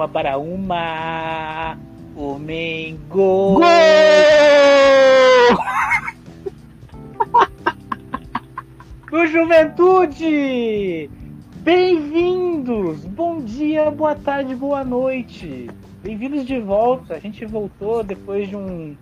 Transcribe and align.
uma 0.00 0.08
para 0.08 0.38
uma. 0.38 1.76
O 2.16 2.38
Mengo. 2.38 2.98
Gol! 3.10 3.60
do 9.10 9.26
Juventude! 9.26 11.10
Bem-vindos! 11.56 13.04
Bom 13.04 13.42
dia, 13.42 13.90
boa 13.90 14.14
tarde, 14.14 14.54
boa 14.54 14.82
noite! 14.82 15.68
Bem-vindos 16.02 16.46
de 16.46 16.58
volta. 16.58 17.16
A 17.16 17.18
gente 17.18 17.44
voltou 17.44 18.02
depois 18.02 18.48
de 18.48 18.56
um, 18.56 18.96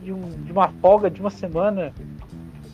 de 0.00 0.12
um 0.12 0.20
de 0.44 0.52
uma 0.52 0.68
folga 0.68 1.10
de 1.10 1.20
uma 1.20 1.30
semana. 1.30 1.92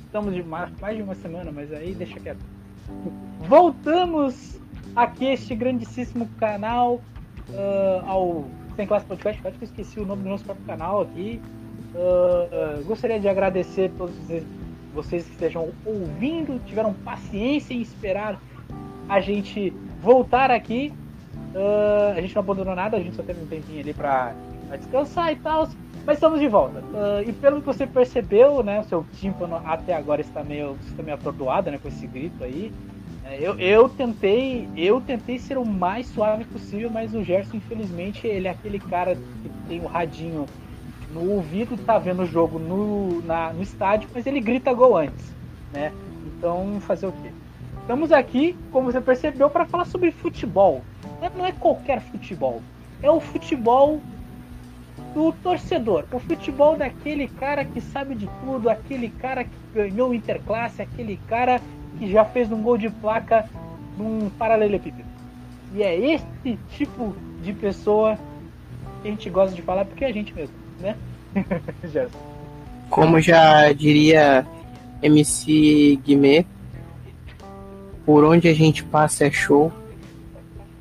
Estamos 0.05 0.35
de 0.35 0.43
mais, 0.43 0.71
mais 0.79 0.99
de 0.99 1.03
uma 1.03 1.15
semana, 1.15 1.51
mas 1.51 1.73
aí 1.73 1.95
deixa 1.95 2.21
quieto. 2.21 2.45
Voltamos 3.49 4.61
aqui 4.95 5.25
este 5.25 5.55
grandíssimo 5.55 6.29
canal 6.39 7.01
uh, 7.51 8.07
ao 8.07 8.45
Sem 8.77 8.87
Classe 8.87 9.07
Podcast. 9.07 9.47
Acho 9.47 9.59
que 9.59 9.65
eu 9.65 9.69
esqueci 9.69 10.01
o 10.01 10.07
nome 10.07 10.23
do 10.23 10.29
nosso 10.29 10.45
próprio 10.45 10.67
canal 10.67 11.03
aqui. 11.03 11.41
Uh, 11.95 12.81
uh, 12.81 12.85
gostaria 12.85 13.19
de 13.19 13.29
agradecer 13.29 13.91
a 13.95 13.99
todos 13.99 14.15
vocês 14.95 15.25
que 15.25 15.33
estejam 15.33 15.71
ouvindo, 15.85 16.61
tiveram 16.67 16.93
paciência 16.93 17.75
em 17.75 17.81
esperar 17.81 18.41
a 19.09 19.21
gente 19.21 19.73
voltar 20.03 20.51
aqui. 20.51 20.93
A 22.15 22.21
gente 22.21 22.35
não 22.35 22.43
abandonou 22.43 22.75
nada, 22.75 22.97
a 22.97 23.01
gente 23.01 23.17
só 23.17 23.23
teve 23.23 23.43
um 23.43 23.47
tempinho 23.47 23.81
ali 23.81 23.93
para 23.95 24.35
descansar 24.77 25.33
e 25.33 25.37
tal. 25.37 25.69
Mas 26.09 26.17
estamos 26.17 26.41
de 26.41 26.49
volta. 26.49 26.79
Uh, 26.79 27.29
e 27.29 27.33
pelo 27.35 27.61
que 27.61 27.67
você 27.67 27.87
percebeu, 27.87 28.63
né, 28.63 28.81
o 28.81 28.85
seu 28.85 29.05
tímpano 29.21 29.57
até 29.57 29.95
agora 29.95 30.23
está 30.23 30.43
meio, 30.43 30.75
está 30.87 31.03
meio 31.03 31.17
atordoado, 31.17 31.71
né, 31.71 31.77
com 31.77 31.87
esse 31.87 32.07
grito 32.07 32.43
aí. 32.43 32.73
É, 33.29 33.39
eu, 33.39 33.59
eu 33.59 33.89
tentei, 33.91 34.67
eu 34.75 35.03
tentei 35.03 35.39
ser 35.39 35.59
o 35.59 35.65
mais 35.65 36.07
suave 36.07 36.47
possível, 36.47 36.89
mas 36.91 37.15
o 37.15 37.23
Gerson, 37.23 37.59
infelizmente, 37.59 38.27
ele 38.27 38.49
é 38.49 38.51
aquele 38.51 38.79
cara 38.79 39.15
que 39.15 39.51
tem 39.69 39.81
o 39.81 39.87
radinho 39.87 40.47
no 41.13 41.33
ouvido, 41.33 41.77
tá 41.77 41.99
vendo 41.99 42.23
o 42.23 42.27
jogo 42.27 42.59
no, 42.59 43.21
na, 43.23 43.53
no 43.53 43.63
estádio, 43.63 44.09
mas 44.15 44.27
ele 44.27 44.41
grita 44.41 44.73
gol 44.73 44.97
antes, 44.97 45.35
né? 45.73 45.93
Então, 46.27 46.81
fazer 46.81 47.07
o 47.07 47.13
quê? 47.13 47.31
Estamos 47.83 48.13
aqui, 48.13 48.57
como 48.73 48.91
você 48.91 49.01
percebeu, 49.01 49.51
para 49.51 49.67
falar 49.67 49.85
sobre 49.85 50.11
futebol. 50.11 50.83
Não 51.37 51.45
é 51.45 51.53
qualquer 51.53 52.01
futebol, 52.01 52.63
é 53.03 53.11
o 53.11 53.21
futebol 53.21 54.01
do 55.13 55.33
torcedor, 55.33 56.05
o 56.13 56.19
futebol 56.19 56.77
daquele 56.77 57.29
cara 57.29 57.65
que 57.65 57.81
sabe 57.81 58.15
de 58.15 58.29
tudo, 58.43 58.71
aquele 58.71 59.11
cara 59.11 59.45
que 59.45 59.51
ganhou 59.75 60.11
o 60.11 60.15
Interclasse, 60.15 60.81
aquele 60.81 61.19
cara 61.29 61.61
que 61.99 62.11
já 62.11 62.25
fez 62.25 62.51
um 62.53 62.63
gol 62.63 62.79
de 62.79 62.89
placa 62.89 63.49
num 63.97 64.31
paralelepípedo. 64.31 65.09
E 65.75 65.83
é 65.83 66.15
esse 66.15 66.59
tipo 66.71 67.15
de 67.43 67.53
pessoa 67.53 68.19
que 69.03 69.09
a 69.09 69.11
gente 69.11 69.29
gosta 69.29 69.55
de 69.55 69.63
falar 69.63 69.85
porque 69.85 70.05
é 70.05 70.09
a 70.09 70.13
gente 70.13 70.35
mesmo 70.35 70.69
né? 70.81 70.97
Como 72.91 73.21
já 73.21 73.71
diria 73.73 74.47
MC 75.03 75.97
Guimê, 76.05 76.47
por 78.05 78.25
onde 78.25 78.49
a 78.49 78.55
gente 78.55 78.83
passa 78.85 79.27
é 79.27 79.31
show, 79.31 79.71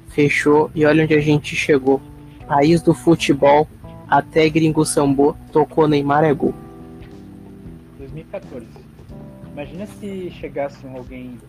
fechou 0.09 0.71
e 0.73 0.85
olha 0.85 1.03
onde 1.03 1.13
a 1.13 1.21
gente 1.21 1.55
chegou. 1.55 2.01
País 2.47 2.81
do 2.81 2.93
futebol, 2.93 3.67
até 4.07 4.47
Gringo 4.47 4.85
Sambô, 4.85 5.35
tocou 5.51 5.87
Neymar 5.87 6.23
é 6.23 6.33
gol. 6.33 6.53
2014. 7.97 8.76
Imagina 9.57 9.87
se 9.87 10.29
chegasse 10.29 10.85
alguém, 10.85 11.39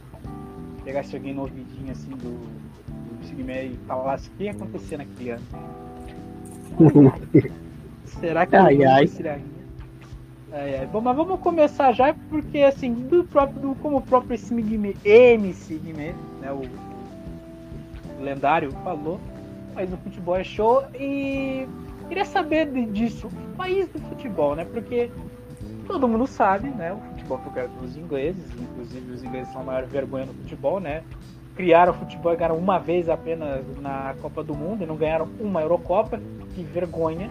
chegasse 0.82 1.14
alguém 1.14 1.34
no 1.34 1.42
ouvidinho 1.42 1.92
assim 1.92 2.08
do, 2.08 2.38
do 2.38 3.50
e 3.50 3.78
falasse 3.86 4.30
o 4.30 4.32
que 4.32 4.44
ia 4.44 4.52
acontecer 4.52 4.96
naquele 4.96 5.32
ano. 5.32 5.42
Será 8.06 8.46
que 8.46 8.56
ai, 8.56 8.82
ai. 8.82 9.10
Ai, 10.50 10.76
ai. 10.78 10.86
Bom, 10.86 11.02
mas 11.02 11.14
vamos 11.14 11.38
começar 11.40 11.92
já, 11.92 12.14
porque 12.30 12.60
assim, 12.62 12.94
do 12.94 13.24
próprio, 13.24 13.60
do, 13.60 13.74
como 13.74 13.98
o 13.98 14.00
próprio 14.00 14.38
Sigme, 14.38 14.96
MC 15.04 15.74
Guimê, 15.74 16.14
né, 16.40 16.50
o, 16.50 16.62
o 18.18 18.22
lendário 18.22 18.72
falou, 18.82 19.20
mas 19.74 19.92
o 19.92 19.98
futebol 19.98 20.34
é 20.34 20.44
show 20.44 20.82
e 20.98 21.68
queria 22.08 22.24
saber 22.24 22.70
disso, 22.86 23.26
o 23.26 23.54
país 23.54 23.86
do 23.88 23.98
futebol, 23.98 24.56
né? 24.56 24.64
Porque 24.64 25.10
todo 25.86 26.08
mundo 26.08 26.26
sabe, 26.26 26.70
né? 26.70 26.94
O 26.94 27.17
futebol 27.36 27.68
pelos 27.68 27.96
ingleses, 27.96 28.44
inclusive 28.58 29.12
os 29.12 29.22
ingleses 29.22 29.52
são 29.52 29.60
a 29.60 29.64
maior 29.64 29.84
vergonha 29.84 30.26
no 30.26 30.34
futebol, 30.34 30.80
né? 30.80 31.02
Criaram 31.54 31.92
o 31.92 31.96
futebol 31.96 32.32
e 32.32 32.36
ganharam 32.36 32.56
uma 32.56 32.78
vez 32.78 33.08
apenas 33.08 33.64
na 33.80 34.14
Copa 34.22 34.42
do 34.42 34.54
Mundo 34.54 34.82
e 34.82 34.86
não 34.86 34.96
ganharam 34.96 35.28
uma 35.40 35.60
Eurocopa, 35.60 36.20
que 36.54 36.62
vergonha 36.62 37.28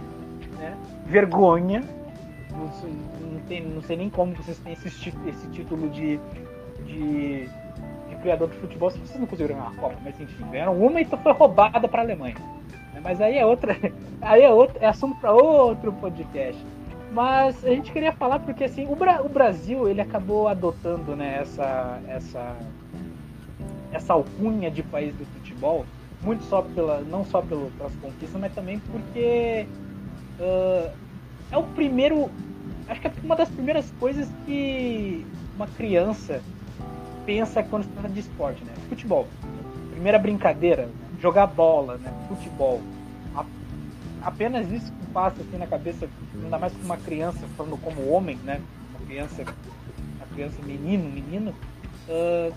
né? 0.58 0.78
Vergonha. 1.06 1.84
Não 2.52 2.68
não, 3.32 3.40
tem, 3.48 3.62
não 3.62 3.82
sei 3.82 3.98
nem 3.98 4.10
como 4.10 4.34
vocês 4.34 4.58
têm 4.60 4.74
esse, 4.74 4.88
esse 4.88 5.48
título 5.52 5.90
de, 5.90 6.20
de, 6.86 7.46
de, 7.46 8.16
criador 8.22 8.50
de 8.50 8.58
futebol 8.58 8.90
se 8.90 8.98
vocês 8.98 9.20
não 9.20 9.28
conseguiram 9.28 9.56
ganhar 9.56 9.70
a 9.70 9.76
Copa, 9.76 9.96
mas 10.04 10.20
enfim, 10.20 10.44
ganharam 10.50 10.76
uma 10.76 11.00
e 11.00 11.06
foi 11.06 11.34
roubada 11.34 11.88
para 11.88 12.02
a 12.02 12.06
Alemanha. 12.06 12.36
Mas 13.04 13.22
aí 13.22 13.38
é 13.38 13.46
outra, 13.46 13.78
aí 14.22 14.42
é 14.42 14.50
outro, 14.50 14.78
é 14.82 14.88
assunto 14.88 15.20
para 15.20 15.32
outro 15.32 15.94
podcast. 15.94 16.64
Mas 17.18 17.66
a 17.66 17.70
gente 17.70 17.92
queria 17.92 18.12
falar 18.12 18.38
porque 18.38 18.66
assim 18.66 18.86
o, 18.88 18.96
Bra 18.96 19.24
o 19.24 19.28
Brasil 19.28 19.90
ele 19.90 20.00
acabou 20.00 20.48
adotando 20.48 21.16
né, 21.16 21.40
essa 21.42 22.00
essa 22.08 22.56
essa 23.92 24.14
alcunha 24.14 24.70
de 24.70 24.84
país 24.84 25.16
do 25.16 25.26
futebol 25.26 25.84
muito 26.22 26.44
só 26.44 26.62
pela 26.62 27.02
não 27.02 27.26
só 27.26 27.42
pelo, 27.42 27.72
pelas 27.72 27.96
conquistas, 27.96 28.40
mas 28.40 28.54
também 28.54 28.78
porque 28.92 29.66
uh, 30.40 30.92
é 31.52 31.58
o 31.58 31.64
primeiro. 31.64 32.30
Acho 32.88 33.02
que 33.02 33.08
é 33.08 33.12
uma 33.24 33.36
das 33.36 33.50
primeiras 33.50 33.92
coisas 34.00 34.30
que 34.46 35.26
uma 35.56 35.66
criança 35.66 36.40
pensa 37.26 37.64
quando 37.64 37.86
se 37.86 37.90
trata 37.90 38.10
de 38.10 38.20
esporte, 38.20 38.64
né? 38.64 38.74
Futebol. 38.90 39.28
Primeira 39.90 40.20
brincadeira, 40.20 40.88
jogar 41.20 41.48
bola, 41.48 41.98
né? 41.98 42.14
Futebol. 42.28 42.80
A, 43.36 43.44
apenas 44.22 44.72
isso 44.72 44.94
passa 45.18 45.42
assim 45.42 45.58
na 45.58 45.66
cabeça, 45.66 46.08
ainda 46.44 46.60
mais 46.60 46.72
com 46.74 46.84
uma 46.84 46.98
criança 46.98 47.40
falando 47.58 47.76
como 47.82 48.08
homem, 48.12 48.38
né? 48.46 48.62
Uma 48.92 49.08
criança, 49.08 49.44
uma 50.16 50.28
criança 50.32 50.56
menino, 50.64 51.10
menino. 51.10 51.56
Uh, 52.08 52.54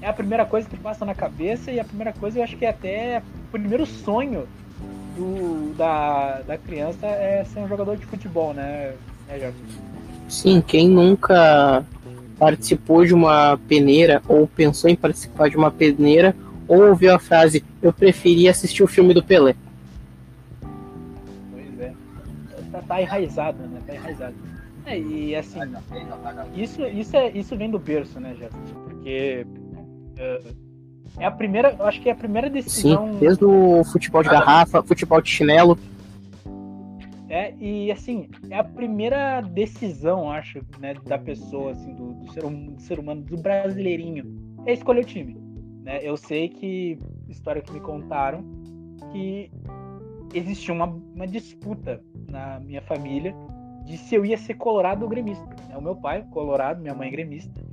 é 0.00 0.08
a 0.08 0.12
primeira 0.14 0.46
coisa 0.46 0.66
que 0.66 0.78
passa 0.78 1.04
na 1.04 1.14
cabeça 1.14 1.70
e 1.70 1.78
a 1.78 1.84
primeira 1.84 2.14
coisa 2.14 2.38
eu 2.38 2.42
acho 2.42 2.56
que 2.56 2.64
é 2.64 2.70
até 2.70 3.22
o 3.48 3.50
primeiro 3.50 3.84
sonho 3.84 4.48
do, 5.14 5.74
da, 5.76 6.40
da 6.46 6.56
criança 6.56 7.06
é 7.06 7.44
ser 7.44 7.58
um 7.58 7.68
jogador 7.68 7.98
de 7.98 8.06
futebol, 8.06 8.54
né, 8.54 8.94
né 9.28 9.38
Jorge? 9.38 9.58
Sim, 10.30 10.62
quem 10.66 10.88
nunca 10.88 11.84
participou 12.38 13.04
de 13.04 13.12
uma 13.12 13.58
peneira 13.68 14.22
ou 14.26 14.46
pensou 14.46 14.88
em 14.88 14.96
participar 14.96 15.50
de 15.50 15.58
uma 15.58 15.70
peneira 15.70 16.34
ou 16.66 16.88
ouviu 16.88 17.14
a 17.14 17.18
frase 17.18 17.62
eu 17.82 17.92
preferia 17.92 18.50
assistir 18.50 18.82
o 18.82 18.86
filme 18.86 19.12
do 19.12 19.22
Pelé. 19.22 19.54
Tá, 22.88 23.02
enraizado, 23.02 23.62
né? 23.68 23.80
Tá 23.86 23.94
enraizado. 23.94 24.34
É, 24.86 24.98
e 24.98 25.36
assim, 25.36 25.60
isso, 26.56 26.82
isso, 26.86 27.16
é, 27.16 27.30
isso 27.30 27.54
vem 27.56 27.70
do 27.70 27.78
berço, 27.78 28.18
né, 28.18 28.34
Jefferson? 28.34 28.74
Porque 28.84 29.46
uh, 30.18 30.56
é 31.18 31.26
a 31.26 31.30
primeira, 31.30 31.76
eu 31.78 31.84
acho 31.84 32.00
que 32.00 32.08
é 32.08 32.12
a 32.12 32.16
primeira 32.16 32.48
decisão. 32.48 33.12
Sim, 33.12 33.18
desde 33.18 33.44
o 33.44 33.84
futebol 33.84 34.22
de 34.22 34.30
garrafa, 34.30 34.82
futebol 34.82 35.20
de 35.20 35.28
chinelo. 35.28 35.78
É, 37.28 37.52
e 37.60 37.92
assim, 37.92 38.30
é 38.48 38.58
a 38.58 38.64
primeira 38.64 39.42
decisão, 39.42 40.30
acho, 40.30 40.60
né, 40.80 40.94
da 41.04 41.18
pessoa, 41.18 41.72
assim, 41.72 41.94
do, 41.94 42.14
do, 42.14 42.32
ser, 42.32 42.44
hum, 42.46 42.72
do 42.74 42.80
ser 42.80 42.98
humano, 42.98 43.20
do 43.20 43.36
brasileirinho, 43.36 44.24
é 44.64 44.72
escolher 44.72 45.02
o 45.02 45.04
time. 45.04 45.36
Né? 45.82 46.00
Eu 46.02 46.16
sei 46.16 46.48
que, 46.48 46.98
história 47.28 47.60
que 47.60 47.70
me 47.70 47.80
contaram, 47.80 48.42
que 49.12 49.50
existia 50.34 50.74
uma, 50.74 50.86
uma 50.86 51.26
disputa 51.26 52.02
na 52.28 52.60
minha 52.60 52.82
família 52.82 53.34
de 53.84 53.96
se 53.96 54.14
eu 54.14 54.24
ia 54.24 54.36
ser 54.36 54.54
colorado 54.54 55.02
ou 55.02 55.08
gremista. 55.08 55.46
É 55.70 55.76
o 55.76 55.82
meu 55.82 55.96
pai, 55.96 56.24
colorado, 56.30 56.80
minha 56.80 56.94
mãe 56.94 57.10
gremista. 57.10 57.64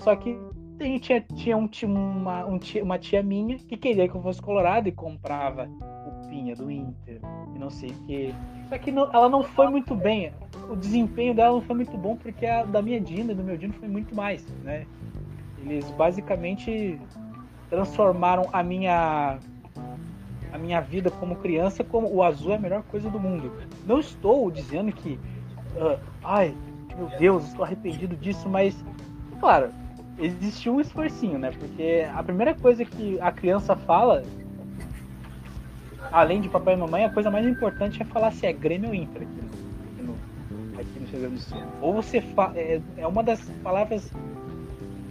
Só 0.00 0.14
que 0.14 0.36
tem, 0.78 0.98
tinha, 0.98 1.20
tinha 1.20 1.56
um, 1.56 1.68
uma, 1.84 2.44
um, 2.46 2.58
uma 2.82 2.98
tia 2.98 3.22
minha 3.22 3.56
que 3.58 3.76
queria 3.76 4.08
que 4.08 4.14
eu 4.14 4.22
fosse 4.22 4.42
colorado 4.42 4.88
e 4.88 4.92
comprava 4.92 5.68
o 6.06 6.28
Pinha 6.28 6.54
do 6.54 6.70
Inter 6.70 7.20
e 7.54 7.58
não 7.58 7.70
sei 7.70 7.90
o 7.90 7.94
que. 8.06 8.34
Só 8.68 8.78
que 8.78 8.90
não, 8.90 9.04
ela 9.12 9.28
não 9.28 9.42
foi 9.42 9.68
muito 9.68 9.94
bem. 9.94 10.32
O 10.68 10.76
desempenho 10.76 11.34
dela 11.34 11.54
não 11.54 11.62
foi 11.62 11.76
muito 11.76 11.96
bom 11.96 12.16
porque 12.16 12.44
a 12.44 12.64
da 12.64 12.82
minha 12.82 13.00
Dina 13.00 13.32
e 13.32 13.34
do 13.34 13.44
meu 13.44 13.56
Dino 13.56 13.72
foi 13.74 13.88
muito 13.88 14.14
mais, 14.14 14.46
né? 14.62 14.86
Eles 15.62 15.88
basicamente 15.92 17.00
transformaram 17.70 18.48
a 18.52 18.62
minha 18.62 19.38
a 20.54 20.58
minha 20.58 20.80
vida 20.80 21.10
como 21.10 21.34
criança 21.34 21.82
como 21.82 22.08
o 22.08 22.22
azul 22.22 22.52
é 22.52 22.54
a 22.54 22.60
melhor 22.60 22.84
coisa 22.84 23.10
do 23.10 23.18
mundo. 23.18 23.52
Não 23.84 23.98
estou 23.98 24.48
dizendo 24.52 24.92
que 24.92 25.18
uh, 25.74 25.98
ai, 26.22 26.54
meu 26.96 27.08
Deus, 27.18 27.48
estou 27.48 27.64
arrependido 27.64 28.16
disso, 28.16 28.48
mas 28.48 28.76
claro, 29.40 29.70
existiu 30.16 30.76
um 30.76 30.80
esforcinho, 30.80 31.40
né? 31.40 31.50
Porque 31.50 32.06
a 32.14 32.22
primeira 32.22 32.54
coisa 32.54 32.84
que 32.84 33.20
a 33.20 33.32
criança 33.32 33.74
fala. 33.74 34.22
além 36.12 36.40
de 36.40 36.48
papai 36.48 36.74
e 36.74 36.76
mamãe, 36.76 37.04
a 37.04 37.10
coisa 37.10 37.32
mais 37.32 37.44
importante 37.44 38.00
é 38.00 38.04
falar 38.04 38.30
se 38.30 38.46
é 38.46 38.52
Grêmio 38.52 38.90
ou 38.90 38.94
Inter 38.94 39.22
aqui 39.22 40.02
no, 40.02 40.14
aqui 40.80 41.00
no 41.00 41.06
Rio 41.08 41.20
Grande 41.20 41.34
do 41.34 41.40
Sul. 41.40 41.62
Ou 41.80 41.94
você 41.94 42.20
fa 42.20 42.52
é, 42.54 42.80
é 42.96 43.06
uma 43.08 43.24
das 43.24 43.40
palavras 43.64 44.08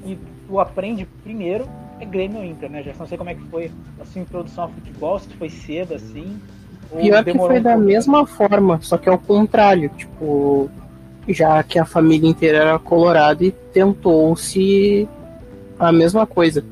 que 0.02 0.18
tu 0.48 0.58
aprende 0.58 1.06
primeiro 1.22 1.68
é 2.04 2.06
Grêmio 2.06 2.40
ou 2.40 2.46
Inter, 2.46 2.70
né? 2.70 2.84
Já 2.84 2.94
não 2.98 3.08
sei 3.08 3.18
como 3.18 3.30
é 3.30 3.36
que 3.36 3.44
foi 3.44 3.72
a 4.00 4.06
sua 4.06 4.22
introdução 4.22 4.66
ao 4.66 4.70
futebol, 4.72 5.20
se 5.20 5.30
foi 5.30 5.50
cedo 5.50 5.96
assim. 5.96 6.40
Pior 6.96 7.24
que 7.24 7.34
foi 7.34 7.60
um 7.60 7.64
da 7.64 7.78
mesma 7.78 8.26
forma, 8.26 8.80
só 8.82 8.98
que 8.98 9.10
é 9.10 9.12
o 9.12 9.18
contrário, 9.18 9.90
tipo, 9.98 10.70
já 11.28 11.64
que 11.64 11.80
a 11.80 11.86
família 11.86 12.30
inteira 12.30 12.60
era 12.60 12.80
colorada 12.80 13.44
e 13.44 13.52
tentou-se 13.52 15.08
a 15.80 15.92
mesma 15.92 16.28
coisa. 16.28 16.64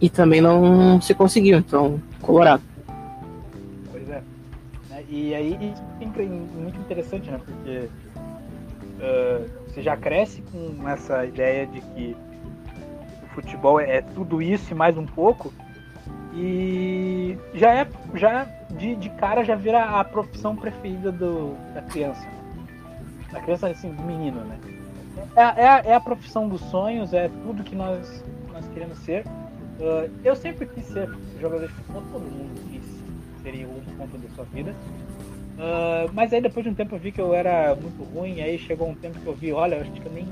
E 0.00 0.08
também 0.08 0.40
não 0.40 1.00
se 1.00 1.12
conseguiu, 1.12 1.58
então, 1.58 2.00
colorado. 2.22 2.62
Pois 3.90 4.08
é. 4.08 4.22
Né, 4.90 5.04
e 5.08 5.34
aí 5.34 5.58
isso 5.72 5.82
é 6.00 6.24
muito 6.24 6.78
interessante, 6.78 7.30
né? 7.30 7.40
Porque 7.44 7.88
uh, 9.00 9.48
você 9.66 9.82
já 9.82 9.96
cresce 9.96 10.42
com 10.52 10.88
essa 10.88 11.26
ideia 11.26 11.66
de 11.66 11.80
que 11.80 12.16
futebol 13.40 13.78
é 13.80 14.02
tudo 14.02 14.42
isso 14.42 14.72
e 14.72 14.74
mais 14.74 14.96
um 14.98 15.06
pouco. 15.06 15.52
E 16.34 17.36
já 17.54 17.72
é, 17.72 17.88
já 18.14 18.44
de, 18.70 18.96
de 18.96 19.08
cara 19.10 19.44
já 19.44 19.54
vira 19.54 19.84
a 19.84 20.04
profissão 20.04 20.56
preferida 20.56 21.10
do, 21.12 21.54
da 21.74 21.82
criança. 21.82 22.26
Da 23.32 23.40
criança, 23.40 23.68
assim, 23.68 23.90
do 23.90 24.02
menino, 24.02 24.40
né? 24.40 24.58
É, 25.36 25.42
é, 25.42 25.90
é 25.90 25.94
a 25.94 26.00
profissão 26.00 26.48
dos 26.48 26.60
sonhos, 26.62 27.12
é 27.12 27.28
tudo 27.28 27.62
que 27.62 27.74
nós, 27.74 28.24
nós 28.52 28.66
queremos 28.68 28.98
ser. 28.98 29.24
Uh, 29.78 30.10
eu 30.24 30.34
sempre 30.34 30.66
quis 30.66 30.84
ser 30.86 31.08
jogador 31.40 31.68
de 31.68 31.72
futebol, 31.72 32.02
todo 32.12 32.22
mundo 32.22 32.60
quis 32.70 32.82
ser 33.42 33.54
em 33.54 33.64
algum 33.64 33.80
ponto 33.96 34.18
da 34.18 34.28
sua 34.34 34.44
vida. 34.46 34.74
Uh, 35.58 36.10
mas 36.12 36.32
aí 36.32 36.40
depois 36.40 36.64
de 36.64 36.70
um 36.70 36.74
tempo 36.74 36.94
eu 36.94 36.98
vi 36.98 37.12
que 37.12 37.20
eu 37.20 37.34
era 37.34 37.74
muito 37.74 38.02
ruim, 38.12 38.40
aí 38.40 38.58
chegou 38.58 38.88
um 38.88 38.94
tempo 38.94 39.18
que 39.20 39.26
eu 39.26 39.34
vi, 39.34 39.52
olha, 39.52 39.80
acho 39.80 39.90
que 39.92 40.06
eu 40.06 40.12
nem. 40.12 40.26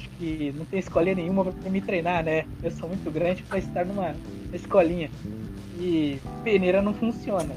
Acho 0.00 0.08
que 0.16 0.54
não 0.56 0.64
tem 0.64 0.78
escolinha 0.78 1.14
nenhuma 1.14 1.44
para 1.44 1.70
me 1.70 1.80
treinar, 1.82 2.24
né? 2.24 2.46
Eu 2.62 2.70
sou 2.70 2.88
muito 2.88 3.10
grande 3.10 3.42
para 3.42 3.58
estar 3.58 3.84
numa 3.84 4.14
escolinha. 4.50 5.10
E 5.78 6.18
peneira 6.42 6.80
não 6.80 6.94
funciona. 6.94 7.54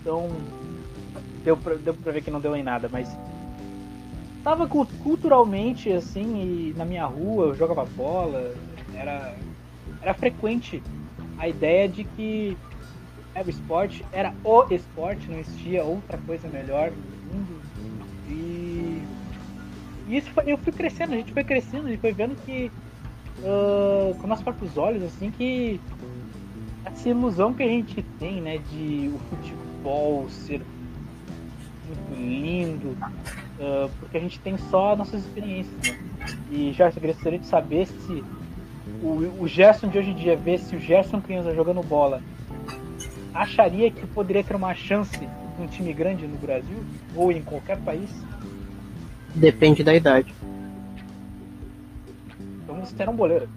Então 0.00 0.30
deu 1.44 1.56
pra, 1.56 1.74
deu 1.74 1.94
pra 1.94 2.12
ver 2.12 2.22
que 2.22 2.30
não 2.30 2.40
deu 2.40 2.54
em 2.54 2.62
nada, 2.62 2.88
mas 2.90 3.08
tava 4.44 4.68
culturalmente 4.68 5.92
assim, 5.92 6.70
e 6.70 6.74
na 6.76 6.84
minha 6.84 7.06
rua 7.06 7.46
eu 7.46 7.54
jogava 7.56 7.84
bola, 7.84 8.54
era, 8.94 9.34
era 10.00 10.14
frequente 10.14 10.82
a 11.38 11.48
ideia 11.48 11.88
de 11.88 12.04
que 12.04 12.56
era 13.34 13.46
o 13.46 13.50
esporte, 13.50 14.04
era 14.12 14.32
o 14.44 14.64
esporte, 14.70 15.28
não 15.28 15.38
existia 15.38 15.82
outra 15.82 16.18
coisa 16.18 16.48
melhor 16.48 16.92
no 16.92 17.34
mundo. 17.34 17.71
E, 20.08 20.16
isso 20.16 20.30
foi, 20.30 20.44
eu 20.46 20.58
fui 20.58 20.72
crescendo, 20.72 21.12
a 21.12 21.16
gente 21.16 21.32
foi 21.32 21.44
crescendo 21.44 21.88
e 21.88 21.96
foi 21.96 22.12
vendo 22.12 22.36
que 22.44 22.70
uh, 23.40 24.14
com 24.16 24.26
nossos 24.26 24.44
próprios 24.44 24.76
olhos, 24.76 25.02
assim, 25.02 25.30
que 25.30 25.80
essa 26.84 27.08
ilusão 27.08 27.52
que 27.52 27.62
a 27.62 27.68
gente 27.68 28.02
tem, 28.18 28.40
né, 28.40 28.58
de 28.70 29.10
o 29.14 29.18
futebol 29.30 30.28
ser 30.28 30.60
muito 31.86 32.20
lindo, 32.20 32.88
uh, 32.88 33.90
porque 34.00 34.16
a 34.16 34.20
gente 34.20 34.38
tem 34.40 34.56
só 34.56 34.96
nossas 34.96 35.24
experiências, 35.24 35.74
né? 35.82 35.98
E 36.50 36.72
já 36.72 36.90
gostaria 36.90 37.38
de 37.38 37.46
saber 37.46 37.86
se 37.86 38.24
o, 39.02 39.42
o 39.42 39.48
Gerson 39.48 39.88
de 39.88 39.98
hoje 39.98 40.10
em 40.10 40.14
dia, 40.14 40.36
ver 40.36 40.58
se 40.58 40.76
o 40.76 40.80
Gerson 40.80 41.20
criança 41.20 41.54
jogando 41.54 41.82
bola, 41.82 42.22
acharia 43.34 43.90
que 43.90 44.06
poderia 44.06 44.44
ter 44.44 44.54
uma 44.54 44.74
chance 44.74 45.18
um 45.58 45.66
time 45.66 45.92
grande 45.92 46.26
no 46.26 46.36
Brasil 46.38 46.82
ou 47.14 47.30
em 47.30 47.42
qualquer 47.42 47.78
país? 47.78 48.10
Depende 49.34 49.82
da 49.82 49.94
idade. 49.94 50.34
Então 52.62 52.80
você 52.80 52.94
era 52.98 53.10
um 53.10 53.16
boleiro. 53.16 53.48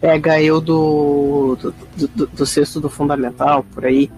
Pega 0.00 0.40
eu 0.40 0.60
do 0.60 1.56
do, 1.56 1.74
do, 2.08 2.26
do 2.26 2.46
sexto 2.46 2.80
do 2.80 2.88
fundamental, 2.88 3.64
por 3.74 3.84
aí. 3.84 4.10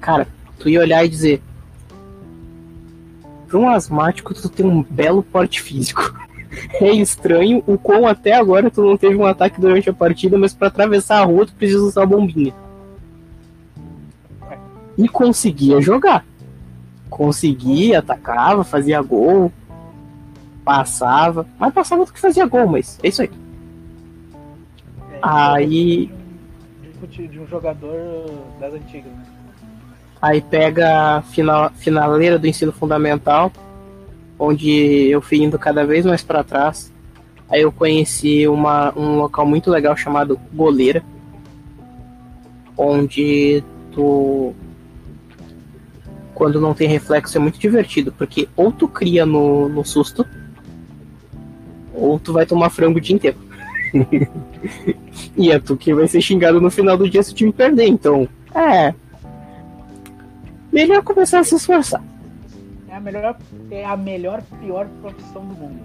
Cara, 0.00 0.28
tu 0.58 0.68
ia 0.68 0.80
olhar 0.80 1.04
e 1.04 1.08
dizer: 1.08 1.42
para 3.48 3.58
um 3.58 3.68
asmático, 3.68 4.34
tu 4.34 4.48
tem 4.48 4.66
um 4.66 4.82
belo 4.82 5.22
porte 5.22 5.60
físico. 5.60 6.14
É 6.80 6.90
estranho 6.90 7.62
o 7.66 7.76
quão 7.78 8.06
até 8.06 8.32
agora 8.32 8.70
tu 8.70 8.82
não 8.82 8.96
teve 8.96 9.14
um 9.14 9.26
ataque 9.26 9.60
durante 9.60 9.90
a 9.90 9.92
partida, 9.92 10.36
mas 10.38 10.54
para 10.54 10.68
atravessar 10.68 11.20
a 11.20 11.24
rua 11.24 11.46
tu 11.46 11.52
precisa 11.52 11.84
usar 11.84 12.02
a 12.02 12.06
bombinha. 12.06 12.54
E 14.96 15.06
conseguia 15.06 15.80
jogar. 15.80 16.24
Conseguia, 17.10 17.98
atacava, 17.98 18.64
fazia 18.64 19.00
gol, 19.02 19.52
passava. 20.64 21.46
Mas 21.58 21.72
passava 21.72 22.04
do 22.04 22.12
que 22.12 22.20
fazia 22.20 22.46
gol, 22.46 22.66
mas 22.66 22.98
é 23.02 23.08
isso 23.08 23.22
aí. 23.22 23.30
É, 25.12 25.18
aí. 25.22 26.12
De, 27.08 27.28
de 27.28 27.40
um 27.40 27.46
jogador 27.46 28.30
das 28.60 28.74
antigas, 28.74 29.12
né? 29.12 29.24
Aí 30.20 30.40
pega 30.40 31.18
a 31.18 31.22
final, 31.22 31.70
finaleira 31.70 32.38
do 32.38 32.46
ensino 32.46 32.72
fundamental, 32.72 33.52
onde 34.38 35.08
eu 35.08 35.22
fui 35.22 35.38
indo 35.38 35.58
cada 35.58 35.86
vez 35.86 36.04
mais 36.04 36.22
para 36.22 36.42
trás. 36.42 36.92
Aí 37.48 37.62
eu 37.62 37.72
conheci 37.72 38.46
uma, 38.46 38.92
um 38.98 39.16
local 39.16 39.46
muito 39.46 39.70
legal 39.70 39.96
chamado 39.96 40.38
Goleira, 40.52 41.02
onde 42.76 43.62
tu 43.92 44.54
quando 46.38 46.60
não 46.60 46.72
tem 46.72 46.86
reflexo 46.86 47.36
é 47.36 47.40
muito 47.40 47.58
divertido, 47.58 48.12
porque 48.12 48.48
ou 48.56 48.70
tu 48.70 48.86
cria 48.86 49.26
no, 49.26 49.68
no 49.68 49.84
susto, 49.84 50.24
ou 51.92 52.16
tu 52.16 52.32
vai 52.32 52.46
tomar 52.46 52.70
frango 52.70 52.98
o 52.98 53.00
dia 53.00 53.16
inteiro. 53.16 53.36
e 55.36 55.50
é 55.50 55.58
tu 55.58 55.76
que 55.76 55.92
vai 55.92 56.06
ser 56.06 56.22
xingado 56.22 56.60
no 56.60 56.70
final 56.70 56.96
do 56.96 57.10
dia 57.10 57.24
se 57.24 57.32
o 57.32 57.34
time 57.34 57.52
perder, 57.52 57.88
então. 57.88 58.28
É, 58.54 58.94
melhor 60.70 61.02
começar 61.02 61.40
a 61.40 61.44
se 61.44 61.56
esforçar. 61.56 62.04
É 62.88 62.94
a 62.94 63.00
melhor, 63.00 63.36
é 63.72 63.84
a 63.84 63.96
melhor 63.96 64.40
pior 64.60 64.86
profissão 65.02 65.44
do 65.44 65.56
mundo. 65.56 65.80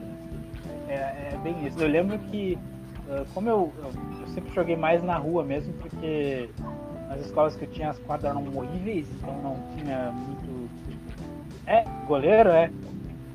É, 0.87 0.93
é 1.33 1.39
bem 1.43 1.65
isso. 1.65 1.79
Eu 1.79 1.87
lembro 1.87 2.19
que, 2.29 2.59
ah, 3.09 3.23
como 3.33 3.49
eu, 3.49 3.73
eu, 3.79 3.89
eu, 4.21 4.27
sempre 4.35 4.53
joguei 4.53 4.75
mais 4.75 5.03
na 5.03 5.17
rua 5.17 5.43
mesmo, 5.43 5.73
porque 5.81 6.47
nas 7.13 7.25
escolas 7.27 7.55
que 7.55 7.65
eu 7.65 7.69
tinha 7.69 7.91
as 7.91 7.99
quadras 7.99 8.31
eram 8.31 8.43
horríveis, 8.55 9.07
então 9.15 9.33
não 9.41 9.57
tinha 9.77 10.11
muito. 10.11 10.69
É, 11.67 11.85
goleiro, 12.07 12.49
é. 12.49 12.71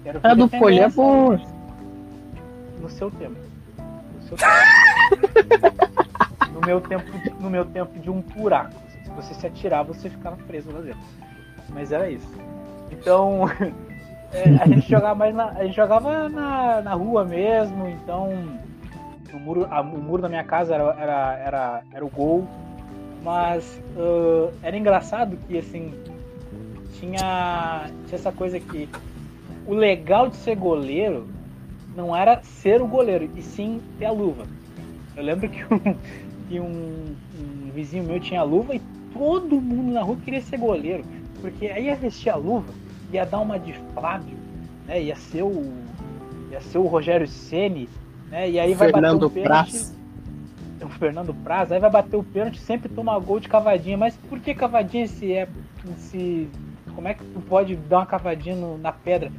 Era 0.04 0.20
ah, 0.22 0.34
do 0.34 0.48
polho 0.48 0.82
é. 0.82 0.88
No 2.80 2.90
seu 2.90 3.10
tempo. 3.10 3.36
No 4.16 4.22
seu 4.22 4.36
tempo. 4.36 4.58
no 6.52 6.60
meu 6.60 6.80
tempo, 6.80 7.04
no 7.40 7.50
meu 7.50 7.64
tempo 7.64 7.98
de 7.98 8.10
um 8.10 8.20
buraco. 8.20 8.74
Se 9.04 9.10
você 9.10 9.34
se 9.34 9.46
atirar, 9.46 9.84
você 9.84 10.10
ficava 10.10 10.36
preso 10.36 10.70
lá 10.72 10.80
dentro. 10.80 11.00
Mas 11.70 11.92
era 11.92 12.10
isso. 12.10 12.28
Então, 12.90 13.44
é, 14.32 14.44
a 14.60 14.66
gente 14.66 14.88
jogava 14.88 15.14
mais 15.14 15.34
na, 15.34 15.50
a 15.50 15.64
gente 15.64 15.76
jogava 15.76 16.28
na, 16.28 16.82
na 16.82 16.94
rua 16.94 17.24
mesmo, 17.24 17.88
então 17.88 18.30
o 19.32 19.38
muro, 19.38 19.68
a, 19.70 19.80
o 19.80 19.98
muro 19.98 20.22
da 20.22 20.28
minha 20.28 20.44
casa 20.44 20.74
era, 20.74 20.96
era, 20.98 21.38
era, 21.38 21.82
era 21.92 22.04
o 22.04 22.10
gol. 22.10 22.46
Mas 23.28 23.78
uh, 23.94 24.50
era 24.62 24.74
engraçado 24.74 25.36
que 25.46 25.58
assim 25.58 25.92
tinha, 26.94 27.90
tinha 28.06 28.14
essa 28.14 28.32
coisa 28.32 28.58
que 28.58 28.88
o 29.66 29.74
legal 29.74 30.30
de 30.30 30.36
ser 30.36 30.56
goleiro 30.56 31.28
não 31.94 32.16
era 32.16 32.42
ser 32.42 32.80
o 32.80 32.86
goleiro, 32.86 33.28
e 33.36 33.42
sim 33.42 33.82
ter 33.98 34.06
a 34.06 34.12
luva. 34.12 34.46
Eu 35.14 35.22
lembro 35.22 35.46
que 35.46 35.62
um, 35.62 35.78
que 36.48 36.58
um, 36.58 37.14
um 37.38 37.70
vizinho 37.74 38.04
meu 38.04 38.18
tinha 38.18 38.42
luva 38.42 38.74
e 38.74 38.80
todo 39.12 39.60
mundo 39.60 39.92
na 39.92 40.00
rua 40.00 40.16
queria 40.24 40.40
ser 40.40 40.56
goleiro. 40.56 41.04
Porque 41.42 41.66
aí 41.66 41.84
ia 41.84 41.96
vestir 41.96 42.30
a 42.30 42.36
luva, 42.36 42.72
ia 43.12 43.26
dar 43.26 43.40
uma 43.40 43.58
de 43.58 43.74
Flávio, 43.92 44.38
né? 44.86 45.02
Ia 45.02 45.16
ser 45.16 45.42
o. 45.42 45.70
Ia 46.50 46.62
ser 46.62 46.78
o 46.78 46.86
Rogério 46.86 47.28
Ceni, 47.28 47.90
né? 48.30 48.48
E 48.48 48.58
aí 48.58 48.72
vai 48.72 48.90
Fernando 48.90 49.20
bater 49.20 49.26
o 49.26 49.30
pênalti. 49.30 49.70
Praz. 49.70 49.97
O 50.82 50.88
Fernando 50.88 51.34
Praz, 51.34 51.72
aí 51.72 51.80
vai 51.80 51.90
bater 51.90 52.16
o 52.16 52.22
pênalti, 52.22 52.60
sempre 52.60 52.88
toma 52.88 53.18
gol 53.18 53.40
de 53.40 53.48
cavadinha. 53.48 53.96
Mas 53.96 54.16
por 54.16 54.38
que 54.40 54.54
cavadinha 54.54 55.06
se 55.06 55.32
é. 55.32 55.48
se. 55.96 56.48
Como 56.94 57.06
é 57.06 57.14
que 57.14 57.24
tu 57.24 57.40
pode 57.40 57.76
dar 57.76 57.98
uma 57.98 58.06
cavadinha 58.06 58.56
no, 58.56 58.78
na 58.78 58.92
pedra? 58.92 59.30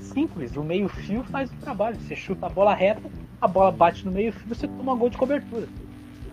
Simples, 0.00 0.56
o 0.56 0.64
meio 0.64 0.88
fio 0.88 1.22
faz 1.24 1.50
o 1.50 1.56
trabalho. 1.56 1.96
Você 1.96 2.16
chuta 2.16 2.46
a 2.46 2.48
bola 2.48 2.74
reta, 2.74 3.08
a 3.40 3.46
bola 3.46 3.70
bate 3.70 4.04
no 4.04 4.12
meio 4.12 4.32
fio, 4.32 4.48
você 4.48 4.66
toma 4.66 4.94
gol 4.94 5.10
de 5.10 5.16
cobertura. 5.16 5.68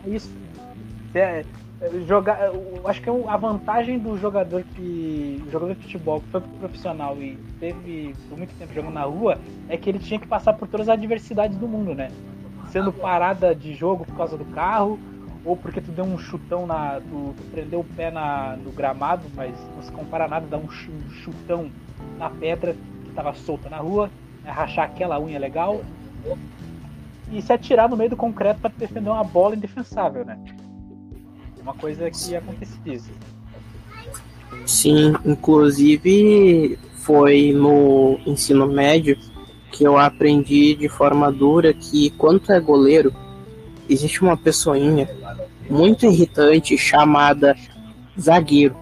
É 0.06 0.10
isso. 0.10 0.34
É, 1.14 1.44
jogar 2.08 2.52
acho 2.86 3.02
que 3.02 3.10
é 3.10 3.14
a 3.28 3.38
vantagem 3.38 3.98
do 3.98 4.18
jogador 4.18 4.64
que 4.76 5.42
jogador 5.50 5.76
de 5.76 5.82
futebol 5.82 6.20
que 6.22 6.28
foi 6.28 6.42
profissional 6.60 7.16
e 7.18 7.38
teve 7.60 8.14
por 8.28 8.38
muito 8.38 8.54
tempo 8.58 8.74
jogando 8.74 8.94
na 8.94 9.04
rua 9.04 9.40
é 9.70 9.78
que 9.78 9.90
ele 9.90 10.00
tinha 10.00 10.20
que 10.20 10.28
passar 10.28 10.54
por 10.54 10.68
todas 10.68 10.90
as 10.90 10.98
adversidades 10.98 11.58
do 11.58 11.68
mundo 11.68 11.96
né 11.96 12.12
sendo 12.72 12.92
parada 12.92 13.54
de 13.54 13.74
jogo 13.74 14.06
por 14.06 14.16
causa 14.16 14.38
do 14.38 14.46
carro 14.46 15.00
ou 15.44 15.56
porque 15.56 15.82
tu 15.82 15.92
deu 15.92 16.06
um 16.06 16.18
chutão 16.18 16.66
na. 16.68 17.00
Tu, 17.02 17.34
tu 17.36 17.44
prendeu 17.52 17.80
o 17.80 17.84
pé 17.84 18.12
na, 18.12 18.58
no 18.58 18.72
gramado, 18.72 19.26
mas 19.36 19.54
não 19.76 19.82
se 19.82 19.92
compara 19.92 20.28
nada, 20.28 20.46
dar 20.48 20.58
um 20.58 20.70
chutão 20.70 21.72
na 22.18 22.30
pedra 22.30 22.76
que 23.06 23.12
tava 23.12 23.34
solta 23.34 23.70
na 23.70 23.78
rua, 23.78 24.10
né, 24.44 24.52
rachar 24.52 24.86
aquela 24.86 25.20
unha 25.20 25.40
legal. 25.40 25.82
E 27.32 27.42
se 27.42 27.54
atirar 27.54 27.88
no 27.88 27.96
meio 27.96 28.10
do 28.10 28.18
concreto 28.18 28.60
para 28.60 28.72
defender 28.76 29.10
uma 29.10 29.24
bola 29.24 29.56
indefensável, 29.56 30.26
né? 30.26 30.38
Uma 31.62 31.74
coisa 31.74 32.10
que 32.10 32.36
acontecia. 32.36 33.00
Sim, 34.66 35.14
inclusive 35.24 36.80
foi 36.96 37.54
no 37.54 38.20
ensino 38.26 38.68
médio 38.68 39.18
que 39.80 39.86
eu 39.86 39.98
aprendi 39.98 40.76
de 40.76 40.90
forma 40.90 41.32
dura 41.32 41.74
que 41.74 42.10
quando 42.10 42.42
tu 42.42 42.52
é 42.52 42.60
goleiro, 42.60 43.16
existe 43.90 44.22
uma 44.22 44.36
pessoinha 44.36 45.10
muito 45.70 46.06
irritante 46.06 46.78
chamada 46.78 47.56
zagueiro. 48.20 48.76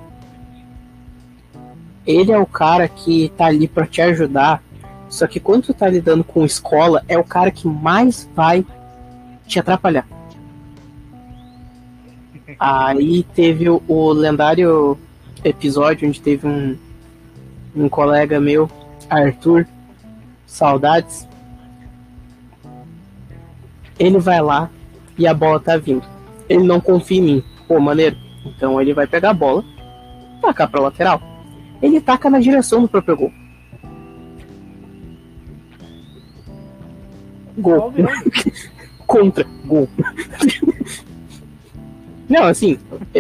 Ele 2.03 2.31
é 2.31 2.37
o 2.39 2.47
cara 2.47 2.87
que 2.87 3.31
tá 3.37 3.45
ali 3.45 3.67
para 3.67 3.85
te 3.85 4.01
ajudar, 4.01 4.63
só 5.07 5.27
que 5.27 5.39
quando 5.39 5.65
tu 5.65 5.73
tá 5.75 5.87
lidando 5.87 6.23
com 6.23 6.43
escola, 6.43 7.03
é 7.07 7.15
o 7.15 7.23
cara 7.23 7.51
que 7.51 7.67
mais 7.67 8.27
vai 8.35 8.65
te 9.45 9.59
atrapalhar. 9.59 10.07
Aí 12.59 13.21
teve 13.35 13.69
o, 13.69 13.83
o 13.87 14.11
lendário 14.13 14.97
episódio 15.43 16.07
onde 16.07 16.19
teve 16.19 16.47
um, 16.47 16.75
um 17.75 17.87
colega 17.87 18.39
meu, 18.39 18.67
Arthur, 19.07 19.67
saudades. 20.47 21.27
Ele 23.99 24.17
vai 24.17 24.41
lá 24.41 24.71
e 25.17 25.27
a 25.27 25.33
bola 25.33 25.59
tá 25.59 25.77
vindo. 25.77 26.03
Ele 26.49 26.63
não 26.63 26.79
confia 26.79 27.19
em 27.19 27.21
mim. 27.21 27.43
Pô, 27.67 27.79
maneiro. 27.79 28.17
Então 28.45 28.81
ele 28.81 28.93
vai 28.93 29.05
pegar 29.05 29.31
a 29.31 29.33
bola, 29.33 29.63
tacar 30.41 30.69
pra 30.69 30.81
lateral. 30.81 31.21
Ele 31.81 31.99
taca 31.99 32.29
na 32.29 32.39
direção 32.39 32.81
do 32.81 32.87
próprio 32.87 33.17
gol. 33.17 33.33
Gol. 37.57 37.93
Contra. 39.05 39.45
Gol. 39.65 39.89
Não, 42.29 42.43
assim, 42.43 42.77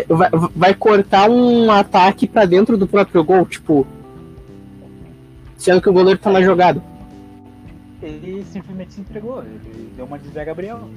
vai, 0.09 0.29
vai 0.53 0.73
cortar 0.73 1.29
um 1.29 1.71
ataque 1.71 2.27
para 2.27 2.45
dentro 2.45 2.77
do 2.77 2.85
próprio 2.87 3.23
gol, 3.23 3.45
tipo. 3.45 3.87
Sendo 5.57 5.81
que 5.81 5.89
o 5.89 5.93
goleiro 5.93 6.19
tá 6.19 6.29
na 6.29 6.41
jogada. 6.41 6.83
Ele 8.01 8.45
simplesmente 8.51 8.93
se 8.93 9.01
entregou, 9.01 9.41
ele 9.41 9.89
deu 9.95 10.05
uma 10.05 10.19
de 10.19 10.29
Zé 10.29 10.45
Gabriel. 10.45 10.87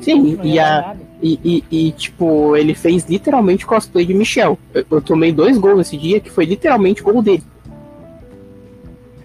Sim, 0.00 0.38
e, 0.44 0.58
a, 0.58 0.96
e, 1.20 1.40
e, 1.44 1.64
e, 1.88 1.92
tipo, 1.92 2.56
ele 2.56 2.72
fez 2.74 3.04
literalmente 3.04 3.66
cosplay 3.66 4.06
de 4.06 4.14
Michel. 4.14 4.56
Eu, 4.72 4.86
eu 4.90 5.00
tomei 5.00 5.32
dois 5.32 5.58
gols 5.58 5.78
nesse 5.78 5.96
dia 5.96 6.20
que 6.20 6.30
foi 6.30 6.44
literalmente 6.44 7.02
gol 7.02 7.20
dele. 7.20 7.42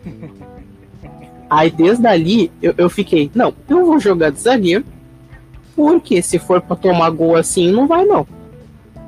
Aí 1.50 1.70
desde 1.70 2.08
ali 2.08 2.52
eu, 2.62 2.74
eu 2.76 2.90
fiquei, 2.90 3.30
não, 3.36 3.54
eu 3.70 3.86
vou 3.86 4.00
jogar 4.00 4.32
de 4.32 4.40
zagueiro, 4.40 4.84
porque 5.76 6.22
se 6.22 6.40
for 6.40 6.60
pra 6.60 6.76
tomar 6.76 7.12
gol 7.12 7.36
assim, 7.36 7.72
não 7.72 7.88
vai 7.88 8.04
não. 8.04 8.26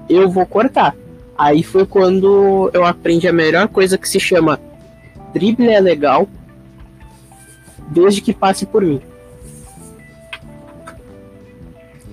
Eu 0.08 0.30
vou 0.30 0.46
cortar. 0.46 0.96
Aí 1.36 1.64
foi 1.64 1.86
quando 1.86 2.70
eu 2.74 2.86
aprendi 2.86 3.28
a 3.28 3.34
melhor 3.34 3.68
coisa 3.68 3.98
que 3.98 4.08
se 4.08 4.20
chama 4.20 4.60
drible 5.34 5.68
é 5.68 5.80
legal, 5.80 6.30
desde 7.90 8.22
que 8.22 8.34
passe 8.34 8.66
por 8.66 8.84
mim. 8.84 9.02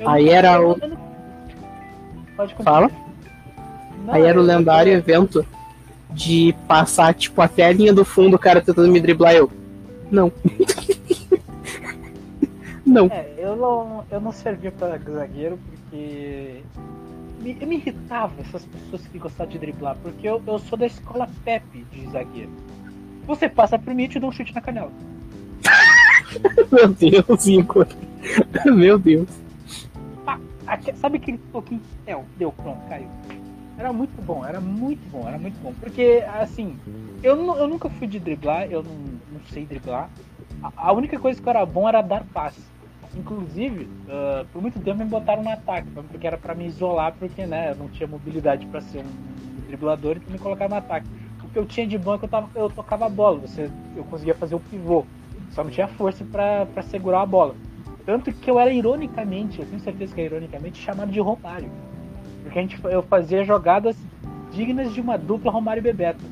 Aí 0.07 0.29
era 0.29 0.61
o. 0.61 0.76
Fala. 2.62 2.91
Aí 4.09 4.23
era 4.23 4.38
o 4.38 4.43
lendário 4.43 4.93
evento 4.93 5.47
de 6.11 6.55
passar, 6.67 7.14
tipo, 7.14 7.41
até 7.41 7.64
a 7.64 7.73
linha 7.73 7.93
do 7.93 8.05
fundo, 8.05 8.37
o 8.37 8.38
cara 8.38 8.61
tentando 8.61 8.91
me 8.91 9.00
driblar 9.00 9.35
eu. 9.35 9.50
Não. 10.11 10.33
não. 12.85 13.07
É, 13.07 13.33
eu 13.38 13.57
não, 13.57 14.05
eu 14.11 14.21
não 14.21 14.33
servia 14.33 14.73
pra 14.73 14.99
zagueiro 14.99 15.59
porque. 15.71 16.61
Me, 17.41 17.55
me 17.55 17.76
irritava 17.76 18.33
essas 18.41 18.64
pessoas 18.64 19.05
que 19.09 19.19
gostavam 19.19 19.52
de 19.52 19.59
driblar, 19.59 19.97
porque 20.00 20.29
eu, 20.29 20.41
eu 20.47 20.59
sou 20.61 20.79
da 20.79 20.87
escola 20.87 21.29
Pepe 21.45 21.85
de 21.91 22.09
zagueiro. 22.11 22.50
Você 23.26 23.49
passa 23.49 23.79
por 23.79 23.93
mim 23.93 24.05
e 24.05 24.09
te 24.09 24.21
dou 24.21 24.31
um 24.31 24.33
chute 24.33 24.55
na 24.55 24.61
canela. 24.61 24.93
Meu 26.71 26.89
Deus, 26.89 27.47
Igor. 27.47 27.87
Meu 28.67 28.99
Deus. 28.99 29.29
Sabe 30.95 31.17
aquele 31.19 31.39
pouquinho 31.39 31.81
de 31.81 32.15
Deu, 32.39 32.53
pronto, 32.53 32.81
caiu. 32.89 33.09
Era 33.79 33.93
muito 33.93 34.21
bom, 34.23 34.45
era 34.45 34.61
muito 34.61 35.11
bom, 35.11 35.27
era 35.27 35.39
muito 35.39 35.61
bom. 35.62 35.73
Porque, 35.81 36.25
assim, 36.41 36.79
eu, 37.23 37.37
eu 37.57 37.67
nunca 37.67 37.89
fui 37.91 38.07
de 38.07 38.19
driblar, 38.19 38.71
eu 38.71 38.83
não, 38.83 38.95
não 39.33 39.41
sei 39.51 39.65
driblar. 39.65 40.09
A, 40.62 40.89
a, 40.89 40.93
única 40.93 41.19
coisa 41.19 41.41
que 41.41 41.49
era 41.49 41.65
bom 41.67 41.89
era 41.89 42.01
dar 42.01 42.25
passe. 42.33 42.61
Inclusive, 43.15 43.85
uh, 43.85 44.47
por 44.53 44.62
muito 44.62 44.81
tempo 44.81 44.99
me 44.99 45.05
botaram 45.05 45.43
no 45.43 45.51
ataque, 45.51 45.89
porque 45.91 46.27
era 46.27 46.39
para 46.39 46.55
me 46.55 46.67
isolar, 46.67 47.12
porque 47.19 47.45
né, 47.45 47.73
eu 47.73 47.77
não 47.77 47.89
tinha 47.89 48.07
mobilidade 48.07 48.65
para 48.67 48.81
ser 48.81 49.01
um 49.01 49.67
driblador, 49.67 50.17
então 50.17 50.33
me 50.33 50.39
colocaram 50.39 50.71
no 50.71 50.77
ataque. 50.77 51.07
O 51.43 51.49
que 51.49 51.59
eu 51.59 51.67
tinha 51.67 51.87
de 51.87 51.99
bom 51.99 52.15
é 52.15 52.19
que 52.19 52.25
eu, 52.25 52.29
tava, 52.29 52.49
eu 52.55 52.71
tocava 52.71 53.07
a 53.07 53.09
bola, 53.11 53.39
você, 53.41 53.71
eu 53.95 54.05
conseguia 54.05 54.35
fazer 54.35 54.55
o 54.55 54.61
pivô, 54.61 55.05
só 55.52 55.62
não 55.62 55.71
tinha 55.71 55.87
força 55.87 56.25
para 56.25 56.82
segurar 56.82 57.23
a 57.23 57.26
bola. 57.26 57.54
Tanto 58.04 58.32
que 58.32 58.50
eu 58.50 58.59
era 58.59 58.73
ironicamente, 58.73 59.61
eu 59.61 59.66
tenho 59.66 59.80
certeza 59.80 60.14
que 60.14 60.21
é 60.21 60.25
ironicamente, 60.25 60.82
chamado 60.82 61.12
de 61.12 61.21
Romário. 61.21 61.71
Porque 62.42 62.59
a 62.59 62.62
gente, 62.62 62.80
eu 62.85 63.02
fazia 63.02 63.44
jogadas 63.44 63.97
dignas 64.50 64.92
de 64.92 65.00
uma 65.00 65.16
dupla 65.16 65.52
Romário 65.52 65.80
e 65.80 65.82
Bebeto. 65.82 66.25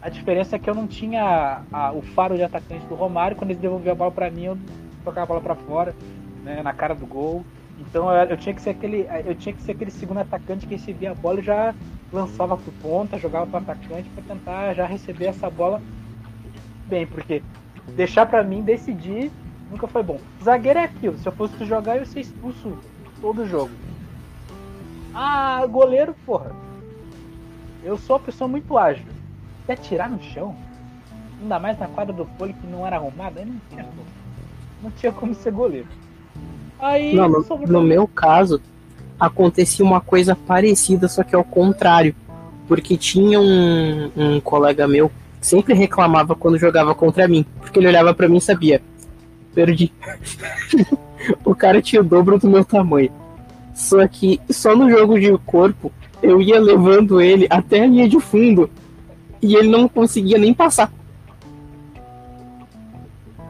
A 0.00 0.08
diferença 0.08 0.56
é 0.56 0.58
que 0.58 0.68
eu 0.68 0.74
não 0.74 0.86
tinha 0.86 1.62
a, 1.72 1.88
a, 1.88 1.92
o 1.92 2.02
faro 2.02 2.36
de 2.36 2.42
atacante 2.42 2.84
do 2.86 2.94
Romário, 2.94 3.36
quando 3.36 3.50
eles 3.50 3.62
devolviam 3.62 3.92
a 3.92 3.96
bola 3.96 4.10
para 4.10 4.30
mim, 4.30 4.44
eu 4.44 4.58
tocava 5.04 5.22
a 5.22 5.26
bola 5.26 5.40
para 5.40 5.54
fora, 5.54 5.94
né, 6.42 6.60
na 6.62 6.72
cara 6.72 6.94
do 6.94 7.06
gol. 7.06 7.44
Então 7.78 8.10
eu, 8.10 8.30
eu, 8.30 8.36
tinha 8.36 8.54
que 8.54 8.60
ser 8.60 8.70
aquele, 8.70 9.06
eu 9.24 9.34
tinha 9.34 9.54
que 9.54 9.62
ser 9.62 9.72
aquele 9.72 9.90
segundo 9.90 10.18
atacante 10.18 10.66
que 10.66 10.74
recebia 10.74 11.12
a 11.12 11.14
bola 11.14 11.38
e 11.38 11.42
já 11.42 11.72
lançava 12.12 12.56
pro 12.56 12.72
ponta, 12.82 13.18
jogava 13.18 13.46
pro 13.46 13.58
atacante 13.58 14.08
para 14.10 14.24
tentar 14.24 14.74
já 14.74 14.86
receber 14.86 15.26
essa 15.26 15.48
bola 15.48 15.80
bem, 16.86 17.06
porque 17.06 17.42
deixar 17.88 18.26
para 18.26 18.42
mim 18.42 18.62
decidir 18.62 19.30
nunca 19.70 19.86
foi 19.86 20.02
bom. 20.02 20.18
Zagueiro 20.42 20.78
é 20.78 20.84
aquilo, 20.84 21.18
se 21.18 21.26
eu 21.26 21.32
fosse 21.32 21.64
jogar, 21.64 21.96
eu 21.96 22.00
ia 22.00 22.06
ser 22.06 22.20
expulso 22.20 22.76
todo 23.20 23.46
jogo. 23.46 23.70
Ah, 25.14 25.64
goleiro, 25.66 26.14
porra. 26.24 26.52
Eu 27.82 27.98
sou 27.98 28.16
uma 28.16 28.22
pessoa 28.22 28.48
muito 28.48 28.78
ágil. 28.78 29.04
Quer 29.66 29.74
atirar 29.74 30.10
no 30.10 30.22
chão? 30.22 30.54
Ainda 31.40 31.58
mais 31.58 31.78
na 31.78 31.88
quadra 31.88 32.12
do 32.12 32.24
pole 32.24 32.52
que 32.52 32.66
não 32.66 32.86
era 32.86 32.96
arrumada, 32.96 33.40
aí 33.40 33.46
não 33.46 33.60
tinha 33.68 33.84
como. 33.84 34.06
Não 34.82 34.90
tinha 34.90 35.12
como 35.12 35.34
ser 35.34 35.52
goleiro. 35.52 35.88
Aí, 36.78 37.14
não, 37.14 37.28
no, 37.28 37.44
no 37.66 37.82
meu 37.82 38.08
caso, 38.08 38.60
acontecia 39.18 39.84
uma 39.84 40.00
coisa 40.00 40.34
parecida, 40.34 41.08
só 41.08 41.22
que 41.22 41.34
ao 41.34 41.44
contrário. 41.44 42.14
Porque 42.66 42.96
tinha 42.96 43.40
um, 43.40 44.10
um 44.16 44.40
colega 44.40 44.86
meu 44.86 45.10
sempre 45.42 45.74
reclamava 45.74 46.34
quando 46.34 46.56
jogava 46.56 46.94
contra 46.94 47.28
mim. 47.28 47.44
Porque 47.60 47.78
ele 47.78 47.88
olhava 47.88 48.14
para 48.14 48.28
mim 48.28 48.38
e 48.38 48.40
sabia, 48.40 48.80
Perdi. 49.54 49.92
o 51.44 51.54
cara 51.54 51.82
tinha 51.82 52.00
o 52.00 52.04
dobro 52.04 52.38
do 52.38 52.48
meu 52.48 52.64
tamanho. 52.64 53.12
Só 53.74 54.06
que 54.06 54.40
só 54.48 54.74
no 54.74 54.88
jogo 54.88 55.18
de 55.18 55.36
corpo 55.38 55.92
eu 56.22 56.40
ia 56.40 56.60
levando 56.60 57.20
ele 57.20 57.46
até 57.50 57.82
a 57.82 57.86
linha 57.86 58.08
de 58.08 58.18
fundo 58.20 58.70
e 59.42 59.56
ele 59.56 59.68
não 59.68 59.88
conseguia 59.88 60.38
nem 60.38 60.54
passar. 60.54 60.90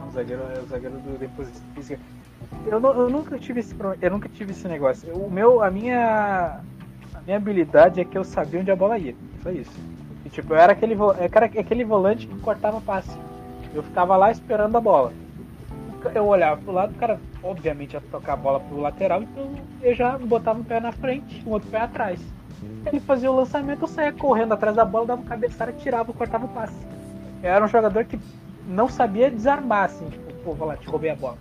O 0.07 0.11
zagueiro, 0.11 0.41
é 0.55 0.59
o 0.59 0.65
zagueiro 0.67 0.95
do 0.97 1.17
depósito 1.17 1.61
física. 1.75 1.99
Eu, 2.65 2.79
não, 2.79 2.93
eu 2.93 3.09
nunca 3.09 3.37
tive 3.37 3.59
esse 3.59 3.75
eu 4.01 4.11
nunca 4.11 4.29
tive 4.29 4.51
esse 4.51 4.67
negócio. 4.67 5.13
O 5.13 5.29
meu, 5.29 5.61
a 5.61 5.69
minha 5.69 6.59
a 7.13 7.21
minha 7.25 7.37
habilidade 7.37 8.01
é 8.01 8.05
que 8.05 8.17
eu 8.17 8.23
sabia 8.23 8.59
onde 8.59 8.71
a 8.71 8.75
bola 8.75 8.97
ia. 8.97 9.15
Só 9.43 9.51
isso. 9.51 9.71
Tipo, 10.33 10.53
eu 10.53 10.57
era 10.57 10.73
aquele, 10.73 10.97
era 11.19 11.45
aquele 11.45 11.85
volante 11.85 12.27
que 12.27 12.37
cortava 12.39 12.81
passe. 12.81 13.17
Eu 13.73 13.81
ficava 13.81 14.17
lá 14.17 14.31
esperando 14.31 14.75
a 14.75 14.81
bola 14.81 15.13
eu 16.13 16.25
olhava 16.25 16.59
pro 16.61 16.73
lado, 16.73 16.91
o 16.91 16.95
cara 16.95 17.19
obviamente 17.41 17.93
ia 17.93 18.01
tocar 18.01 18.33
a 18.33 18.37
bola 18.37 18.59
pro 18.59 18.79
lateral, 18.79 19.23
então 19.23 19.51
eu 19.81 19.95
já 19.95 20.17
botava 20.17 20.59
um 20.59 20.63
pé 20.63 20.79
na 20.79 20.91
frente, 20.91 21.43
o 21.45 21.51
outro 21.51 21.69
pé 21.69 21.81
atrás. 21.81 22.19
Ele 22.85 22.99
fazia 22.99 23.31
o 23.31 23.35
lançamento, 23.35 23.83
eu 23.83 23.87
saía 23.87 24.11
correndo 24.11 24.53
atrás 24.53 24.75
da 24.75 24.85
bola, 24.85 25.07
dava 25.07 25.21
um 25.21 25.25
cabeçada, 25.25 25.71
tirava, 25.73 26.13
cortava 26.13 26.45
o 26.45 26.49
passe. 26.49 26.75
Eu 27.41 27.49
era 27.49 27.63
um 27.63 27.67
jogador 27.67 28.05
que 28.05 28.19
não 28.65 28.87
sabia 28.87 29.29
desarmar, 29.29 29.85
assim, 29.85 30.05
tipo, 30.09 30.33
pô, 30.43 30.53
vou 30.53 30.67
lá, 30.67 30.77
te 30.77 30.87
roubei 30.87 31.09
a 31.09 31.15
bola. 31.15 31.37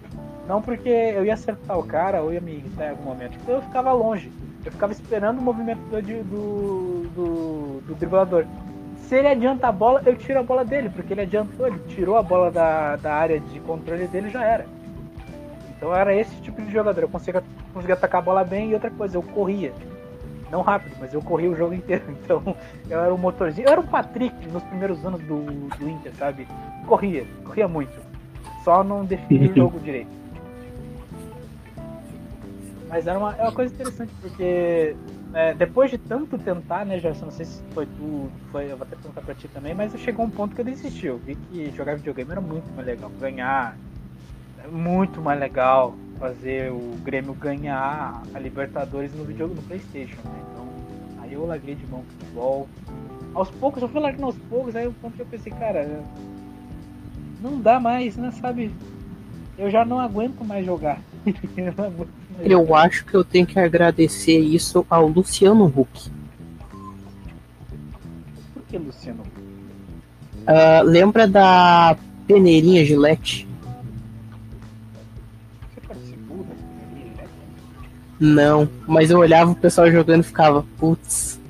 Não 0.48 0.60
porque 0.60 0.88
eu 0.88 1.24
ia 1.24 1.34
acertar 1.34 1.78
o 1.78 1.84
cara 1.84 2.22
ou 2.22 2.32
ia 2.32 2.40
me 2.40 2.52
irritar 2.52 2.86
em 2.86 2.90
algum 2.90 3.04
momento. 3.04 3.38
Então 3.40 3.56
eu 3.56 3.62
ficava 3.62 3.92
longe. 3.92 4.32
Eu 4.64 4.72
ficava 4.72 4.92
esperando 4.92 5.38
o 5.38 5.42
movimento 5.42 5.78
do, 5.78 6.02
do, 6.02 7.08
do, 7.10 7.80
do 7.86 7.94
driblador 7.94 8.44
se 9.02 9.16
ele 9.16 9.28
adianta 9.28 9.68
a 9.68 9.72
bola, 9.72 10.02
eu 10.06 10.16
tiro 10.16 10.38
a 10.38 10.42
bola 10.42 10.64
dele, 10.64 10.88
porque 10.88 11.12
ele 11.12 11.22
adiantou, 11.22 11.66
ele 11.66 11.78
tirou 11.88 12.16
a 12.16 12.22
bola 12.22 12.50
da, 12.50 12.96
da 12.96 13.12
área 13.12 13.38
de 13.40 13.60
controle 13.60 14.06
dele 14.06 14.30
já 14.30 14.44
era. 14.44 14.66
Então 15.76 15.94
era 15.94 16.14
esse 16.14 16.34
tipo 16.42 16.62
de 16.62 16.70
jogador. 16.70 17.02
Eu 17.02 17.08
conseguia, 17.08 17.42
conseguia 17.74 17.94
atacar 17.94 18.20
a 18.20 18.24
bola 18.24 18.44
bem 18.44 18.70
e 18.70 18.74
outra 18.74 18.90
coisa, 18.90 19.16
eu 19.16 19.22
corria. 19.22 19.72
Não 20.50 20.62
rápido, 20.62 20.94
mas 21.00 21.12
eu 21.12 21.20
corria 21.20 21.50
o 21.50 21.56
jogo 21.56 21.74
inteiro. 21.74 22.04
Então 22.22 22.56
eu 22.88 23.00
era 23.00 23.12
um 23.12 23.18
motorzinho. 23.18 23.66
Eu 23.66 23.72
era 23.72 23.80
o 23.80 23.86
Patrick 23.86 24.34
nos 24.48 24.62
primeiros 24.64 25.04
anos 25.04 25.20
do, 25.22 25.42
do 25.76 25.88
Inter, 25.88 26.14
sabe? 26.14 26.46
Corria, 26.86 27.26
corria 27.44 27.66
muito. 27.66 28.00
Só 28.62 28.84
não 28.84 29.04
definia 29.04 29.50
o 29.50 29.54
jogo 29.56 29.80
direito. 29.80 30.10
Mas 32.88 33.06
era 33.06 33.18
uma, 33.18 33.34
é 33.36 33.42
uma 33.42 33.52
coisa 33.52 33.74
interessante, 33.74 34.12
porque 34.20 34.94
é, 35.34 35.54
depois 35.54 35.90
de 35.90 35.98
tanto 35.98 36.38
tentar, 36.38 36.84
né, 36.84 36.98
Gerson, 36.98 37.26
não 37.26 37.32
sei 37.32 37.46
se 37.46 37.62
foi 37.72 37.86
tu, 37.86 38.30
foi, 38.50 38.70
eu 38.70 38.76
vou 38.76 38.86
até 38.86 38.96
perguntar 38.96 39.22
pra 39.22 39.34
ti 39.34 39.48
também, 39.48 39.74
mas 39.74 39.98
chegou 39.98 40.26
um 40.26 40.30
ponto 40.30 40.54
que 40.54 40.60
eu 40.60 40.64
desisti. 40.64 41.06
Eu 41.06 41.18
vi 41.18 41.36
que 41.36 41.70
jogar 41.70 41.96
videogame 41.96 42.30
era 42.32 42.40
muito 42.40 42.70
mais 42.74 42.86
legal. 42.86 43.10
Ganhar 43.18 43.76
é 44.62 44.68
muito 44.68 45.20
mais 45.20 45.40
legal 45.40 45.94
fazer 46.18 46.70
o 46.70 46.96
Grêmio 47.02 47.34
ganhar 47.34 48.22
a 48.32 48.38
Libertadores 48.38 49.12
no 49.14 49.24
videogame 49.24 49.60
no 49.60 49.66
Playstation, 49.66 50.20
né? 50.24 50.42
Então, 50.50 50.68
aí 51.22 51.32
eu 51.32 51.46
larguei 51.46 51.74
de 51.74 51.86
mão 51.86 52.04
futebol. 52.04 52.68
Aos 53.34 53.50
poucos, 53.50 53.82
eu 53.82 53.88
fui 53.88 54.00
largando 54.00 54.26
aos 54.26 54.36
poucos, 54.36 54.76
aí 54.76 54.86
o 54.86 54.92
ponto 54.92 55.16
que 55.16 55.22
eu 55.22 55.26
pensei, 55.26 55.50
cara, 55.52 56.04
não 57.40 57.60
dá 57.60 57.80
mais, 57.80 58.16
né, 58.16 58.30
sabe? 58.32 58.70
Eu 59.58 59.70
já 59.70 59.84
não 59.84 59.98
aguento 59.98 60.44
mais 60.44 60.64
jogar. 60.64 61.00
eu 61.56 61.72
não 61.76 61.84
aguento 61.86 62.21
eu 62.40 62.74
acho 62.74 63.04
que 63.04 63.14
eu 63.14 63.24
tenho 63.24 63.46
que 63.46 63.58
agradecer 63.58 64.38
isso 64.38 64.86
ao 64.88 65.06
Luciano 65.06 65.66
Huck. 65.66 66.10
Por 68.54 68.62
que 68.68 68.78
Luciano 68.78 69.22
Huck? 69.22 69.40
Uh, 70.42 70.84
lembra 70.84 71.28
da 71.28 71.96
peneirinha 72.26 72.84
Gillette? 72.84 73.46
Você 75.74 75.80
participou 75.86 76.38
da 76.38 76.54
peneirinha 76.54 77.14
Gillette? 77.14 77.30
Não, 78.18 78.68
mas 78.86 79.10
eu 79.10 79.18
olhava 79.18 79.52
o 79.52 79.56
pessoal 79.56 79.90
jogando 79.90 80.22
e 80.22 80.26
ficava, 80.26 80.64
putz. 80.78 81.40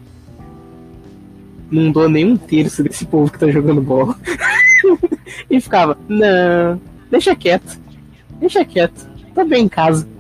Não 1.70 1.90
dou 1.90 2.06
nem 2.06 2.26
um 2.26 2.36
terço 2.36 2.82
desse 2.82 3.06
povo 3.06 3.32
que 3.32 3.38
tá 3.38 3.50
jogando 3.50 3.80
bola. 3.80 4.14
e 5.48 5.58
ficava, 5.58 5.96
não, 6.06 6.78
deixa 7.10 7.34
quieto. 7.34 7.80
Deixa 8.38 8.62
quieto. 8.62 9.08
Tô 9.34 9.42
bem 9.44 9.64
em 9.64 9.68
casa. 9.68 10.11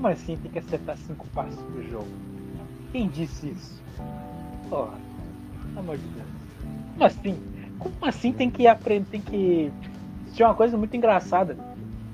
Como 0.00 0.14
assim 0.14 0.34
tem 0.38 0.50
que 0.50 0.58
acertar 0.58 0.96
cinco 0.96 1.26
passos 1.34 1.60
pro 1.60 1.86
jogo? 1.90 2.08
Quem 2.90 3.06
disse 3.06 3.48
isso? 3.48 3.82
Porra, 4.70 4.94
pelo 5.66 5.78
amor 5.78 5.98
de 5.98 6.06
Deus. 6.06 6.26
Como 6.94 7.04
assim? 7.04 7.38
Como 7.78 7.94
assim 8.00 8.32
tem 8.32 8.50
que 8.50 8.66
aprender, 8.66 9.06
tem 9.10 9.20
que. 9.20 9.70
Tinha 10.32 10.48
uma 10.48 10.54
coisa 10.54 10.74
muito 10.78 10.96
engraçada. 10.96 11.54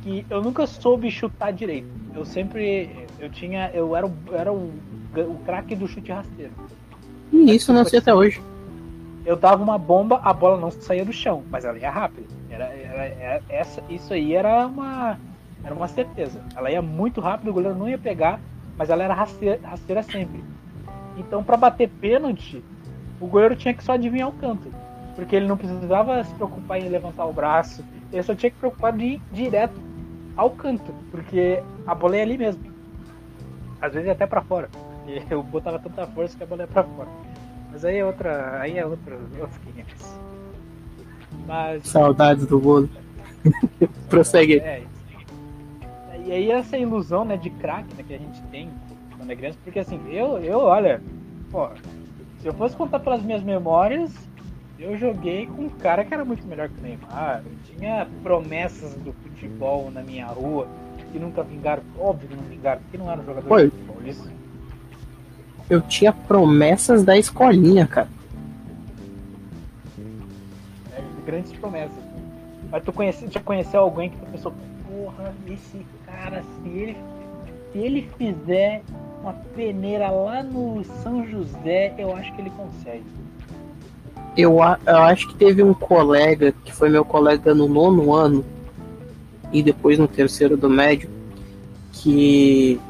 Que 0.03 0.27
eu 0.29 0.43
nunca 0.43 0.67
soube 0.67 1.09
chutar 1.13 1.53
direito. 1.53 1.87
Eu 2.13 2.25
sempre. 2.25 3.07
Eu 3.21 3.31
tinha. 3.31 3.71
Eu 3.73 3.95
era, 3.95 4.13
eu 4.27 4.37
era 4.37 4.53
o, 4.53 4.73
o 5.15 5.39
craque 5.45 5.77
do 5.77 5.87
chute 5.87 6.11
rasteiro. 6.11 6.51
E 7.33 7.55
isso 7.55 7.73
não 7.73 7.85
sei 7.85 8.01
até 8.01 8.13
hoje. 8.13 8.43
Eu 9.25 9.37
dava 9.37 9.63
uma 9.63 9.79
bomba, 9.79 10.21
a 10.25 10.33
bola 10.33 10.59
não 10.61 10.73
saía 10.73 11.05
do 11.05 11.13
chão, 11.13 11.45
mas 11.49 11.65
ela 11.65 11.79
ia 11.79 11.91
rápido. 11.91 12.27
Era, 12.51 12.65
era, 12.65 13.05
era, 13.05 13.43
essa, 13.49 13.81
isso 13.89 14.13
aí 14.13 14.35
era 14.35 14.67
uma 14.67 15.17
era 15.67 15.75
uma 15.75 15.89
certeza. 15.89 16.41
Ela 16.55 16.71
ia 16.71 16.81
muito 16.81 17.21
rápido, 17.21 17.51
o 17.51 17.53
goleiro 17.53 17.77
não 17.77 17.89
ia 17.89 17.99
pegar, 17.99 18.39
mas 18.79 18.89
ela 18.89 19.03
era 19.03 19.13
rasteira, 19.13 19.59
rasteira 19.65 20.03
sempre. 20.05 20.43
Então, 21.19 21.43
para 21.43 21.57
bater 21.57 21.89
pênalti, 21.89 22.63
o 23.21 23.27
goleiro 23.27 23.57
tinha 23.57 23.75
que 23.75 23.83
só 23.83 23.93
adivinhar 23.93 24.29
o 24.29 24.33
canto. 24.33 24.73
Porque 25.17 25.35
ele 25.35 25.47
não 25.47 25.57
precisava 25.57 26.23
se 26.23 26.33
preocupar 26.35 26.79
em 26.79 26.89
levantar 26.89 27.25
o 27.25 27.33
braço, 27.33 27.85
ele 28.13 28.23
só 28.23 28.35
tinha 28.35 28.49
que 28.49 28.57
se 28.57 28.61
preocupar 28.61 28.93
de 28.93 29.05
ir 29.05 29.23
direto 29.33 29.81
ao 30.37 30.51
canto, 30.51 30.95
porque 31.11 31.61
a 31.85 31.95
bola 31.95 32.17
ia 32.17 32.23
ali 32.23 32.39
mesmo. 32.39 32.63
Às 33.81 33.93
vezes 33.93 34.09
até 34.09 34.25
para 34.25 34.43
fora. 34.43 34.71
Eu 35.29 35.43
botava 35.43 35.81
tanta 35.81 36.07
força 36.07 36.37
que 36.37 36.45
a 36.45 36.47
bola 36.47 36.63
ia 36.63 36.69
para 36.69 36.85
fora. 36.85 37.09
Mas 37.73 37.85
aí 37.85 37.97
é 37.99 38.05
outra. 38.05 38.61
Aí 38.61 38.79
é 38.79 38.87
outra. 38.87 39.17
Outros 39.41 39.59
500. 39.59 40.19
Mas. 41.47 41.89
Saudades 41.89 42.47
do 42.47 42.61
vôlei. 42.61 42.91
Prossegue. 44.09 44.59
É, 44.61 44.83
e 46.27 46.33
aí 46.33 46.51
essa 46.51 46.77
ilusão, 46.77 47.25
né, 47.25 47.37
de 47.37 47.51
craque 47.51 47.95
né, 47.95 48.05
que 48.07 48.13
a 48.13 48.19
gente 48.19 48.43
tem 48.51 48.69
quando 49.17 49.31
é 49.31 49.37
criança, 49.37 49.59
porque 49.63 49.79
assim, 49.79 50.01
eu, 50.11 50.39
eu 50.39 50.59
olha, 50.59 51.01
pô, 51.51 51.69
se 52.41 52.47
eu 52.47 52.53
fosse 52.53 52.77
contar 52.77 52.99
pelas 52.99 53.23
minhas 53.23 53.43
memórias, 53.43 54.13
eu 54.79 54.99
joguei 54.99 55.47
com 55.47 55.63
um 55.63 55.69
cara 55.69 56.05
que 56.05 56.13
era 56.13 56.25
muito 56.25 56.47
melhor 56.47 56.69
que 56.69 56.79
o 56.79 56.83
Neymar. 56.83 57.43
Eu 57.45 57.53
tinha 57.65 58.09
promessas 58.23 58.95
do 58.95 59.13
futebol 59.13 59.91
na 59.91 60.03
minha 60.03 60.27
rua 60.27 60.67
que 61.13 61.19
nunca 61.19 61.43
vingaram, 61.45 61.83
óbvio 61.99 62.29
que 62.29 62.35
não 62.35 62.43
vingaram, 62.43 62.81
porque 62.83 62.99
não 62.99 63.11
era 63.11 63.21
um 63.21 63.25
jogador 63.25 63.53
Oi. 63.53 63.65
de 63.65 63.71
futebol, 63.71 63.97
isso. 64.05 64.31
Eu 65.71 65.81
tinha 65.81 66.13
promessas 66.13 67.05
da 67.05 67.17
escolinha, 67.17 67.87
cara. 67.87 68.09
É, 70.93 71.03
grandes 71.25 71.53
promessas. 71.53 72.05
Mas 72.71 72.83
tu 72.85 72.93
conhece, 72.93 73.27
já 73.31 73.41
conheceu 73.41 73.81
alguém 73.81 74.11
que 74.11 74.17
tu 74.17 74.27
pensou, 74.27 74.53
porra, 74.89 75.33
esse 75.47 75.87
cara, 76.07 76.43
se 76.43 76.69
ele, 76.69 76.97
se 77.73 77.79
ele 77.79 78.09
fizer 78.17 78.83
uma 79.21 79.33
peneira 79.55 80.09
lá 80.11 80.43
no 80.43 80.85
São 81.03 81.27
José, 81.29 81.95
eu 81.99 82.15
acho 82.15 82.33
que 82.35 82.41
ele 82.41 82.51
consegue. 82.51 83.05
Eu, 84.37 84.59
eu 84.87 84.97
acho 84.97 85.29
que 85.29 85.35
teve 85.35 85.63
um 85.63 85.75
colega, 85.75 86.53
que 86.65 86.73
foi 86.73 86.89
meu 86.89 87.05
colega 87.05 87.55
no 87.55 87.69
nono 87.69 88.15
ano, 88.15 88.45
e 89.53 89.63
depois 89.63 89.99
no 89.99 90.07
terceiro 90.07 90.57
do 90.57 90.69
médio, 90.69 91.09
que 91.93 92.81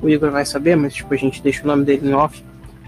o 0.00 0.08
Igor 0.08 0.30
vai 0.30 0.44
saber, 0.44 0.76
mas 0.76 0.94
tipo, 0.94 1.12
a 1.12 1.16
gente 1.16 1.42
deixa 1.42 1.62
o 1.62 1.66
nome 1.66 1.84
dele 1.84 2.08
em 2.08 2.14
off, 2.14 2.42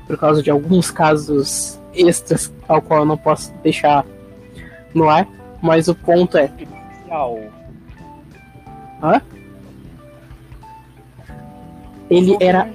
por 0.06 0.16
causa 0.16 0.42
de 0.42 0.50
alguns 0.50 0.90
casos 0.90 1.78
extras, 1.94 2.52
ao 2.66 2.80
qual 2.80 3.00
eu 3.00 3.06
não 3.06 3.16
posso 3.16 3.52
deixar 3.62 4.04
no 4.94 5.08
ar, 5.08 5.28
mas 5.62 5.88
o 5.88 5.94
ponto 5.94 6.38
é. 6.38 6.50
Hã? 9.02 9.20
Ele 12.08 12.36
era 12.40 12.70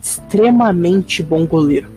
extremamente 0.00 1.22
bom 1.22 1.46
goleiro. 1.46 1.88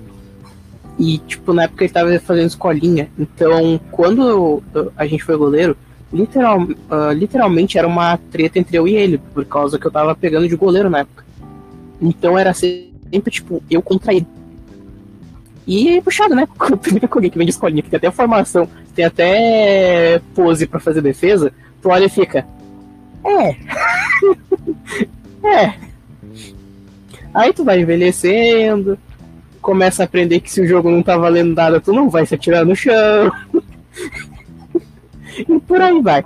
E, 0.98 1.18
tipo, 1.20 1.54
na 1.54 1.64
época 1.64 1.84
ele 1.84 1.94
tava 1.94 2.20
fazendo 2.20 2.48
escolinha. 2.48 3.10
Então, 3.18 3.80
quando 3.92 4.62
a 4.96 5.06
gente 5.06 5.24
foi 5.24 5.36
goleiro, 5.38 5.76
literal, 6.12 6.62
uh, 6.62 7.12
literalmente 7.14 7.78
era 7.78 7.88
uma 7.88 8.18
treta 8.18 8.60
entre 8.60 8.78
eu 8.78 8.88
e 8.88 8.96
ele, 8.96 9.18
por 9.18 9.44
causa 9.46 9.80
que 9.80 9.86
eu 9.86 9.92
tava 9.92 10.16
pegando 10.16 10.48
de 10.48 10.56
goleiro 10.56 10.90
na 10.90 11.00
época. 11.00 11.26
Então 12.00 12.38
era 12.38 12.54
sempre, 12.54 13.32
tipo, 13.32 13.64
eu 13.70 13.82
contra 13.82 14.14
ele. 14.14 14.28
E 15.66 15.98
é 15.98 16.02
puxado, 16.02 16.36
né? 16.36 16.48
Primeiro 16.82 17.08
com 17.08 17.18
alguém 17.18 17.32
que 17.32 17.38
vem 17.38 17.48
de 17.48 17.52
escolinha, 17.52 17.82
que 17.82 17.90
tem 17.90 17.98
até 17.98 18.12
formação, 18.12 18.68
tem 18.94 19.06
até 19.06 20.22
pose 20.36 20.68
para 20.68 20.80
fazer 20.80 21.02
defesa, 21.02 21.52
tu 21.82 21.90
olha 21.90 22.06
e 22.06 22.10
fica. 22.10 22.46
É. 23.26 23.56
é. 25.48 25.93
Aí 27.34 27.52
tu 27.52 27.64
vai 27.64 27.82
envelhecendo, 27.82 28.98
começa 29.62 30.04
a 30.04 30.06
aprender 30.06 30.40
que 30.40 30.52
se 30.52 30.62
o 30.62 30.68
jogo 30.68 30.92
não 30.92 31.02
tá 31.02 31.18
valendo 31.18 31.56
nada, 31.56 31.82
tu 31.82 31.92
não 31.92 32.10
vai 32.10 32.26
se 32.26 32.36
atirar 32.36 32.66
no 32.66 32.76
chão. 32.76 33.32
e 35.38 35.60
por 35.62 35.82
aí 35.82 36.00
vai. 36.02 36.24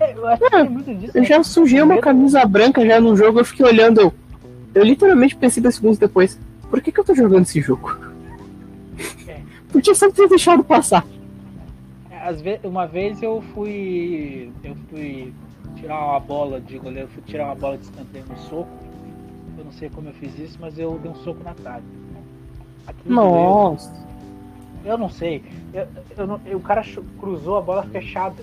É, 0.00 0.12
eu. 0.12 0.26
Eu 1.14 1.20
né? 1.20 1.24
já 1.24 1.42
sujei 1.42 1.80
uma 1.80 1.98
camisa 1.98 2.44
branca 2.44 2.84
já 2.84 3.00
no 3.00 3.16
jogo, 3.16 3.40
eu 3.40 3.44
fiquei 3.44 3.64
olhando, 3.64 4.00
eu, 4.00 4.14
eu 4.74 4.82
literalmente 4.82 5.36
pensei 5.36 5.62
dois 5.62 5.76
segundos 5.76 5.98
depois, 5.98 6.38
por 6.68 6.80
que, 6.80 6.90
que 6.90 6.98
eu 6.98 7.04
tô 7.04 7.14
jogando 7.14 7.42
esse 7.42 7.60
jogo? 7.60 7.96
É. 9.28 9.40
Podia 9.70 9.94
sempre 9.94 10.16
ter 10.16 10.28
deixado 10.28 10.64
passar. 10.64 11.06
É, 12.10 12.28
às 12.28 12.40
vezes, 12.40 12.64
uma 12.64 12.86
vez 12.86 13.22
eu 13.22 13.42
fui. 13.54 14.50
Eu 14.62 14.76
fui 14.90 15.32
tirar 15.84 16.02
uma 16.02 16.20
bola 16.20 16.60
de 16.60 16.78
goleiro, 16.78 17.08
fui 17.08 17.22
tirar 17.22 17.46
uma 17.46 17.54
bola 17.54 17.76
de 17.76 17.84
escanteio 17.84 18.24
no 18.26 18.38
soco. 18.38 18.70
Eu 19.58 19.64
não 19.64 19.72
sei 19.72 19.90
como 19.90 20.08
eu 20.08 20.14
fiz 20.14 20.38
isso, 20.38 20.58
mas 20.60 20.78
eu 20.78 20.98
dei 20.98 21.10
um 21.10 21.14
soco 21.16 21.44
na 21.44 21.52
trave. 21.52 21.84
Nossa! 23.04 23.90
Doeu. 23.90 24.04
Eu 24.84 24.98
não 24.98 25.08
sei. 25.08 25.44
Eu, 25.72 25.86
eu 26.16 26.26
não, 26.26 26.40
eu, 26.46 26.58
o 26.58 26.62
cara 26.62 26.82
cruzou 27.18 27.56
a 27.58 27.60
bola 27.60 27.82
fechada. 27.84 28.42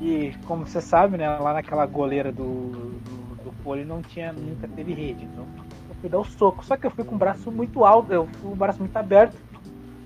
E 0.00 0.34
como 0.46 0.66
você 0.66 0.80
sabe, 0.80 1.16
né, 1.16 1.28
lá 1.38 1.54
naquela 1.54 1.86
goleira 1.86 2.30
do, 2.30 2.44
do, 2.44 3.44
do 3.44 3.52
pole 3.62 3.84
não 3.84 4.02
tinha, 4.02 4.32
nunca 4.32 4.68
teve 4.68 4.92
rede. 4.92 5.24
Então 5.24 5.46
eu 5.88 5.94
fui 6.00 6.10
dar 6.10 6.18
o 6.18 6.20
um 6.20 6.24
soco. 6.24 6.64
Só 6.64 6.76
que 6.76 6.86
eu 6.86 6.90
fui 6.90 7.04
com 7.04 7.14
o 7.14 7.18
braço 7.18 7.50
muito 7.50 7.84
alto, 7.84 8.12
eu 8.12 8.26
fui 8.26 8.42
com 8.42 8.52
o 8.52 8.56
braço 8.56 8.78
muito 8.78 8.96
aberto. 8.96 9.36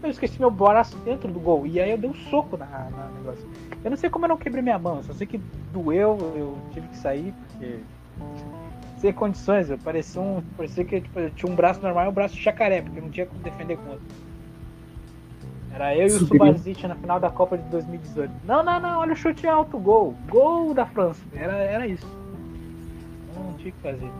Eu 0.02 0.10
esqueci 0.10 0.38
meu 0.38 0.50
braço 0.50 0.96
dentro 0.98 1.30
do 1.30 1.38
gol. 1.38 1.66
E 1.66 1.80
aí 1.80 1.90
eu 1.90 1.98
dei 1.98 2.08
um 2.08 2.14
soco 2.14 2.56
na, 2.56 2.66
na 2.66 3.08
negócio. 3.18 3.46
Eu 3.84 3.90
não 3.90 3.96
sei 3.96 4.08
como 4.08 4.24
eu 4.24 4.30
não 4.30 4.36
quebrei 4.36 4.62
minha 4.62 4.78
mão, 4.78 5.02
só 5.02 5.12
sei 5.12 5.26
que 5.26 5.38
doeu, 5.72 6.16
eu 6.36 6.58
tive 6.72 6.88
que 6.88 6.96
sair, 6.96 7.34
porque. 7.48 7.78
Sem 8.98 9.14
condições, 9.14 9.70
eu 9.70 9.78
parecia 9.78 10.20
um. 10.20 10.42
Parecia 10.56 10.84
que 10.84 11.00
tipo, 11.00 11.18
eu 11.18 11.30
tinha 11.30 11.50
um 11.50 11.56
braço 11.56 11.80
normal 11.80 12.06
e 12.06 12.08
um 12.08 12.12
braço 12.12 12.34
de 12.34 12.42
jacaré, 12.42 12.82
porque 12.82 13.00
não 13.00 13.08
tinha 13.08 13.24
como 13.24 13.40
defender 13.40 13.78
com 13.78 13.90
outro. 13.90 14.04
Era 15.72 15.96
eu 15.96 16.08
e 16.08 16.12
o 16.12 16.26
Subasic 16.26 16.86
na 16.86 16.94
final 16.96 17.18
da 17.18 17.30
Copa 17.30 17.56
de 17.56 17.64
2018. 17.70 18.30
Não, 18.44 18.62
não, 18.62 18.78
não, 18.80 19.00
olha 19.00 19.12
o 19.12 19.16
chute 19.16 19.46
alto, 19.46 19.78
gol. 19.78 20.14
Gol 20.28 20.74
da 20.74 20.84
França. 20.84 21.22
Era, 21.34 21.54
era 21.54 21.86
isso. 21.86 22.06
Não 23.34 23.54
tinha 23.54 23.72
que 23.72 23.80
fazer. 23.80 24.10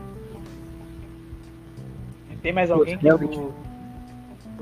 Tem 2.41 2.51
mais 2.51 2.71
alguém 2.71 2.97
que 2.97 3.07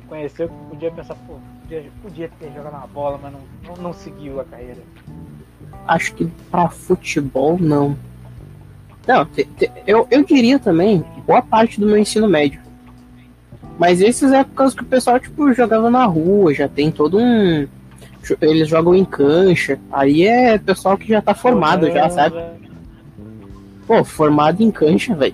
conheceu 0.10 0.50
que 0.50 0.56
podia 0.70 0.92
pensar, 0.92 1.16
pô, 1.28 1.36
podia, 1.62 1.86
podia 2.02 2.30
ter 2.40 2.52
jogado 2.54 2.74
uma 2.74 2.88
bola, 2.88 3.20
mas 3.22 3.32
não, 3.32 3.40
não, 3.64 3.84
não 3.84 3.94
seguiu 3.94 4.42
a 4.42 4.44
carreira? 4.44 4.82
Acho 5.88 6.14
que 6.16 6.26
pra 6.52 6.70
futebol, 6.70 7.58
não. 7.60 7.96
Não, 9.08 9.26
te, 9.26 9.46
te, 9.46 9.72
eu, 9.88 10.08
eu 10.12 10.24
diria 10.26 10.60
também 10.60 11.04
boa 11.26 11.42
parte 11.42 11.80
do 11.80 11.86
meu 11.86 11.98
ensino 11.98 12.28
médio. 12.28 12.62
Mas 13.78 14.02
essas 14.02 14.34
épocas 14.34 14.74
que 14.74 14.84
o 14.84 14.86
pessoal, 14.86 15.20
tipo, 15.20 15.54
jogava 15.54 15.90
na 15.90 16.06
rua, 16.06 16.54
já 16.54 16.68
tem 16.68 16.92
todo 16.92 17.18
um. 17.18 17.66
Eles 18.42 18.68
jogam 18.68 18.94
em 18.94 19.06
cancha. 19.06 19.80
Aí 19.90 20.28
é 20.28 20.58
pessoal 20.58 20.98
que 20.98 21.08
já 21.08 21.22
tá 21.22 21.34
formado, 21.34 21.90
já, 21.90 22.10
sabe? 22.10 22.36
Pô, 23.88 24.04
formado 24.04 24.62
em 24.62 24.70
cancha, 24.70 25.16
velho. 25.16 25.34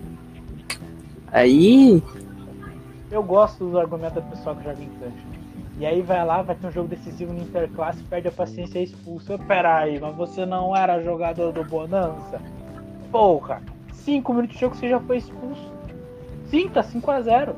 Aí. 1.31 2.03
Eu 3.15 3.23
gosto 3.23 3.63
dos 3.63 3.77
argumentos 3.77 4.15
do 4.15 4.29
pessoal 4.29 4.57
que 4.57 4.65
joga 4.65 4.83
em 4.83 4.89
cancha. 4.99 5.25
E 5.79 5.85
aí 5.85 6.01
vai 6.01 6.25
lá, 6.25 6.41
vai 6.41 6.53
ter 6.53 6.67
um 6.67 6.71
jogo 6.71 6.89
decisivo 6.89 7.31
no 7.31 7.43
Interclasse, 7.43 8.03
perde 8.03 8.27
a 8.27 8.31
paciência 8.31 8.77
e 8.77 8.81
é 8.81 8.83
expulso. 8.83 9.39
Peraí, 9.47 9.97
mas 10.01 10.13
você 10.17 10.45
não 10.45 10.75
era 10.75 11.01
jogador 11.01 11.53
do 11.53 11.63
Bonança? 11.63 12.41
Porra, 13.09 13.61
5 13.93 14.33
minutos 14.33 14.55
de 14.55 14.59
jogo 14.59 14.75
você 14.75 14.89
já 14.89 14.99
foi 14.99 15.15
expulso. 15.15 15.71
Sim, 16.49 16.67
tá 16.67 16.83
5x0. 16.83 17.55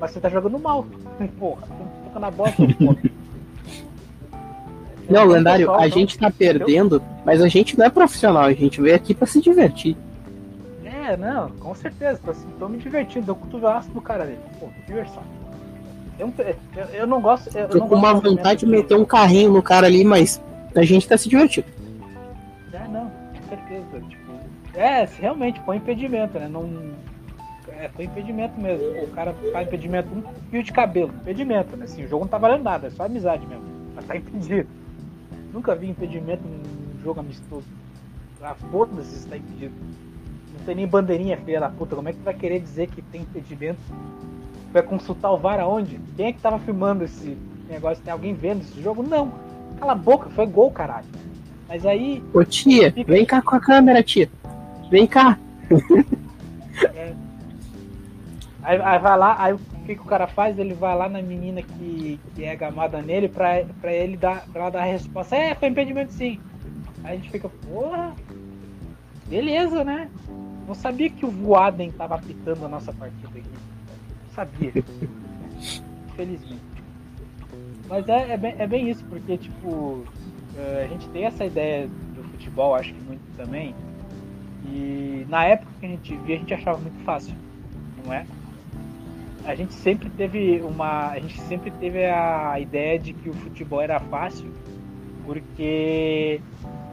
Mas 0.00 0.10
você 0.10 0.18
tá 0.18 0.28
jogando 0.28 0.58
mal. 0.58 0.84
Porra, 1.38 1.62
você 1.68 2.10
tá 2.12 2.18
na 2.18 2.30
bosta, 2.32 2.56
porra. 2.74 2.98
Não, 5.08 5.24
lendário, 5.24 5.72
a 5.72 5.86
gente 5.86 6.18
tá 6.18 6.32
perdendo, 6.32 7.00
mas 7.24 7.40
a 7.40 7.46
gente 7.46 7.78
não 7.78 7.86
é 7.86 7.90
profissional, 7.90 8.42
a 8.42 8.52
gente 8.52 8.80
veio 8.80 8.96
aqui 8.96 9.14
pra 9.14 9.26
se 9.26 9.40
divertir. 9.40 9.96
É, 11.10 11.16
não, 11.16 11.50
com 11.50 11.74
certeza, 11.74 12.20
tô, 12.24 12.30
assim, 12.30 12.48
tô 12.56 12.68
me 12.68 12.78
divertindo, 12.78 13.26
deu 13.26 13.34
cotovelaço 13.34 13.90
do 13.90 14.00
cara 14.00 14.22
ali. 14.22 14.38
Pô, 14.60 14.68
diversão. 14.86 15.24
Eu, 16.16 16.32
eu, 16.38 16.84
eu 16.92 17.06
não 17.06 17.20
gosto. 17.20 17.50
Eu, 17.56 17.68
Tô 17.68 17.78
não 17.78 17.88
com 17.88 17.96
uma 17.96 18.14
vontade 18.14 18.60
de 18.60 18.66
meter 18.66 18.96
um 18.96 19.04
carrinho 19.04 19.52
no 19.52 19.60
cara 19.60 19.88
ali, 19.88 20.04
mas 20.04 20.40
a 20.76 20.84
gente 20.84 21.08
tá 21.08 21.18
se 21.18 21.28
divertindo. 21.28 21.66
É, 22.72 22.86
não, 22.86 23.10
com 23.10 23.48
certeza. 23.48 24.06
Tipo, 24.08 24.32
é, 24.72 25.08
realmente, 25.18 25.58
põe 25.62 25.78
impedimento, 25.78 26.38
né? 26.38 26.46
Não, 26.46 26.70
é, 27.70 27.88
foi 27.88 28.04
impedimento 28.04 28.60
mesmo. 28.60 28.86
O 29.02 29.08
cara 29.08 29.34
faz 29.52 29.66
impedimento, 29.66 30.08
um 30.14 30.22
fio 30.48 30.62
de 30.62 30.70
cabelo, 30.70 31.12
impedimento, 31.22 31.76
né? 31.76 31.86
Assim, 31.86 32.04
o 32.04 32.08
jogo 32.08 32.24
não 32.24 32.30
tá 32.30 32.38
valendo 32.38 32.62
nada, 32.62 32.86
é 32.86 32.90
só 32.90 33.02
amizade 33.02 33.44
mesmo. 33.48 33.64
Mas 33.96 34.04
tá 34.04 34.16
impedido. 34.16 34.68
Nunca 35.52 35.74
vi 35.74 35.88
impedimento 35.88 36.44
num 36.46 37.02
jogo 37.02 37.18
amistoso. 37.18 37.66
Ah, 38.40 38.54
foda-se 38.70 39.10
se 39.10 39.28
tá 39.28 39.36
impedido. 39.36 39.74
Não 40.60 40.66
tem 40.66 40.74
nem 40.74 40.86
bandeirinha, 40.86 41.36
filha 41.38 41.60
da 41.60 41.68
puta. 41.68 41.96
Como 41.96 42.08
é 42.08 42.12
que 42.12 42.18
tu 42.18 42.24
vai 42.24 42.34
querer 42.34 42.60
dizer 42.60 42.88
que 42.88 43.02
tem 43.02 43.22
impedimento? 43.22 43.80
Vai 44.72 44.82
consultar 44.82 45.32
o 45.32 45.38
VAR 45.38 45.58
aonde? 45.58 45.98
Quem 46.16 46.26
é 46.26 46.32
que 46.32 46.40
tava 46.40 46.58
filmando 46.58 47.02
esse 47.02 47.36
negócio? 47.68 48.04
Tem 48.04 48.12
alguém 48.12 48.34
vendo 48.34 48.60
esse 48.60 48.80
jogo? 48.80 49.02
Não. 49.02 49.32
Cala 49.78 49.92
a 49.92 49.96
boca, 49.96 50.28
foi 50.30 50.46
gol, 50.46 50.70
caralho. 50.70 51.06
Mas 51.66 51.84
aí. 51.86 52.22
Ô 52.32 52.44
tia, 52.44 52.92
fica... 52.92 53.12
vem 53.12 53.24
cá 53.24 53.40
com 53.40 53.56
a 53.56 53.60
câmera, 53.60 54.02
tia. 54.02 54.30
Vem 54.90 55.06
cá. 55.06 55.38
É, 56.94 57.14
Aí, 58.62 58.80
aí, 58.80 58.98
vai 58.98 59.18
lá, 59.18 59.36
aí 59.38 59.52
o 59.54 59.58
que, 59.86 59.94
que, 59.94 60.00
o 60.00 60.04
cara 60.04 60.26
faz? 60.26 60.58
Ele 60.58 60.74
vai 60.74 60.94
lá 60.96 61.08
na 61.08 61.22
menina 61.22 61.62
que, 61.62 62.20
que 62.34 62.44
é 62.44 62.54
gamada 62.54 63.00
nele 63.00 63.28
pra, 63.28 63.64
pra 63.80 63.92
ele 63.92 64.16
dar, 64.16 64.46
pra 64.52 64.62
ela 64.62 64.70
dar 64.70 64.82
a 64.82 64.84
resposta. 64.84 65.34
É, 65.34 65.54
foi 65.54 65.68
impedimento 65.68 66.12
sim. 66.12 66.38
Aí 67.02 67.14
a 67.14 67.16
gente 67.16 67.30
fica, 67.30 67.48
porra, 67.48 68.14
beleza, 69.26 69.82
né? 69.82 70.08
Não 70.70 70.74
sabia 70.76 71.10
que 71.10 71.26
o 71.26 71.30
Voaden 71.32 71.90
tava 71.90 72.14
apitando 72.14 72.64
a 72.64 72.68
nossa 72.68 72.92
partida 72.92 73.26
aqui. 73.36 73.42
Não 73.42 74.32
sabia. 74.32 74.72
Infelizmente. 76.12 76.62
Mas 77.88 78.08
é, 78.08 78.34
é, 78.34 78.36
bem, 78.36 78.54
é 78.56 78.66
bem 78.68 78.88
isso, 78.88 79.04
porque 79.06 79.36
tipo, 79.36 80.04
é, 80.56 80.84
a 80.84 80.86
gente 80.86 81.08
tem 81.08 81.24
essa 81.24 81.44
ideia 81.44 81.88
do 81.88 82.22
futebol, 82.22 82.76
acho 82.76 82.94
que 82.94 83.00
muito 83.02 83.20
também. 83.36 83.74
E 84.64 85.26
na 85.28 85.44
época 85.44 85.72
que 85.80 85.86
a 85.86 85.88
gente 85.88 86.16
via, 86.18 86.36
a 86.36 86.38
gente 86.38 86.54
achava 86.54 86.78
muito 86.78 87.02
fácil, 87.02 87.34
não 88.04 88.12
é? 88.12 88.24
a 89.44 89.54
gente 89.56 89.74
sempre 89.74 90.08
teve 90.10 90.60
uma 90.60 91.08
a 91.08 91.18
gente 91.18 91.40
sempre 91.42 91.72
teve 91.72 92.04
a 92.04 92.60
ideia 92.60 92.96
de 92.96 93.12
que 93.12 93.28
o 93.28 93.32
futebol 93.32 93.80
era 93.80 93.98
fácil 93.98 94.52
porque 95.24 96.40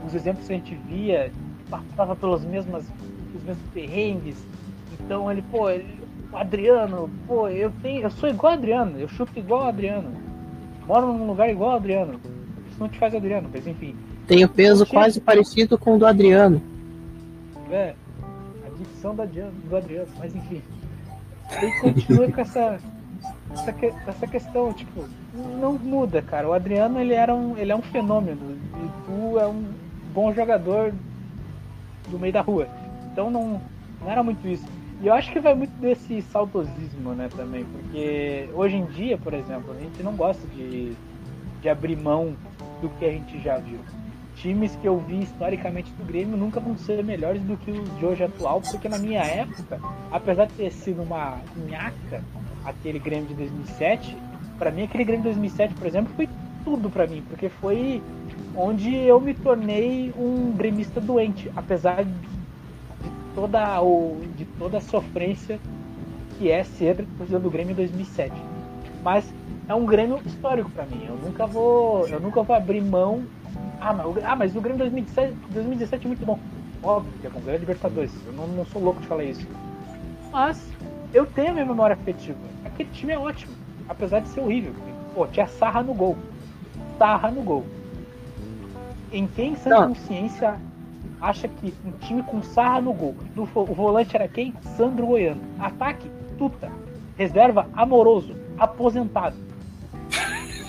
os 0.07 0.15
exemplos 0.15 0.47
que 0.47 0.53
a 0.53 0.55
gente 0.55 0.73
via 0.87 1.31
passava 1.69 2.15
pelos 2.15 2.45
mesmos 2.45 2.85
os 3.35 3.43
mesmos 3.43 3.69
perrengues. 3.73 4.35
Então 4.99 5.31
ele 5.31 5.43
pô 5.51 5.69
ele, 5.69 5.99
o 6.31 6.37
Adriano 6.37 7.09
pô 7.27 7.47
eu 7.47 7.71
tenho 7.81 8.03
eu 8.03 8.11
sou 8.11 8.29
igual 8.29 8.53
o 8.53 8.55
Adriano 8.55 8.99
eu 8.99 9.07
chuto 9.07 9.37
igual 9.37 9.65
o 9.65 9.67
Adriano. 9.67 10.11
Moro 10.87 11.07
num 11.07 11.27
lugar 11.27 11.49
igual 11.49 11.71
o 11.71 11.75
Adriano. 11.75 12.19
Isso 12.69 12.79
não 12.79 12.89
te 12.89 12.97
faz 12.97 13.13
Adriano 13.13 13.49
mas 13.51 13.67
enfim. 13.67 13.95
Tenho 14.27 14.49
peso 14.49 14.85
quase 14.85 15.21
parecido 15.21 15.77
com 15.77 15.95
o 15.95 15.99
do 15.99 16.05
Adriano. 16.05 16.61
É 17.71 17.93
a 18.65 18.69
dicção 18.77 19.15
do 19.15 19.21
Adriano, 19.21 19.51
do 19.69 19.75
Adriano 19.75 20.07
mas 20.19 20.35
enfim. 20.35 20.61
Ele 21.61 21.71
continua 21.79 22.31
com 22.31 22.41
essa, 22.41 22.79
essa, 23.53 23.73
essa 24.07 24.27
questão, 24.27 24.73
tipo, 24.73 25.05
não 25.59 25.73
muda, 25.73 26.21
cara. 26.21 26.47
O 26.47 26.53
Adriano 26.53 26.99
ele 26.99 27.13
era 27.13 27.33
um, 27.33 27.57
ele 27.57 27.71
é 27.71 27.75
um 27.75 27.81
fenômeno 27.81 28.57
e 28.83 29.05
tu 29.05 29.39
é 29.39 29.47
um 29.47 29.65
bom 30.13 30.33
jogador 30.33 30.93
do 32.09 32.19
meio 32.19 32.33
da 32.33 32.41
rua. 32.41 32.67
Então 33.17 33.31
não, 33.31 33.59
não 33.99 34.11
era 34.11 34.21
muito 34.21 34.47
isso. 34.47 34.63
E 35.01 35.07
eu 35.07 35.13
acho 35.15 35.31
que 35.31 35.39
vai 35.39 35.55
muito 35.55 35.71
desse 35.81 36.21
saudosismo, 36.21 37.15
né, 37.15 37.27
também, 37.35 37.65
porque 37.65 38.47
hoje 38.53 38.75
em 38.75 38.85
dia, 38.85 39.17
por 39.17 39.33
exemplo, 39.33 39.73
a 39.75 39.79
gente 39.79 40.03
não 40.03 40.15
gosta 40.15 40.45
de, 40.49 40.93
de 41.59 41.67
abrir 41.67 41.95
mão 41.95 42.35
do 42.79 42.89
que 42.89 43.05
a 43.05 43.11
gente 43.11 43.39
já 43.39 43.57
viu 43.57 43.79
times 44.35 44.75
que 44.75 44.87
eu 44.87 44.99
vi 44.99 45.23
historicamente 45.23 45.91
do 45.93 46.05
Grêmio 46.05 46.37
nunca 46.37 46.59
vão 46.59 46.77
ser 46.77 47.03
melhores 47.03 47.41
do 47.41 47.57
que 47.57 47.71
os 47.71 47.97
de 47.97 48.05
hoje 48.05 48.23
atual, 48.23 48.61
porque 48.61 48.87
na 48.87 48.99
minha 48.99 49.23
época, 49.23 49.81
apesar 50.11 50.45
de 50.45 50.53
ter 50.53 50.71
sido 50.71 51.01
uma 51.01 51.39
nhaca 51.67 52.23
aquele 52.63 52.99
Grêmio 52.99 53.29
de 53.29 53.33
2007, 53.33 54.15
para 54.59 54.69
mim 54.69 54.83
aquele 54.83 55.03
Grêmio 55.03 55.23
de 55.23 55.29
2007, 55.29 55.73
por 55.73 55.87
exemplo, 55.87 56.13
foi 56.15 56.29
tudo 56.63 56.87
para 56.87 57.07
mim, 57.07 57.23
porque 57.27 57.49
foi 57.49 57.99
onde 58.55 58.93
eu 58.93 59.19
me 59.19 59.33
tornei 59.33 60.13
um 60.15 60.51
gremista 60.55 61.01
doente, 61.01 61.51
apesar 61.55 62.05
de 62.05 62.36
toda 63.37 63.79
o 63.83 64.19
de 64.35 64.45
toda 64.45 64.79
a 64.79 64.81
sofrência 64.81 65.59
que 66.39 66.49
é 66.49 66.63
ser 66.63 67.05
torcedor 67.19 67.39
do 67.39 67.51
Grêmio 67.51 67.73
em 67.73 67.75
2007. 67.75 68.33
Mas 69.03 69.31
é 69.69 69.75
um 69.75 69.85
Grêmio 69.85 70.19
histórico 70.25 70.71
para 70.71 70.87
mim. 70.87 71.05
Eu 71.07 71.15
nunca 71.15 71.45
vou, 71.45 72.07
eu 72.07 72.19
nunca 72.19 72.41
vou 72.41 72.55
abrir 72.55 72.81
mão 72.81 73.23
ah, 73.79 73.93
mas, 73.93 74.25
ah, 74.25 74.35
mas 74.35 74.55
o 74.55 74.61
Grêmio 74.61 74.79
2017, 74.79 75.35
2017 75.51 76.05
é 76.05 76.07
muito 76.07 76.25
bom. 76.25 76.39
Óbvio 76.81 77.13
que 77.21 77.27
é 77.27 77.29
com 77.29 77.37
o 77.37 77.41
Grêmio 77.43 77.59
Libertadores. 77.59 78.11
Eu 78.25 78.33
não, 78.33 78.47
não 78.47 78.65
sou 78.65 78.81
louco 78.81 78.99
de 79.01 79.07
falar 79.07 79.23
isso. 79.23 79.47
Mas 80.31 80.59
eu 81.13 81.27
tenho 81.27 81.51
a 81.51 81.53
minha 81.53 81.65
memória 81.65 81.93
afetiva. 81.93 82.39
Aquele 82.65 82.89
time 82.89 83.13
é 83.13 83.19
ótimo. 83.19 83.53
Apesar 83.87 84.21
de 84.21 84.29
ser 84.29 84.39
horrível. 84.41 84.73
Pô, 85.13 85.27
tinha 85.27 85.47
sarra 85.47 85.83
no 85.83 85.93
gol. 85.93 86.17
Sarra 86.97 87.29
no 87.29 87.43
gol. 87.43 87.65
Em 89.11 89.27
quem 89.27 89.55
sem 89.55 89.71
consciência 89.71 90.59
acha 91.21 91.47
que 91.47 91.73
um 91.85 91.91
time 92.05 92.23
com 92.23 92.41
sarra 92.41 92.81
no 92.81 92.93
gol. 92.93 93.15
o 93.35 93.65
volante 93.65 94.15
era 94.15 94.27
quem? 94.27 94.53
Sandro 94.75 95.07
Goiano. 95.07 95.41
Ataque, 95.59 96.09
Tuta. 96.37 96.71
Reserva, 97.17 97.67
amoroso. 97.73 98.35
Aposentado. 98.57 99.35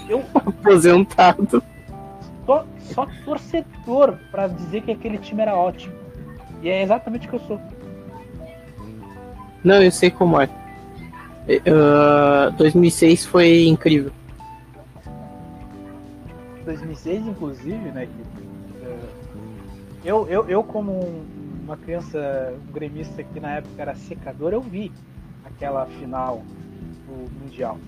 Eu. 0.08 0.24
Aposentado 0.34 1.62
só, 2.48 2.66
só 2.94 3.06
torcedor 3.26 4.16
para 4.30 4.48
dizer 4.48 4.80
que 4.80 4.90
aquele 4.90 5.18
time 5.18 5.42
era 5.42 5.54
ótimo. 5.54 5.92
E 6.62 6.70
é 6.70 6.82
exatamente 6.82 7.26
o 7.26 7.30
que 7.30 7.36
eu 7.36 7.40
sou. 7.40 7.60
Não, 9.62 9.82
eu 9.82 9.90
sei 9.90 10.10
como 10.10 10.40
é. 10.40 10.48
Uh, 11.46 12.50
2006 12.56 13.26
foi 13.26 13.66
incrível. 13.66 14.10
2006, 16.64 17.26
inclusive, 17.26 17.90
né? 17.90 18.06
Que, 18.06 18.48
eu, 20.08 20.26
eu, 20.26 20.48
eu, 20.48 20.64
como 20.64 20.90
um, 20.90 21.24
uma 21.64 21.76
criança, 21.76 22.54
um 22.66 22.72
gremista 22.72 23.22
que 23.22 23.38
na 23.38 23.56
época 23.56 23.82
era 23.82 23.94
secador, 23.94 24.54
eu 24.54 24.60
vi 24.62 24.90
aquela 25.44 25.84
final 25.84 26.42
do 27.06 27.30
Mundial. 27.38 27.78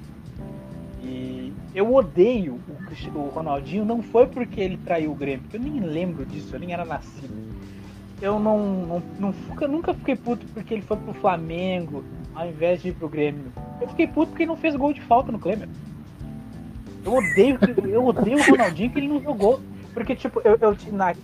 E 1.03 1.51
eu 1.75 1.95
odeio 1.95 2.61
o, 2.69 3.19
o 3.19 3.29
Ronaldinho, 3.31 3.87
não 3.87 4.03
foi 4.03 4.27
porque 4.27 4.61
ele 4.61 4.77
traiu 4.77 5.13
o 5.13 5.15
Grêmio, 5.15 5.41
porque 5.41 5.57
eu 5.57 5.63
nem 5.63 5.81
lembro 5.81 6.27
disso, 6.27 6.55
eu 6.55 6.61
nem 6.61 6.75
era 6.75 6.85
nascido. 6.85 7.33
Eu 8.21 8.39
não, 8.39 8.59
não, 8.87 9.03
não 9.19 9.35
nunca 9.67 9.95
fiquei 9.95 10.15
puto 10.15 10.45
porque 10.53 10.75
ele 10.75 10.83
foi 10.83 10.99
pro 10.99 11.15
Flamengo 11.15 12.05
ao 12.35 12.47
invés 12.47 12.83
de 12.83 12.91
ir 12.91 12.93
pro 12.93 13.09
Grêmio. 13.09 13.51
Eu 13.81 13.89
fiquei 13.89 14.07
puto 14.07 14.27
porque 14.27 14.43
ele 14.43 14.51
não 14.51 14.59
fez 14.59 14.77
gol 14.77 14.93
de 14.93 15.01
falta 15.01 15.33
no 15.33 15.39
Grêmio. 15.39 15.71
Eu 17.03 17.15
odeio, 17.15 17.59
eu 17.89 18.05
odeio 18.05 18.37
o 18.37 18.43
Ronaldinho 18.43 18.91
que 18.91 18.99
ele 18.99 19.09
não 19.09 19.23
jogou. 19.23 19.59
Porque, 19.95 20.15
tipo, 20.15 20.41
eu, 20.45 20.57
eu 20.61 20.77
na, 20.93 21.15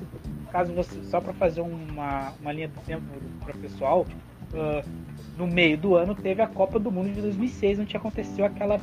caso 0.56 0.72
você. 0.72 1.02
Só 1.04 1.20
pra 1.20 1.34
fazer 1.34 1.60
uma, 1.60 2.32
uma 2.40 2.52
linha 2.52 2.68
do 2.68 2.80
tempo 2.80 3.02
para 3.44 3.52
pessoal, 3.54 4.06
uh, 4.54 4.88
no 5.36 5.46
meio 5.46 5.76
do 5.76 5.94
ano 5.94 6.14
teve 6.14 6.40
a 6.40 6.46
Copa 6.46 6.78
do 6.78 6.90
Mundo 6.90 7.12
de 7.12 7.20
2006, 7.20 7.80
onde 7.80 7.96
aconteceu 7.96 8.44
aquela 8.46 8.80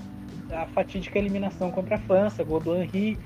a 0.51 0.67
fatídica 0.67 1.17
eliminação 1.17 1.71
contra 1.71 1.95
a 1.95 1.99
França, 1.99 2.43
gol 2.43 2.59
do 2.59 2.75
Henry. 2.75 3.17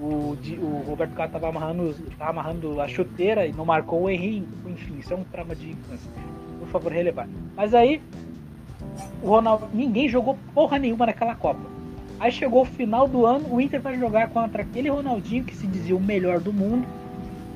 O, 0.00 0.36
o 0.60 0.84
Roberto 0.84 1.12
Carlos 1.12 1.36
estava 1.36 1.48
amarrando, 1.48 1.94
amarrando 2.18 2.80
a 2.80 2.88
chuteira 2.88 3.46
e 3.46 3.52
não 3.52 3.64
marcou 3.64 4.02
o 4.02 4.10
Henry. 4.10 4.44
Enfim, 4.66 4.98
isso 4.98 5.12
é 5.12 5.16
um 5.16 5.22
trauma 5.22 5.54
de 5.54 5.70
infância. 5.70 6.10
Por 6.58 6.66
favor, 6.68 6.90
relevar. 6.90 7.28
Mas 7.54 7.72
aí, 7.72 8.02
o 9.22 9.28
Ronaldo, 9.28 9.68
ninguém 9.72 10.08
jogou 10.08 10.36
porra 10.52 10.76
nenhuma 10.76 11.06
naquela 11.06 11.36
Copa. 11.36 11.70
Aí 12.18 12.32
chegou 12.32 12.62
o 12.62 12.64
final 12.64 13.06
do 13.06 13.24
ano, 13.26 13.46
o 13.52 13.60
Inter 13.60 13.80
vai 13.80 13.96
jogar 13.96 14.30
contra 14.30 14.62
aquele 14.62 14.88
Ronaldinho 14.88 15.44
que 15.44 15.54
se 15.54 15.66
dizia 15.68 15.94
o 15.94 16.00
melhor 16.00 16.40
do 16.40 16.52
mundo 16.52 16.86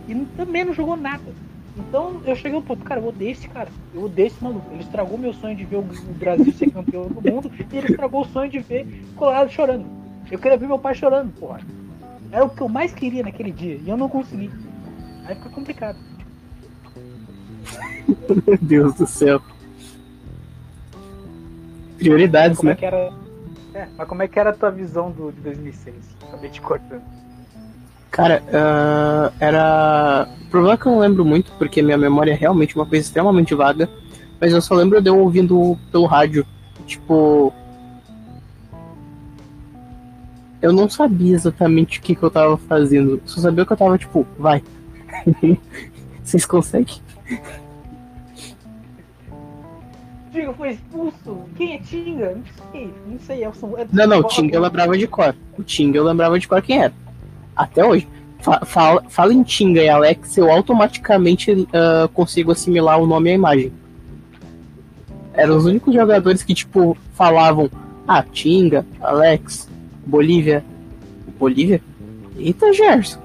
e 0.09 0.15
também 0.37 0.65
não 0.65 0.73
jogou 0.73 0.97
nada. 0.97 1.33
Então 1.77 2.23
eu 2.25 2.35
cheguei 2.35 2.59
um 2.59 2.63
ponto, 2.63 2.85
cara, 2.85 3.01
eu 3.01 3.09
odeio 3.09 3.33
esse 3.33 3.49
cara. 3.49 3.69
Eu 3.95 4.05
odeio 4.05 4.29
esse 4.29 4.43
maluco. 4.43 4.67
Ele 4.73 4.83
estragou 4.83 5.19
meu 5.19 5.35
sonho 5.35 5.57
de 5.57 5.65
ver 5.65 5.77
o 5.77 5.83
Brasil 5.83 6.53
ser 6.53 6.71
campeão 6.71 7.09
do 7.09 7.21
mundo 7.21 7.51
e 7.73 7.77
ele 7.77 7.89
estragou 7.89 8.23
o 8.23 8.29
sonho 8.29 8.51
de 8.51 8.59
ver 8.61 8.87
Colorado 9.15 9.51
chorando. 9.51 9.87
Eu 10.31 10.39
queria 10.39 10.57
ver 10.57 10.67
meu 10.67 10.79
pai 10.79 10.95
chorando, 10.95 11.33
porra. 11.39 11.61
Era 12.33 12.45
o 12.45 12.51
que 12.51 12.61
eu 12.61 12.69
mais 12.69 12.93
queria 12.93 13.23
naquele 13.23 13.53
dia 13.53 13.79
e 13.85 13.89
eu 13.89 13.97
não 13.97 14.09
consegui. 14.09 14.51
Aí 15.27 15.35
fica 15.35 15.51
complicado. 15.51 15.99
Meu 18.47 18.59
Deus 18.61 18.95
do 18.95 19.07
céu. 19.07 19.41
Prioridades, 21.99 22.59
como 22.59 22.69
né? 22.69 22.73
É 22.73 22.77
que 22.77 22.87
era... 22.87 23.13
É, 23.75 23.89
mas 23.97 24.09
como 24.09 24.23
é 24.23 24.29
que 24.29 24.39
era 24.39 24.51
a 24.51 24.53
tua 24.53 24.71
visão 24.71 25.11
do, 25.11 25.31
de 25.31 25.41
2006? 25.43 25.95
Acabei 26.29 26.51
te 26.51 26.61
cortando. 26.61 27.03
Cara, 28.17 28.43
uh, 28.47 29.37
era. 29.39 30.27
O 30.47 30.47
problema 30.47 30.73
é 30.73 30.77
que 30.79 30.87
eu 30.87 30.93
não 30.93 31.01
lembro 31.01 31.23
muito, 31.23 31.53
porque 31.59 31.83
minha 31.83 31.99
memória 31.99 32.33
é 32.33 32.35
realmente 32.35 32.75
uma 32.75 32.87
coisa 32.87 33.05
extremamente 33.05 33.55
vaga. 33.55 33.91
Mas 34.41 34.55
eu 34.55 34.63
só 34.63 34.75
lembro 34.75 35.03
de 35.03 35.11
eu 35.11 35.19
ouvindo 35.19 35.79
pelo 35.93 36.07
rádio. 36.07 36.47
Tipo. 36.87 37.53
Eu 40.63 40.73
não 40.73 40.89
sabia 40.89 41.35
exatamente 41.35 41.99
o 41.99 42.03
que, 42.03 42.15
que 42.15 42.23
eu 42.23 42.31
tava 42.31 42.57
fazendo. 42.57 43.21
Só 43.27 43.43
sabia 43.43 43.67
que 43.67 43.73
eu 43.75 43.77
tava, 43.77 43.99
tipo, 43.99 44.27
vai. 44.39 44.65
Vocês 46.25 46.47
conseguem? 46.47 46.97
Tinga 50.33 50.55
foi 50.55 50.71
expulso? 50.71 51.41
Quem 51.55 51.75
é 51.75 51.79
Tinga? 51.81 52.35
Não 52.35 52.73
sei, 52.73 52.95
não 53.07 53.19
sei. 53.19 53.45
É 53.45 53.49
o... 53.51 53.53
Não, 53.93 54.07
não, 54.07 54.23
Tinga 54.23 54.57
eu 54.57 54.63
lembrava 54.63 54.97
de 54.97 55.07
cor. 55.07 55.37
O 55.59 55.63
Tinga 55.63 55.99
eu 55.99 56.05
lembrava 56.05 56.39
de 56.39 56.49
cor 56.49 56.63
quem 56.63 56.83
era 56.83 57.06
até 57.57 57.85
hoje. 57.85 58.07
Fala, 58.65 59.03
fala 59.09 59.35
em 59.35 59.43
Tinga 59.43 59.83
e 59.83 59.89
Alex, 59.89 60.37
eu 60.37 60.51
automaticamente 60.51 61.51
uh, 61.51 62.09
consigo 62.13 62.53
assimilar 62.53 63.01
o 63.01 63.07
nome 63.07 63.31
e 63.31 63.33
a 63.33 63.35
imagem. 63.35 63.73
Eram 65.33 65.57
os 65.57 65.65
únicos 65.65 65.93
jogadores 65.93 66.43
que, 66.43 66.55
tipo, 66.55 66.97
falavam: 67.15 67.69
Ah, 68.07 68.23
Tinga, 68.23 68.87
Alex, 69.01 69.69
Bolívia. 70.07 70.65
Bolívia? 71.39 71.83
Eita, 72.37 72.73
Gerson. 72.73 73.21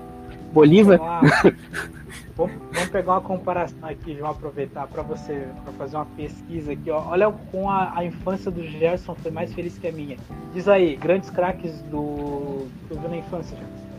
Bolívia. 0.51 0.99
Vamos, 2.35 2.53
pegar 2.91 3.13
uma 3.13 3.21
comparação 3.21 3.77
aqui, 3.87 4.15
vamos 4.15 4.37
aproveitar 4.37 4.87
para 4.87 5.03
você 5.03 5.47
para 5.63 5.73
fazer 5.73 5.97
uma 5.97 6.05
pesquisa 6.05 6.71
aqui. 6.71 6.89
Ó. 6.89 7.09
Olha 7.09 7.31
como 7.51 7.69
a, 7.69 7.93
a, 7.95 8.03
infância 8.03 8.49
do 8.49 8.63
Gerson 8.63 9.13
foi 9.15 9.29
mais 9.29 9.53
feliz 9.53 9.77
que 9.77 9.87
a 9.87 9.91
minha. 9.91 10.17
Diz 10.53 10.67
aí, 10.67 10.95
grandes 10.95 11.29
craques 11.29 11.79
do 11.83 12.65
que 12.87 12.93
eu 12.93 12.99
vi 12.99 13.07
na 13.07 13.17
infância, 13.17 13.55
Gerson 13.55 13.90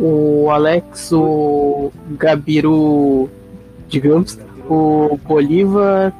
o 0.00 0.50
Alex, 0.50 1.12
o 1.12 1.92
Gabiru, 2.12 3.28
digamos, 3.86 4.38
o 4.68 5.18
Bolívar, 5.24 6.12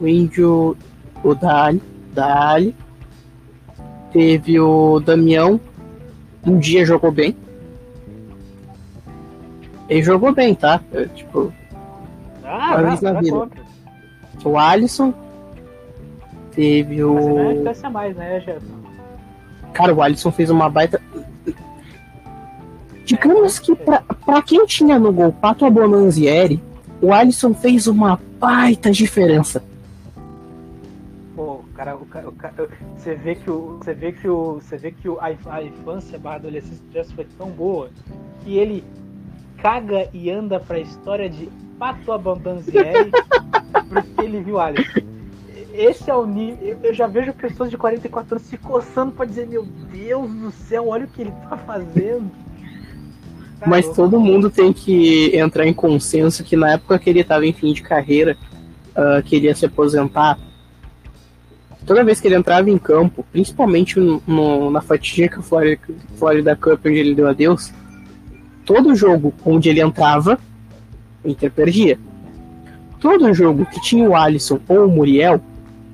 o 0.00 0.08
Índio, 0.08 0.76
o 1.22 1.34
Dali, 1.34 1.82
Dali, 2.14 2.74
teve 4.10 4.58
o 4.58 4.98
Damião, 5.00 5.60
um 6.46 6.58
dia 6.58 6.86
jogou 6.86 7.12
bem. 7.12 7.36
Ele 9.88 10.02
jogou 10.02 10.32
bem, 10.32 10.54
tá? 10.54 10.80
Eu, 10.92 11.08
tipo, 11.08 11.52
ah, 12.44 12.80
vez 12.82 13.00
na 13.02 13.12
vida. 13.12 13.48
O 14.44 14.58
Alisson 14.58 15.12
teve 16.52 17.02
o. 17.04 17.62
Mas 17.64 17.82
não 17.82 17.88
é 17.88 17.92
mais, 17.92 18.16
né, 18.16 18.58
Cara, 19.72 19.94
o 19.94 20.02
Alisson 20.02 20.30
fez 20.32 20.48
uma 20.50 20.68
baita. 20.68 21.00
Digamos 23.08 23.58
que 23.58 23.74
para 23.74 24.42
quem 24.42 24.66
tinha 24.66 24.98
no 24.98 25.10
gol 25.10 25.32
Pato 25.32 25.64
Abonanzieri, 25.64 26.62
o 27.00 27.10
Alisson 27.10 27.54
fez 27.54 27.86
uma 27.86 28.20
baita 28.38 28.90
diferença. 28.90 29.64
Pô, 31.34 31.64
cara, 31.74 31.96
o 31.96 32.04
cara, 32.04 32.28
o 32.28 32.32
cara, 32.32 32.68
você 32.94 33.14
vê 33.14 33.34
que 33.34 33.50
o, 33.50 33.78
você 33.78 33.94
vê 33.94 34.12
que 34.12 34.28
o, 34.28 34.60
você 34.60 34.76
vê 34.76 34.92
que 34.92 35.08
o, 35.08 35.18
a, 35.20 35.28
a 35.50 35.62
infância 35.62 36.18
barra 36.18 36.36
adolescência 36.36 36.84
já 36.92 37.02
foi 37.14 37.26
tão 37.38 37.48
boa 37.48 37.88
que 38.44 38.58
ele 38.58 38.84
caga 39.56 40.10
e 40.12 40.30
anda 40.30 40.60
pra 40.60 40.78
história 40.78 41.30
de 41.30 41.48
Pato 41.78 42.12
Abonanzieri 42.12 43.10
porque 43.88 44.20
ele 44.20 44.42
viu 44.42 44.60
Alisson. 44.60 45.00
Esse 45.72 46.10
é 46.10 46.14
o 46.14 46.26
nível. 46.26 46.78
Eu 46.82 46.92
já 46.92 47.06
vejo 47.06 47.32
pessoas 47.32 47.70
de 47.70 47.78
44 47.78 48.34
anos 48.34 48.46
se 48.46 48.58
coçando 48.58 49.12
para 49.12 49.24
dizer: 49.24 49.46
Meu 49.46 49.64
Deus 49.64 50.30
do 50.30 50.50
céu, 50.50 50.88
olha 50.88 51.06
o 51.06 51.08
que 51.08 51.22
ele 51.22 51.32
tá 51.48 51.56
fazendo. 51.56 52.30
Mas 53.66 53.88
todo 53.94 54.20
mundo 54.20 54.50
tem 54.50 54.72
que 54.72 55.36
entrar 55.36 55.66
em 55.66 55.72
consenso 55.72 56.44
que 56.44 56.56
na 56.56 56.72
época 56.72 56.98
que 56.98 57.10
ele 57.10 57.20
estava 57.20 57.44
em 57.44 57.52
fim 57.52 57.72
de 57.72 57.82
carreira, 57.82 58.36
uh, 58.98 59.22
queria 59.22 59.54
se 59.54 59.66
aposentar. 59.66 60.38
Toda 61.86 62.04
vez 62.04 62.20
que 62.20 62.28
ele 62.28 62.36
entrava 62.36 62.68
em 62.68 62.78
campo, 62.78 63.24
principalmente 63.32 63.98
no, 63.98 64.22
no, 64.26 64.70
na 64.70 64.80
fatídica 64.80 65.40
Florida, 65.40 65.80
Florida 66.16 66.56
Cup, 66.56 66.84
onde 66.84 66.98
ele 66.98 67.14
deu 67.14 67.28
adeus, 67.28 67.72
todo 68.64 68.94
jogo 68.94 69.32
onde 69.44 69.68
ele 69.70 69.80
entrava, 69.80 70.38
o 71.24 71.28
Inter 71.28 71.50
perdia. 71.50 71.98
Todo 73.00 73.32
jogo 73.32 73.64
que 73.66 73.80
tinha 73.80 74.08
o 74.08 74.14
Alisson 74.14 74.60
ou 74.68 74.86
o 74.86 74.90
Muriel, 74.90 75.40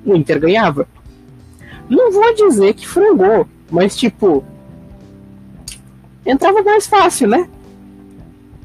o 0.05 0.15
Inter 0.15 0.39
ganhava. 0.39 0.87
Não 1.89 2.11
vou 2.11 2.33
dizer 2.33 2.73
que 2.73 2.87
frangou, 2.87 3.47
mas 3.71 3.95
tipo, 3.95 4.43
entrava 6.25 6.63
mais 6.63 6.87
fácil, 6.87 7.27
né? 7.27 7.47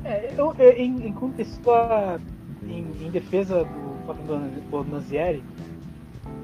É, 0.04 0.32
eu, 0.36 0.54
eu, 0.58 0.72
em, 0.72 1.06
em 1.06 1.12
contexto 1.12 1.70
em, 2.62 2.86
em, 3.00 3.10
defesa 3.10 3.64
do 3.64 4.70
Bonanzieri, 4.70 5.42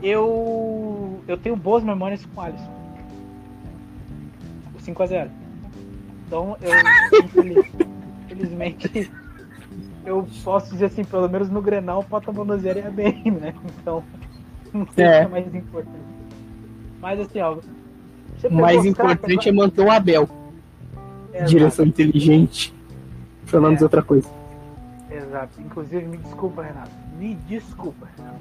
eu, 0.03 1.21
eu 1.27 1.39
tenho 1.39 1.57
boas 1.57 1.83
memórias 1.83 2.25
com 2.27 2.41
o 2.41 2.45
Alisson. 2.45 2.77
O 4.75 4.79
5x0. 4.79 5.31
Então, 6.27 6.57
eu, 6.61 6.73
infelizmente, 8.25 9.11
eu 10.05 10.27
posso 10.45 10.73
dizer 10.73 10.87
assim, 10.87 11.05
pelo 11.05 11.29
menos 11.29 11.49
no 11.49 11.63
Grenal, 11.63 12.01
o 12.01 12.05
Pata 12.05 12.33
Bonanzieri 12.33 12.81
é 12.81 12.91
bem, 12.91 13.23
né? 13.31 13.55
Então, 13.81 14.03
não 14.73 14.87
sei 14.95 15.05
é. 15.05 15.09
o 15.09 15.21
que 15.21 15.25
é 15.25 15.29
mais 15.29 15.55
importante. 15.55 16.07
Mas 17.01 17.21
assim, 17.21 17.41
ó. 17.41 17.59
O 18.45 18.55
mais 18.55 18.85
importante 18.85 19.49
é 19.49 19.53
manter 19.53 19.83
o 19.83 19.91
Abel. 19.91 20.29
É, 21.33 21.45
Direção 21.45 21.87
inteligente. 21.87 22.76
Falando 23.47 23.75
é. 23.75 23.77
de 23.79 23.85
outra 23.85 24.03
coisa. 24.03 24.29
Exato. 25.11 25.61
Inclusive, 25.61 26.05
me 26.05 26.19
desculpa, 26.19 26.63
Renato. 26.63 26.91
Me 27.19 27.35
desculpa, 27.35 28.07
Renato. 28.17 28.41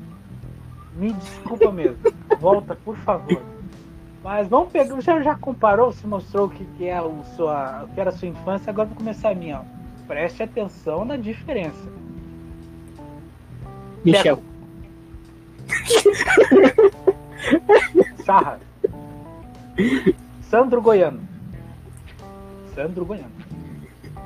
Me 0.96 1.14
desculpa 1.14 1.72
mesmo. 1.72 1.98
Volta, 2.40 2.76
por 2.76 2.96
favor. 2.98 3.42
Mas 4.24 4.48
vamos 4.48 4.72
pegar. 4.72 5.00
Já, 5.02 5.22
já 5.22 5.36
comparou, 5.36 5.92
se 5.92 6.06
mostrou 6.08 6.48
o 6.48 6.50
que, 6.50 6.66
que, 6.78 6.88
é 6.88 7.02
o 7.02 7.24
sua, 7.36 7.84
o 7.84 7.88
que 7.90 8.02
era 8.02 8.10
a 8.10 8.14
sua 8.14 8.28
infância, 8.28 8.70
agora 8.70 8.88
vou 8.88 8.98
começar 8.98 9.30
a 9.30 9.36
minha. 9.36 9.60
Ó. 9.60 9.64
Preste 10.08 10.44
atenção 10.44 11.06
na 11.06 11.18
diferença. 11.18 11.90
Michel. 14.04 14.42
Sarra. 18.26 18.60
Sandro 20.44 20.82
Goiano. 20.82 21.22
Sandro 22.74 23.06
Goiano. 23.06 23.32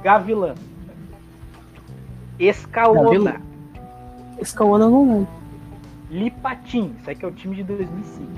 Gavilã. 0.03 0.55
Escaona. 2.39 3.41
Escaona 4.39 4.89
não 4.89 5.03
lembro. 5.03 5.27
Lipatim, 6.09 6.95
isso 6.99 7.09
aqui 7.09 7.23
é 7.23 7.27
o 7.27 7.31
time 7.31 7.57
de 7.57 7.63
2005. 7.63 8.31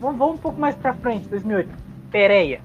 Vamos, 0.00 0.18
vamos 0.18 0.34
um 0.34 0.38
pouco 0.38 0.60
mais 0.60 0.74
pra 0.74 0.92
frente, 0.92 1.28
2008. 1.28 1.70
Pereia. 2.10 2.60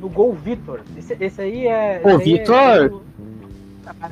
No 0.00 0.08
gol, 0.08 0.32
Vitor. 0.32 0.80
Esse, 0.96 1.16
esse 1.20 1.42
aí 1.42 1.66
é. 1.66 2.00
Ô, 2.04 2.18
Vitor! 2.18 3.02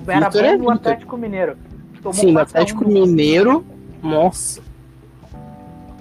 É, 0.07 0.13
era 0.13 0.31
bem 0.31 0.45
é 0.47 0.57
no 0.57 0.71
Atlético 0.71 1.17
Mineiro. 1.17 1.57
Tomou 2.03 2.15
Sim, 2.15 2.33
no 2.33 2.41
Atlético 2.41 2.87
Mineiro. 2.87 3.65
Nossa. 4.03 4.61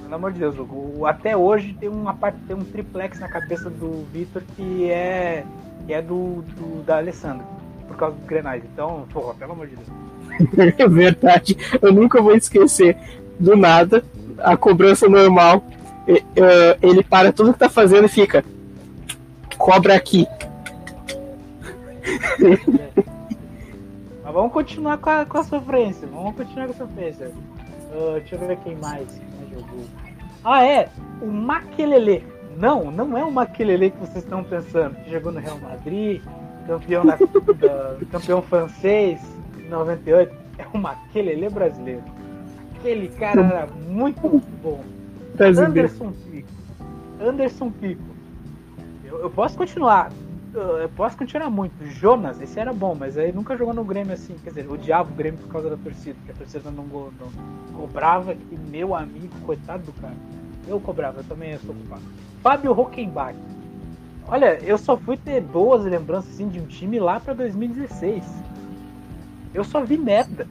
Pelo 0.01 0.15
amor 0.15 0.33
de 0.33 0.39
Deus, 0.39 0.55
o, 0.57 1.05
até 1.05 1.37
hoje 1.37 1.75
tem 1.79 1.87
uma 1.87 2.15
parte, 2.15 2.39
tem 2.47 2.55
um 2.55 2.63
triplex 2.63 3.19
na 3.19 3.27
cabeça 3.27 3.69
do 3.69 4.05
Vitor 4.11 4.41
que 4.55 4.89
é, 4.89 5.45
que 5.85 5.93
é 5.93 6.01
do, 6.01 6.41
do 6.57 6.83
da 6.83 6.97
Alessandra, 6.97 7.45
por 7.89 7.97
causa 7.97 8.15
dos 8.15 8.25
grenais. 8.25 8.63
Então, 8.71 9.05
porra, 9.11 9.33
pelo 9.33 9.51
amor 9.51 9.67
de 9.67 9.75
Deus. 9.75 9.87
É 10.77 10.87
verdade, 10.87 11.57
eu 11.81 11.91
nunca 11.91 12.21
vou 12.21 12.33
esquecer. 12.33 12.95
Do 13.37 13.57
nada, 13.57 14.03
a 14.37 14.55
cobrança 14.55 15.09
normal, 15.09 15.63
ele 16.81 17.03
para 17.03 17.33
tudo 17.33 17.53
que 17.53 17.59
tá 17.59 17.69
fazendo 17.69 18.05
e 18.05 18.09
fica. 18.09 18.43
Cobra 19.57 19.95
aqui. 19.95 20.25
É. 22.05 22.99
Mas 24.23 24.33
vamos 24.33 24.53
continuar 24.53 24.97
com 24.99 25.09
a, 25.09 25.25
com 25.25 25.37
a 25.39 25.43
sofrência. 25.43 26.07
Vamos 26.07 26.35
continuar 26.35 26.67
com 26.67 26.73
a 26.73 26.87
sofrência. 26.87 27.31
Uh, 27.91 28.19
deixa 28.19 28.35
eu 28.35 28.39
ver 28.39 28.57
quem 28.57 28.75
mais, 28.75 29.07
jogou. 29.51 29.85
Ah, 30.43 30.63
é! 30.63 30.89
O 31.19 31.25
Maquelele. 31.25 32.23
Não, 32.55 32.91
não 32.91 33.17
é 33.17 33.23
o 33.23 33.31
Maquelele 33.31 33.89
que 33.89 33.97
vocês 33.97 34.23
estão 34.23 34.43
pensando. 34.43 34.95
Que 35.03 35.11
jogou 35.11 35.31
no 35.31 35.39
Real 35.39 35.57
Madrid, 35.57 36.21
campeão, 36.67 37.05
da, 37.05 37.15
da, 37.15 38.05
campeão 38.11 38.41
francês 38.41 39.21
em 39.57 39.69
98. 39.69 40.35
É 40.57 40.65
o 40.73 40.77
Maquelele 40.77 41.49
brasileiro. 41.49 42.03
Aquele 42.75 43.09
cara 43.09 43.41
era 43.41 43.67
muito 43.87 44.41
bom. 44.61 44.83
Anderson 45.39 46.11
Pico. 46.11 46.49
Anderson 47.21 47.71
Pico. 47.71 48.03
Eu, 49.05 49.21
eu 49.21 49.29
posso 49.29 49.57
continuar 49.57 50.09
eu 50.53 50.89
posso 50.89 51.17
continuar 51.17 51.49
muito. 51.49 51.85
Jonas, 51.85 52.41
esse 52.41 52.59
era 52.59 52.73
bom, 52.73 52.95
mas 52.95 53.17
aí 53.17 53.31
nunca 53.31 53.55
jogou 53.55 53.73
no 53.73 53.83
Grêmio 53.83 54.13
assim. 54.13 54.35
Quer 54.43 54.49
dizer, 54.49 54.69
odiava 54.69 55.09
o 55.09 55.13
Grêmio 55.13 55.39
por 55.39 55.49
causa 55.49 55.69
da 55.69 55.77
torcida, 55.77 56.15
porque 56.15 56.31
a 56.31 56.35
torcida 56.35 56.71
não, 56.71 56.83
não, 56.85 57.11
cobrava. 57.75 58.33
E 58.33 58.57
meu 58.69 58.95
amigo, 58.95 59.29
coitado 59.45 59.83
do 59.83 59.93
cara. 59.93 60.15
Eu 60.67 60.79
cobrava, 60.79 61.19
eu 61.19 61.23
também 61.23 61.57
sou 61.59 61.73
culpado. 61.73 62.01
Fábio 62.41 62.73
Rockenbach. 62.73 63.35
Olha, 64.31 64.59
eu 64.63 64.77
só 64.77 64.95
fui 64.95 65.17
ter 65.17 65.41
boas 65.41 65.83
lembranças 65.83 66.33
assim, 66.33 66.47
de 66.47 66.59
um 66.59 66.65
time 66.67 66.99
lá 66.99 67.19
pra 67.19 67.33
2016. 67.33 68.23
Eu 69.53 69.63
só 69.63 69.83
vi 69.83 69.97
merda. 69.97 70.47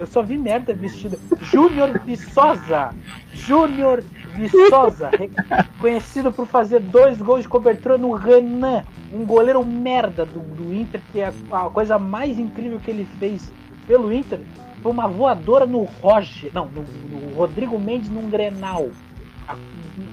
Eu 0.00 0.06
só 0.06 0.20
vi 0.20 0.36
merda 0.36 0.74
vestida. 0.74 1.16
Júnior 1.40 2.00
Viçosa. 2.00 2.92
Júnior 3.32 4.02
Viçosa. 4.34 5.10
Conhecido 5.78 6.32
por 6.32 6.48
fazer 6.48 6.80
dois 6.80 7.18
gols 7.18 7.42
de 7.42 7.48
cobertura 7.48 7.96
no 7.96 8.12
Renan. 8.14 8.82
Um 9.12 9.24
goleiro 9.24 9.64
merda 9.64 10.26
do, 10.26 10.40
do 10.40 10.74
Inter, 10.74 11.00
que 11.12 11.20
é 11.20 11.32
a 11.52 11.70
coisa 11.70 12.00
mais 12.00 12.36
incrível 12.36 12.80
que 12.80 12.90
ele 12.90 13.06
fez 13.20 13.52
pelo 13.86 14.12
Inter. 14.12 14.40
Foi 14.82 14.90
uma 14.90 15.06
voadora 15.06 15.66
no 15.66 15.84
Roger. 15.84 16.50
Não, 16.52 16.66
no, 16.66 16.82
no 16.82 17.36
Rodrigo 17.36 17.78
Mendes 17.78 18.10
num 18.10 18.28
Grenal. 18.28 18.88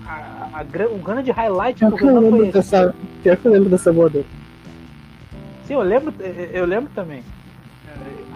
A, 0.05 0.11
a, 0.11 0.61
a, 0.61 0.87
o 0.93 0.97
grande 0.97 1.31
highlight 1.31 1.85
do 1.85 1.95
Renan 1.95 2.29
foi. 2.29 2.51
Dessa, 2.51 2.95
pior 3.23 3.37
que 3.37 3.45
eu 3.47 3.51
lembro 3.51 3.69
dessa 3.69 3.91
voadora. 3.91 4.25
Sim, 5.65 5.73
eu 5.73 5.81
lembro, 5.81 6.13
eu 6.51 6.65
lembro 6.65 6.91
também. 6.95 7.23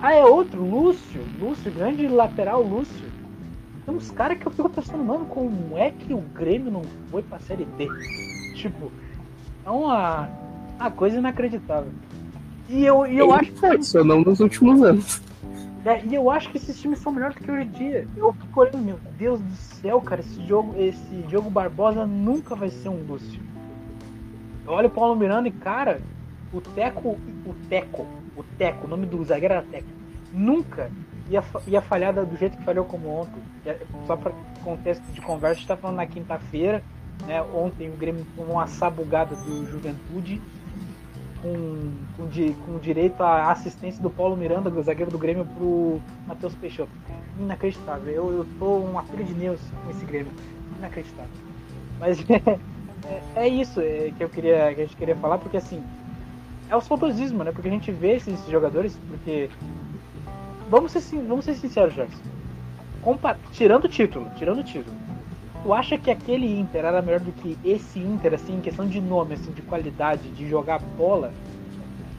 Ah, 0.02 0.14
é 0.14 0.26
outro, 0.26 0.62
Lúcio. 0.62 1.22
Lúcio, 1.40 1.72
grande 1.72 2.08
lateral 2.08 2.62
Lúcio. 2.62 3.06
Tem 3.86 3.96
uns 3.96 4.12
caras 4.12 4.38
que 4.38 4.46
eu 4.46 4.52
fico 4.52 4.70
pensando, 4.70 5.04
mano, 5.04 5.26
como 5.26 5.78
é 5.78 5.92
que 5.92 6.14
o 6.14 6.20
Grêmio 6.20 6.72
não 6.72 6.84
foi 7.10 7.22
pra 7.22 7.40
Série 7.40 7.66
D? 7.78 7.88
Tipo, 8.56 8.92
é 9.66 9.70
uma, 9.70 10.30
uma 10.80 10.92
coisa 10.92 11.18
inacreditável. 11.18 11.92
E 12.70 12.86
eu, 12.86 13.06
e 13.06 13.18
eu 13.18 13.26
Ele 13.28 13.34
acho 13.34 13.52
que. 13.52 13.60
Foi, 13.60 13.82
só 13.84 14.04
não 14.04 14.22
nos 14.22 14.40
últimos 14.40 14.82
anos. 14.82 15.22
É, 15.86 16.04
e 16.06 16.16
eu 16.16 16.32
acho 16.32 16.50
que 16.50 16.58
esses 16.58 16.80
times 16.80 17.00
são 17.00 17.12
melhores 17.12 17.36
do 17.36 17.44
que 17.44 17.52
hoje 17.52 17.64
em 17.64 17.72
dia. 17.72 18.08
Eu 18.16 18.34
fico 18.34 18.62
olhando, 18.62 18.78
meu 18.78 19.00
Deus 19.18 19.40
do 19.42 19.56
céu, 19.56 20.00
cara, 20.00 20.22
esse 20.22 20.46
jogo, 20.48 20.74
esse 20.78 21.16
Diogo 21.28 21.50
Barbosa 21.50 22.06
nunca 22.06 22.56
vai 22.56 22.70
ser 22.70 22.88
um 22.88 23.04
Lúcio. 23.04 23.42
Eu 24.66 24.72
olho 24.72 24.88
o 24.88 24.92
Paulo 24.92 25.16
Miranda 25.16 25.50
e, 25.50 25.52
cara, 25.52 26.02
o 26.54 26.62
Teco, 26.62 27.18
o 27.46 27.54
Teco, 27.68 28.08
o 28.38 28.44
Teco, 28.58 28.86
o 28.86 28.90
nome 28.90 29.06
do 29.06 29.24
zagueiro 29.26 29.56
era 29.56 29.64
Teco, 29.64 29.90
nunca 30.32 30.90
ia, 31.30 31.44
ia 31.68 31.82
falhar 31.82 32.14
do 32.14 32.38
jeito 32.38 32.58
que 32.58 32.64
falhou 32.64 32.86
como 32.86 33.10
ontem. 33.10 33.42
É, 33.66 33.78
só 34.08 34.16
para 34.16 34.32
contexto 34.64 35.04
de 35.12 35.22
conversa, 35.22 35.56
a 35.56 35.60
gente 35.60 35.68
tá 35.68 35.76
falando 35.78 35.98
na 35.98 36.06
quinta-feira, 36.06 36.82
né? 37.26 37.42
Ontem 37.42 37.90
o 37.90 37.98
Grêmio 37.98 38.26
tomou 38.36 38.56
uma 38.56 38.68
sabugada 38.68 39.36
do 39.36 39.70
Juventude, 39.70 40.42
com, 41.44 41.92
com, 42.16 42.54
com, 42.66 42.80
direito 42.80 43.22
à 43.22 43.52
assistência 43.52 44.02
do 44.02 44.10
Paulo 44.10 44.38
Miranda, 44.38 44.70
do 44.70 44.82
zagueiro 44.82 45.12
do 45.12 45.18
Grêmio, 45.18 45.46
pro 45.46 46.02
Matheus 46.26 46.56
Peixoto. 46.56 46.90
Inacreditável. 47.38 48.14
Eu, 48.14 48.32
eu 48.32 48.48
tô 48.58 48.78
uma 48.78 49.04
filha 49.04 49.26
de 49.26 49.34
Neus 49.34 49.60
com 49.84 49.92
esse 49.92 50.06
Grêmio. 50.06 50.32
Inacreditável. 50.80 51.32
Mas 52.00 52.20
é, 52.30 52.60
é, 53.36 53.46
é 53.46 53.48
isso 53.48 53.82
é, 53.82 54.12
que 54.18 54.24
eu 54.24 54.30
queria 54.30 54.74
que 54.74 54.82
a 54.82 54.86
gente 54.86 54.96
queria 54.96 55.16
falar, 55.18 55.38
porque 55.38 55.58
assim, 55.58 55.84
é 56.70 56.76
o 56.76 56.82
saudosismo, 56.82 57.44
né? 57.44 57.52
Porque 57.52 57.68
a 57.68 57.72
gente 57.72 57.92
vê 57.92 58.16
esses 58.16 58.48
jogadores, 58.48 58.98
porque. 59.08 59.50
Vamos 60.70 60.94
ser, 60.94 61.02
vamos 61.28 61.46
ser 61.46 61.56
sinceros, 61.56 61.94
Gerson. 61.94 62.18
Compa 63.02 63.38
tirando 63.52 63.84
o 63.86 63.90
título, 63.90 64.32
tirando 64.38 64.60
o 64.60 64.64
título. 64.64 64.96
Tu 65.64 65.74
acha 65.74 65.98
que 65.98 66.12
aquele 66.12 66.60
Inter 66.60 66.84
era 66.84 67.02
melhor 67.02 67.22
do 67.22 67.32
que 67.32 67.58
esse 67.64 67.98
Inter, 67.98 68.34
assim, 68.34 68.58
em 68.58 68.60
questão 68.60 68.86
de 68.86 69.00
nome, 69.00 69.36
assim, 69.36 69.52
de 69.52 69.62
qualidade, 69.62 70.30
de 70.32 70.50
jogar 70.50 70.80
bola? 70.98 71.32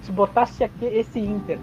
Se 0.02 0.11
botasse 0.11 0.64
aqui, 0.64 0.87
esse 0.87 1.20
Inter 1.20 1.59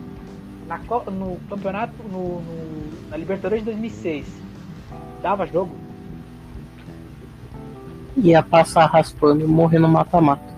na, 0.68 0.78
no 1.12 1.38
campeonato, 1.50 1.94
no, 2.04 2.40
no, 2.40 3.10
na 3.10 3.18
Libertadores 3.18 3.66
de 3.66 3.72
2006, 3.72 4.28
dava 5.24 5.48
jogo? 5.48 5.76
Ia 8.16 8.44
passar 8.44 8.86
raspando 8.86 9.44
e 9.44 9.48
morrer 9.48 9.80
no 9.80 9.90
mata-mata. 9.90 10.54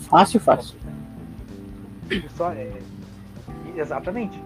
Fácil, 0.00 0.40
fácil. 0.40 0.78
Só 2.36 2.50
é... 2.52 2.72
Exatamente. 3.76 4.40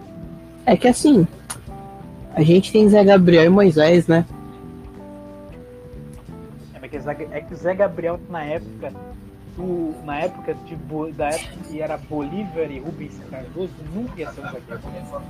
É 0.65 0.75
que 0.75 0.87
assim, 0.87 1.25
a 2.35 2.41
gente 2.41 2.71
tem 2.71 2.89
Zé 2.89 3.03
Gabriel 3.03 3.45
e 3.45 3.49
Moisés, 3.49 4.07
né? 4.07 4.25
É, 7.11 7.41
que 7.41 7.53
o 7.53 7.57
Zé 7.57 7.73
Gabriel 7.73 8.19
na 8.29 8.43
época, 8.43 8.93
do, 9.55 9.95
na 10.05 10.19
época 10.19 10.53
de 10.53 10.75
da 11.13 11.29
época 11.29 11.57
que 11.67 11.81
era 11.81 11.97
Bolívar 11.97 12.69
e 12.69 12.79
Rubens 12.79 13.19
Cardoso, 13.29 13.73
nunca 13.93 14.19
ia 14.19 14.31
ser 14.31 14.41
um 14.41 14.43
zagueiro. 14.43 15.21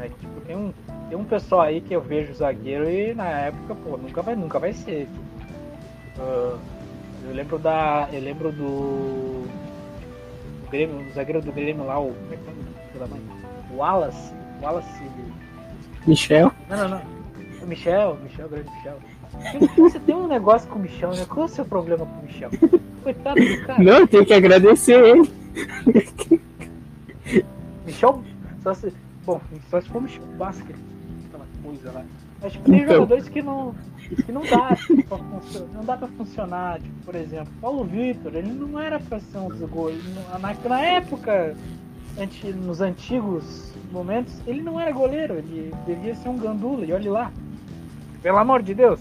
É, 0.00 0.08
tipo, 0.08 0.40
tem 0.46 0.56
um, 0.56 0.72
tem 1.08 1.18
um 1.18 1.24
pessoal 1.24 1.62
aí 1.62 1.80
que 1.80 1.92
eu 1.92 2.00
vejo 2.00 2.32
zagueiro 2.34 2.88
e 2.88 3.14
na 3.14 3.26
época, 3.26 3.74
pô, 3.74 3.96
nunca 3.96 4.22
vai, 4.22 4.36
nunca 4.36 4.58
vai 4.58 4.72
ser. 4.72 5.08
Uh, 6.16 6.58
eu 7.24 7.34
lembro 7.34 7.58
da. 7.58 8.08
Eu 8.12 8.20
lembro 8.20 8.52
do. 8.52 9.42
do 10.62 10.70
Grêmio, 10.70 11.04
o 11.04 11.12
zagueiro 11.12 11.42
do 11.42 11.52
Grêmio 11.52 11.84
lá, 11.84 11.98
o. 11.98 12.14
Como 12.14 12.32
é 12.32 12.36
que 12.36 12.42
é 12.42 13.04
o 13.04 13.08
da 13.08 13.16
Wallace. 13.74 14.32
Wallace. 14.62 15.02
Michel? 16.06 16.52
Não, 16.68 16.76
não, 16.76 16.88
não. 16.88 17.02
O 17.62 17.66
Michel, 17.66 18.16
Michel, 18.22 18.48
grande 18.48 18.70
Michel. 18.70 18.98
Você 19.76 19.98
tem 20.00 20.14
um 20.14 20.26
negócio 20.26 20.68
com 20.68 20.78
o 20.78 20.82
Michel, 20.82 21.10
né? 21.10 21.24
Qual 21.28 21.46
é 21.46 21.50
o 21.50 21.52
seu 21.52 21.64
problema 21.64 22.06
com 22.06 22.20
o 22.20 22.22
Michel? 22.22 22.50
Coitado 23.02 23.40
do 23.40 23.66
cara. 23.66 23.82
Não, 23.82 24.06
tem 24.06 24.24
que 24.24 24.34
agradecer 24.34 24.98
ele. 25.04 25.30
Michel, 27.86 28.22
só 28.62 28.74
se. 28.74 28.92
Bom, 29.24 29.40
só 29.70 29.80
se 29.80 29.88
for 29.88 30.02
Michel 30.02 30.24
Basket, 30.38 30.76
aquela 31.28 31.46
coisa 31.62 31.92
lá. 31.92 32.04
Mas 32.40 32.52
tipo, 32.52 32.64
tem 32.64 32.82
então. 32.82 32.94
jogadores 32.94 33.28
que 33.28 33.42
não 33.42 33.74
que 34.24 34.32
não 34.32 34.42
dá 34.42 34.76
pra 35.08 35.18
funcionar, 35.18 35.68
não 35.74 35.84
dá 35.84 35.96
para 35.96 36.08
funcionar, 36.08 36.80
tipo, 36.80 37.04
por 37.04 37.14
exemplo, 37.14 37.52
Paulo 37.60 37.84
Vitor, 37.84 38.34
ele 38.34 38.50
não 38.50 38.80
era 38.80 38.98
para 38.98 39.20
ser 39.20 39.38
um 39.38 39.48
gol, 39.66 39.92
na, 40.40 40.54
na 40.54 40.80
época, 40.80 41.54
anti, 42.18 42.46
nos 42.52 42.80
antigos 42.80 43.74
momentos, 43.92 44.34
ele 44.46 44.62
não 44.62 44.80
era 44.80 44.90
goleiro, 44.92 45.34
ele 45.34 45.74
devia 45.86 46.14
ser 46.14 46.28
um 46.28 46.38
gandula, 46.38 46.86
e 46.86 46.92
olhe 46.92 47.08
lá. 47.08 47.30
Pelo 48.22 48.38
amor 48.38 48.62
de 48.62 48.74
Deus. 48.74 49.00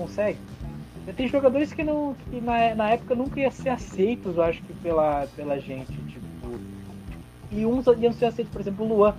Consegue. 0.00 0.38
Tem 1.16 1.28
jogadores 1.28 1.72
que 1.72 1.82
não 1.82 2.14
que 2.30 2.40
na, 2.40 2.74
na 2.74 2.90
época 2.90 3.14
nunca 3.14 3.40
iam 3.40 3.50
ser 3.50 3.70
aceitos, 3.70 4.36
eu 4.36 4.42
acho 4.42 4.62
que 4.62 4.72
pela, 4.74 5.26
pela 5.36 5.58
gente, 5.58 5.92
tipo. 5.92 6.20
E 7.50 7.66
uns 7.66 7.86
iam 7.98 8.12
ser 8.12 8.26
aceitos, 8.26 8.52
por 8.52 8.60
exemplo, 8.60 8.86
o 8.86 8.88
Luan 8.88 9.14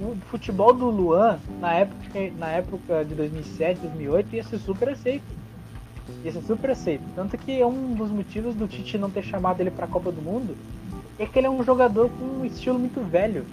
o 0.00 0.16
futebol 0.30 0.72
do 0.72 0.88
Luan, 0.88 1.38
na 1.60 1.74
época, 1.74 2.32
na 2.38 2.48
época 2.48 3.04
de 3.04 3.14
2007, 3.14 3.80
2008, 3.80 4.36
ia 4.36 4.44
ser 4.44 4.58
super 4.58 4.88
aceito. 4.88 5.24
Ia 6.24 6.32
ser 6.32 6.42
super 6.42 6.70
aceito. 6.70 7.04
Tanto 7.14 7.36
que 7.36 7.62
um 7.62 7.94
dos 7.94 8.10
motivos 8.10 8.54
do 8.54 8.66
Tite 8.66 8.96
não 8.96 9.10
ter 9.10 9.22
chamado 9.22 9.60
ele 9.60 9.70
para 9.70 9.84
a 9.84 9.88
Copa 9.88 10.10
do 10.10 10.22
Mundo 10.22 10.56
é 11.18 11.26
que 11.26 11.38
ele 11.38 11.46
é 11.46 11.50
um 11.50 11.62
jogador 11.62 12.08
com 12.08 12.24
um 12.24 12.44
estilo 12.46 12.78
muito 12.78 13.00
velho. 13.06 13.44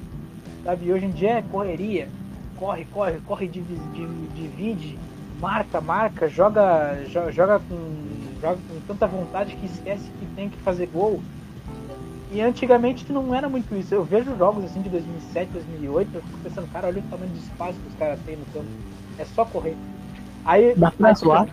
Sabe? 0.64 0.92
Hoje 0.92 1.06
em 1.06 1.12
dia 1.12 1.32
é 1.32 1.42
correria. 1.42 2.08
Corre, 2.56 2.86
corre, 2.86 3.20
corre, 3.26 3.48
divide, 3.48 4.98
marca, 5.40 5.80
marca, 5.80 6.28
joga, 6.28 6.98
joga, 7.32 7.60
com, 7.60 7.78
joga 8.42 8.58
com 8.68 8.80
tanta 8.88 9.08
vontade 9.08 9.56
que 9.56 9.66
esquece 9.66 10.04
que 10.20 10.26
tem 10.36 10.50
que 10.50 10.58
fazer 10.58 10.88
gol. 10.88 11.22
E 12.32 12.42
antigamente 12.42 13.12
não 13.12 13.34
era 13.34 13.48
muito 13.48 13.74
isso. 13.76 13.94
Eu 13.94 14.04
vejo 14.04 14.36
jogos 14.38 14.66
assim 14.66 14.82
de 14.82 14.90
2007, 14.90 15.52
2008, 15.52 16.10
eu 16.14 16.22
fico 16.22 16.38
pensando, 16.40 16.72
cara, 16.72 16.88
olha 16.88 17.00
o 17.00 17.04
tamanho 17.04 17.32
de 17.32 17.40
espaço 17.40 17.80
que 17.80 17.88
os 17.88 17.96
caras 17.96 18.20
têm 18.26 18.36
no 18.36 18.46
campo. 18.46 18.68
É 19.18 19.26
só 19.26 19.46
correr. 19.46 19.78
Aí. 20.44 20.74
Dá 20.76 20.92
pra 20.92 21.14
zoar? 21.14 21.48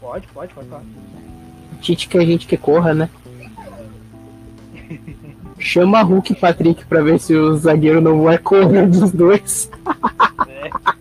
Pode, 0.00 0.26
pode, 0.28 0.54
pode 0.54 0.68
falar. 0.68 0.82
Tite 1.80 2.08
que 2.08 2.18
a 2.18 2.24
gente 2.24 2.46
que 2.46 2.56
corra, 2.56 2.92
né? 2.94 3.08
Chama 5.58 6.02
Hulk 6.02 6.32
e 6.32 6.36
Patrick 6.36 6.84
pra 6.86 7.02
ver 7.02 7.18
se 7.18 7.34
o 7.34 7.56
zagueiro 7.56 8.00
não 8.00 8.22
vai 8.22 8.38
correr 8.38 8.86
dos 8.86 9.12
dois. 9.12 9.70
É. 10.48 10.97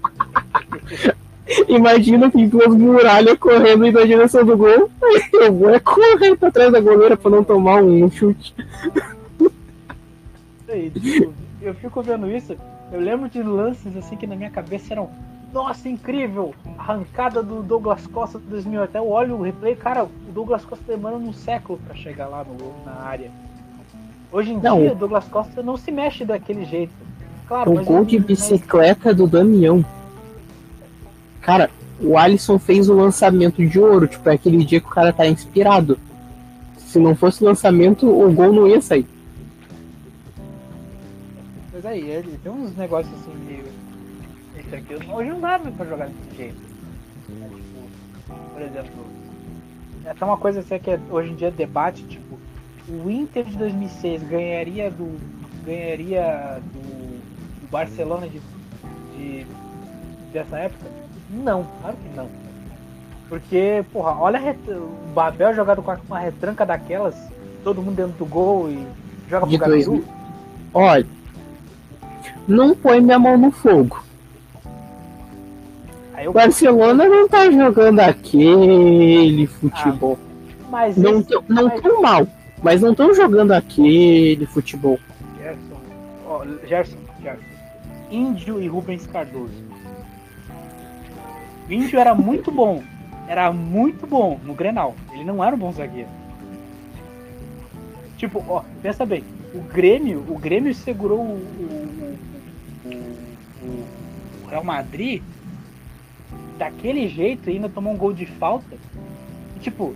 Imagina 1.67 2.29
tem 2.31 2.47
duas 2.47 2.73
muralhas 2.75 3.37
correndo 3.39 3.91
na 3.91 4.03
direção 4.05 4.45
do 4.45 4.57
gol. 4.57 4.89
Eu 5.33 5.53
vou 5.53 5.69
é 5.69 5.79
correr 5.79 6.35
pra 6.35 6.51
trás 6.51 6.71
da 6.71 6.79
goleira 6.79 7.15
pra 7.17 7.31
não 7.31 7.43
tomar 7.43 7.81
um 7.81 8.09
chute. 8.11 8.53
Aí, 10.69 10.89
tipo, 10.91 11.33
eu 11.61 11.73
fico 11.75 12.01
vendo 12.01 12.29
isso, 12.29 12.55
eu 12.91 12.99
lembro 12.99 13.29
de 13.29 13.41
lances 13.41 13.95
assim 13.95 14.15
que 14.17 14.27
na 14.27 14.35
minha 14.35 14.49
cabeça 14.49 14.93
eram, 14.93 15.09
nossa, 15.53 15.87
incrível! 15.87 16.53
Arrancada 16.77 17.41
do 17.41 17.63
Douglas 17.63 18.05
Costa 18.07 18.37
de 18.37 18.45
2000, 18.47 18.83
até 18.83 18.99
eu 18.99 19.07
olho 19.09 19.35
o 19.35 19.41
replay, 19.41 19.75
cara, 19.75 20.03
o 20.03 20.09
Douglas 20.33 20.65
Costa 20.65 20.83
demora 20.87 21.15
um 21.15 21.31
século 21.31 21.79
pra 21.87 21.95
chegar 21.95 22.27
lá 22.27 22.43
no, 22.43 22.73
na 22.85 22.99
área. 23.01 23.31
Hoje 24.31 24.51
em 24.51 24.59
Não, 24.59 24.79
dia, 24.81 24.91
o- 24.91 24.95
Douglas 24.95 25.25
Costa 25.29 25.63
não 25.63 25.77
se 25.77 25.89
mexe 25.89 26.25
daquele 26.25 26.65
jeito. 26.65 26.91
Claro, 27.47 27.71
O 27.71 27.83
gol 27.85 28.03
de 28.03 28.17
mas- 28.17 28.27
bicicleta 28.27 29.13
do 29.13 29.25
Damião. 29.25 29.85
Cara, 31.47 31.69
o 32.01 32.17
Alisson 32.17 32.59
fez 32.59 32.89
o 32.89 32.93
lançamento 32.93 33.65
de 33.65 33.79
ouro. 33.79 34.05
Tipo, 34.05 34.29
é 34.29 34.33
aquele 34.33 34.65
dia 34.65 34.81
que 34.81 34.85
o 34.87 34.89
cara 34.89 35.13
tá 35.13 35.25
inspirado. 35.25 35.97
Se 36.77 36.99
não 36.99 37.15
fosse 37.15 37.41
o 37.41 37.45
lançamento, 37.45 38.05
o 38.05 38.29
gol 38.33 38.51
não 38.51 38.67
ia 38.67 38.81
sair. 38.81 39.07
Mas 41.71 41.85
aí, 41.85 42.01
ele 42.01 42.37
tem 42.43 42.51
uns 42.51 42.75
negócios 42.75 43.13
assim 43.13 43.33
meio. 43.45 43.63
Isso 44.59 44.75
aqui, 44.75 45.09
hoje 45.09 45.29
não 45.29 45.39
dá 45.39 45.57
pra 45.57 45.85
jogar 45.85 46.07
desse 46.07 46.35
jeito. 46.35 46.67
por 48.53 48.61
exemplo, 48.61 49.05
essa 50.03 50.25
é 50.25 50.27
uma 50.27 50.37
coisa 50.37 50.59
assim 50.59 50.79
que 50.79 50.89
é- 50.91 50.99
hoje 51.09 51.31
em 51.31 51.35
dia 51.35 51.49
debate, 51.51 52.03
tipo, 52.03 52.37
o 52.89 53.09
Inter 53.09 53.45
de 53.45 53.55
2006 53.55 54.21
ganharia 54.23 54.91
do. 54.91 55.17
ganharia 55.63 56.59
do, 56.73 56.81
do 56.81 57.71
Barcelona 57.71 58.27
de, 58.27 58.41
de- 59.15 59.45
dessa 60.33 60.57
época? 60.57 61.06
Não, 61.29 61.65
claro 61.81 61.97
que 61.97 62.15
não. 62.17 62.27
Porque, 63.29 63.83
porra, 63.91 64.15
olha 64.19 64.37
a 64.39 64.41
ret- 64.41 64.69
o 64.69 64.89
Babel 65.13 65.53
jogado 65.53 65.81
com 65.81 65.93
uma 66.07 66.19
retranca 66.19 66.65
daquelas, 66.65 67.15
todo 67.63 67.81
mundo 67.81 67.95
dentro 67.95 68.13
do 68.17 68.25
gol 68.25 68.69
e 68.69 68.87
joga 69.29 69.45
pro 69.45 69.57
Gabiru. 69.57 69.91
2000. 69.91 70.05
Olha, 70.73 71.05
não 72.47 72.73
põe 72.75 73.01
minha 73.01 73.19
mão 73.19 73.37
no 73.37 73.51
fogo. 73.51 74.01
Eu 76.17 76.33
Barcelona 76.33 77.05
não 77.07 77.27
tá 77.27 77.49
jogando 77.51 77.99
aquele 77.99 79.45
futebol. 79.47 80.17
Mas 80.69 80.97
não 80.97 81.19
esse- 81.19 81.29
tão, 81.29 81.43
não 81.47 81.63
mas- 81.67 81.81
tão 81.81 82.01
mal, 82.01 82.27
mas 82.63 82.81
não 82.81 82.91
estão 82.91 83.13
jogando 83.13 83.51
aquele 83.51 84.45
futebol. 84.47 84.97
Gerson, 85.37 85.75
ó, 86.27 86.45
Gerson, 86.67 86.97
Gerson. 87.21 87.41
Índio 88.09 88.61
e 88.61 88.67
Rubens 88.67 89.05
Cardoso. 89.05 89.66
Índio 91.69 91.99
era 91.99 92.13
muito 92.15 92.51
bom. 92.51 92.83
Era 93.27 93.51
muito 93.51 94.07
bom 94.07 94.39
no 94.43 94.53
Grenal. 94.53 94.95
Ele 95.13 95.23
não 95.25 95.43
era 95.43 95.55
um 95.55 95.59
bom 95.59 95.71
zagueiro. 95.71 96.09
Tipo, 98.17 98.43
ó, 98.47 98.63
pensa 98.81 99.05
bem. 99.05 99.23
O 99.53 99.59
Grêmio, 99.61 100.23
o 100.27 100.37
Grêmio 100.37 100.73
segurou 100.73 101.19
o, 101.19 101.33
o- 101.33 102.17
o- 102.85 103.65
o- 104.45 104.47
Real 104.49 104.63
Madrid 104.63 105.21
daquele 106.57 107.07
jeito 107.07 107.49
e 107.49 107.53
ainda 107.53 107.69
tomou 107.69 107.93
um 107.93 107.97
gol 107.97 108.13
de 108.13 108.25
falta. 108.25 108.75
E, 109.55 109.59
tipo, 109.59 109.93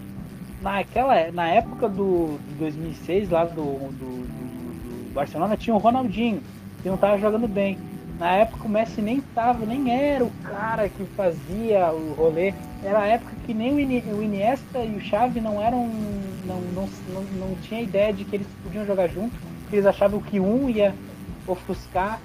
naquela, 0.61 1.31
na 1.31 1.47
época 1.47 1.87
do 1.89 2.37
de 2.49 2.55
2006 2.55 3.29
lá 3.29 3.45
do, 3.45 3.55
do, 3.55 3.91
do- 3.91 5.07
do 5.07 5.13
Barcelona 5.13 5.57
tinha 5.57 5.75
o 5.75 5.79
Ronaldinho 5.79 6.41
que 6.83 6.89
não 6.89 6.97
tava 6.97 7.17
jogando 7.17 7.47
bem. 7.47 7.77
Na 8.21 8.33
época 8.33 8.67
o 8.67 8.69
Messi 8.69 9.01
nem 9.01 9.19
tava, 9.19 9.65
nem 9.65 9.91
era 9.91 10.23
o 10.23 10.29
cara 10.43 10.87
que 10.87 11.03
fazia 11.17 11.91
o 11.91 12.13
rolê. 12.13 12.53
Era 12.83 12.99
a 12.99 13.07
época 13.07 13.31
que 13.47 13.51
nem 13.51 13.73
o, 13.73 13.79
Ini- 13.79 14.03
o 14.13 14.21
Iniesta 14.21 14.77
e 14.77 14.95
o 14.95 15.01
Xavi 15.01 15.41
não 15.41 15.59
eram, 15.59 15.87
não, 16.45 16.61
não, 16.75 16.87
não, 17.09 17.23
não 17.23 17.55
tinha 17.63 17.81
ideia 17.81 18.13
de 18.13 18.23
que 18.23 18.35
eles 18.35 18.45
podiam 18.63 18.85
jogar 18.85 19.07
junto. 19.07 19.35
porque 19.63 19.77
Eles 19.77 19.87
achavam 19.87 20.21
que 20.21 20.39
um 20.39 20.69
ia 20.69 20.93
ofuscar 21.47 22.21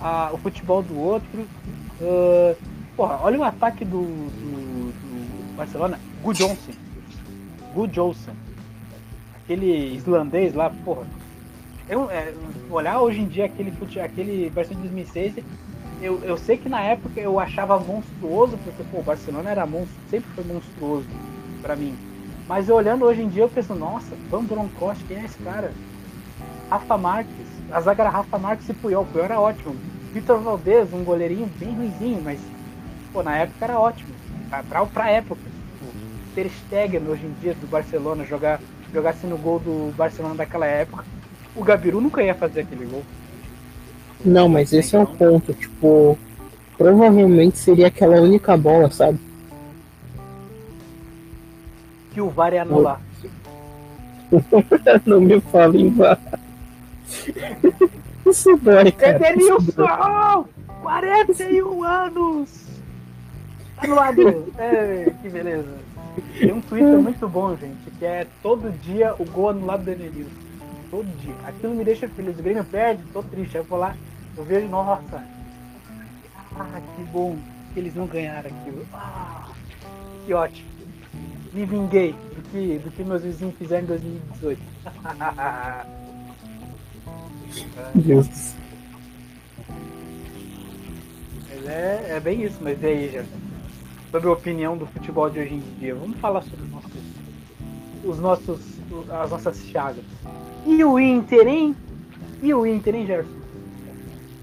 a- 0.00 0.30
o 0.32 0.38
futebol 0.38 0.84
do 0.84 0.96
outro. 0.96 1.44
Ah, 2.00 2.54
porra, 2.96 3.18
olha 3.20 3.40
o 3.40 3.42
ataque 3.42 3.84
do, 3.84 4.02
do, 4.02 4.92
do 4.92 5.56
Barcelona. 5.56 5.98
Gu 6.22 6.32
Johnson. 6.32 6.72
Gu 7.74 7.88
Johnson. 7.88 8.32
Aquele 9.42 9.96
islandês 9.96 10.54
lá, 10.54 10.70
porra. 10.84 11.06
É, 11.90 12.32
olhar 12.70 13.00
hoje 13.00 13.20
em 13.20 13.26
dia 13.26 13.46
aquele, 13.46 13.72
aquele 14.00 14.48
Barcelona 14.50 14.86
de 14.86 14.88
2006, 14.90 15.44
eu, 16.00 16.22
eu 16.22 16.36
sei 16.36 16.56
que 16.56 16.68
na 16.68 16.80
época 16.80 17.20
eu 17.20 17.40
achava 17.40 17.80
monstruoso, 17.80 18.56
porque 18.58 18.84
pô, 18.84 18.98
o 18.98 19.02
Barcelona 19.02 19.50
era 19.50 19.66
monstro, 19.66 19.96
sempre 20.08 20.30
foi 20.36 20.44
monstruoso 20.44 21.08
pra 21.60 21.74
mim. 21.74 21.96
Mas 22.46 22.68
eu 22.68 22.76
olhando 22.76 23.04
hoje 23.04 23.22
em 23.22 23.28
dia 23.28 23.42
eu 23.42 23.48
penso, 23.48 23.74
nossa, 23.74 24.14
Van 24.30 24.44
Bronckhorst, 24.44 25.02
quem 25.08 25.18
é 25.18 25.24
esse 25.24 25.38
cara? 25.38 25.72
Rafa 26.70 26.96
Marques, 26.96 27.46
a 27.72 27.80
zaga 27.80 28.04
era 28.04 28.10
Rafa 28.10 28.38
Marques 28.38 28.68
e 28.68 28.74
Puyol, 28.74 29.04
Puyol 29.06 29.24
era 29.24 29.40
ótimo. 29.40 29.74
Vitor 30.12 30.38
Valdez, 30.38 30.92
um 30.92 31.02
goleirinho 31.02 31.50
bem 31.58 31.74
ruizinho, 31.74 32.22
mas 32.22 32.38
pô, 33.12 33.20
na 33.24 33.36
época 33.36 33.64
era 33.64 33.80
ótimo. 33.80 34.14
Pra, 34.48 34.84
pra, 34.86 35.10
época. 35.10 35.40
Ter 36.36 36.48
Stegen 36.48 37.08
hoje 37.08 37.26
em 37.26 37.32
dia 37.40 37.54
do 37.54 37.66
Barcelona 37.66 38.24
jogar 38.24 38.60
jogasse 38.92 39.26
no 39.26 39.36
gol 39.36 39.58
do 39.58 39.92
Barcelona 39.96 40.34
daquela 40.36 40.66
época, 40.66 41.04
o 41.54 41.64
Gabiru 41.64 42.00
nunca 42.00 42.22
ia 42.22 42.34
fazer 42.34 42.60
aquele 42.60 42.86
gol. 42.86 43.02
Não, 44.24 44.48
mas 44.48 44.72
esse 44.72 44.94
é 44.94 44.98
o 44.98 45.06
ponto. 45.06 45.52
Tipo, 45.54 46.18
provavelmente 46.76 47.58
seria 47.58 47.88
aquela 47.88 48.20
única 48.20 48.56
bola, 48.56 48.90
sabe? 48.90 49.18
Que 52.12 52.20
o 52.20 52.28
VAR 52.28 52.52
ia 52.52 52.62
anular. 52.62 53.00
Não 55.06 55.20
me 55.20 55.40
fale 55.40 55.82
em 55.82 55.90
vá. 55.90 56.18
Isso 58.26 58.56
dói, 58.58 58.92
cara. 58.92 59.16
Edenilson! 59.16 60.46
41 60.82 61.84
anos! 61.84 62.60
Anulado! 63.78 64.52
É, 64.58 65.12
que 65.20 65.28
beleza. 65.28 65.80
Tem 66.38 66.52
um 66.52 66.60
Twitter 66.60 66.98
muito 66.98 67.28
bom, 67.28 67.56
gente, 67.56 67.90
que 67.98 68.04
é 68.04 68.26
todo 68.42 68.70
dia 68.82 69.14
o 69.18 69.24
gol 69.24 69.50
anulado 69.50 69.84
do 69.84 69.90
Edenilson. 69.90 70.39
Todo 70.90 71.06
dia. 71.18 71.34
Aquilo 71.46 71.74
me 71.74 71.84
deixa 71.84 72.08
feliz. 72.08 72.38
O 72.38 72.42
Grêmio 72.42 72.64
perde, 72.64 73.02
tô 73.12 73.22
triste. 73.22 73.56
Aí 73.56 73.62
eu 73.62 73.66
vou 73.66 73.78
lá, 73.78 73.96
eu 74.36 74.44
vejo, 74.44 74.68
nossa. 74.68 75.24
Ah, 76.56 76.80
que 76.96 77.02
bom 77.04 77.38
que 77.72 77.80
eles 77.80 77.94
não 77.94 78.06
ganharam 78.06 78.50
aquilo. 78.50 78.86
Ah, 78.92 79.48
que 80.26 80.34
ótimo. 80.34 80.68
Me 81.52 81.64
vinguei 81.64 82.12
do 82.12 82.42
que, 82.50 82.78
do 82.78 82.90
que 82.90 83.04
meus 83.04 83.22
vizinhos 83.22 83.54
fizeram 83.56 83.84
em 83.84 83.86
2018. 83.86 84.62
Deus. 87.94 88.28
Mas 91.48 91.66
é, 91.66 92.16
é 92.16 92.20
bem 92.20 92.42
isso, 92.42 92.56
mas 92.62 92.82
e 92.82 92.86
aí, 92.86 93.10
já 93.12 93.24
sobre 94.10 94.28
a 94.28 94.32
opinião 94.32 94.76
do 94.76 94.86
futebol 94.86 95.30
de 95.30 95.38
hoje 95.38 95.54
em 95.54 95.60
dia. 95.78 95.94
Vamos 95.94 96.18
falar 96.18 96.42
sobre 96.42 96.64
os 96.64 96.70
nossos, 96.70 96.92
os 98.04 98.18
nossos, 98.18 98.60
as 99.10 99.30
nossas 99.30 99.58
chagas. 99.70 100.04
E 100.66 100.84
o 100.84 100.98
Inter, 100.98 101.46
hein? 101.46 101.76
E 102.42 102.52
o 102.54 102.66
Inter, 102.66 102.94
hein, 102.94 103.06
Gerson? 103.06 103.30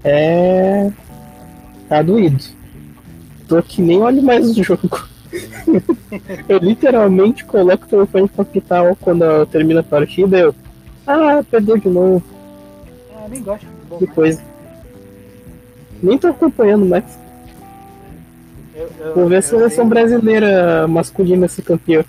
É. 0.04 0.90
Tá 1.88 2.02
doído. 2.02 2.42
Tô 3.48 3.62
que 3.62 3.80
nem 3.80 3.98
olho 4.02 4.22
mais 4.22 4.48
o 4.56 4.62
jogo. 4.62 5.06
eu 6.48 6.58
literalmente 6.58 7.44
coloco 7.44 7.84
o 7.84 7.88
telefone 7.88 8.28
pra 8.28 8.44
pitar 8.44 8.96
quando 8.96 9.46
termina 9.46 9.80
a 9.80 9.84
partida. 9.84 10.38
Eu. 10.38 10.54
Ah, 11.06 11.42
perdeu 11.50 11.76
de 11.78 11.88
novo. 11.88 12.22
Ah, 13.14 13.26
nem 13.28 13.42
gosto 13.42 13.60
de 13.66 13.72
futebol. 13.72 13.98
Que 13.98 14.06
mas 14.06 14.14
coisa. 14.14 14.42
Nem 16.02 16.18
tô 16.18 16.28
acompanhando 16.28 16.86
mais. 16.86 17.04
eu- 18.74 18.88
eu- 19.00 19.14
Vou 19.14 19.28
ver 19.28 19.36
a 19.36 19.38
eu 19.38 19.42
seleção 19.42 19.84
sei- 19.84 19.88
brasileira 19.88 20.86
masculina 20.86 21.48
ser 21.48 21.62
campeã 21.62 22.04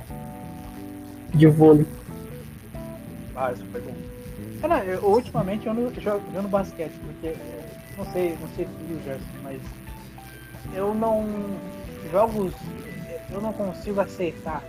de 1.34 1.48
vôlei. 1.48 1.86
Ah, 3.40 3.54
isso 3.54 3.64
foi 3.72 3.80
bom. 3.80 3.94
Cara, 4.60 4.84
eu, 4.84 5.02
ultimamente 5.02 5.66
eu 5.66 5.72
ando 5.72 6.02
jogando 6.02 6.50
basquete, 6.50 6.92
porque 7.06 7.28
é, 7.28 7.70
não 7.98 8.06
sei, 8.12 8.38
não 8.42 8.50
sei 8.50 8.66
se 8.66 8.94
o 8.94 9.02
Gerson, 9.06 9.24
mas 9.42 9.62
eu 10.76 10.94
não 10.94 11.26
jogos, 12.12 12.54
eu 13.32 13.40
não 13.40 13.54
consigo 13.54 14.02
aceitar. 14.02 14.62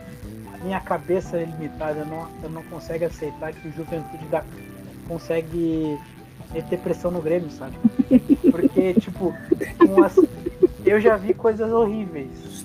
A 0.55 0.65
minha 0.65 0.79
cabeça 0.79 1.37
é 1.37 1.45
limitada, 1.45 1.99
eu 1.99 2.07
não, 2.07 2.29
eu 2.45 2.51
não 2.51 2.63
consigo 2.63 3.05
aceitar 3.07 3.53
que 3.53 3.67
o 3.67 3.73
Juventude 3.73 4.25
consegue 5.09 5.99
meter 6.53 6.79
pressão 6.79 7.11
no 7.11 7.21
Grêmio, 7.21 7.51
sabe? 7.51 7.75
Porque, 8.53 8.95
tipo, 8.95 9.35
eu 10.85 11.01
já 11.01 11.17
vi 11.17 11.35
coisas 11.35 11.73
horríveis 11.73 12.65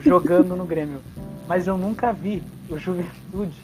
jogando 0.00 0.56
no 0.56 0.64
Grêmio, 0.64 1.02
mas 1.46 1.66
eu 1.66 1.76
nunca 1.76 2.14
vi 2.14 2.42
o 2.70 2.78
Juventude 2.78 3.60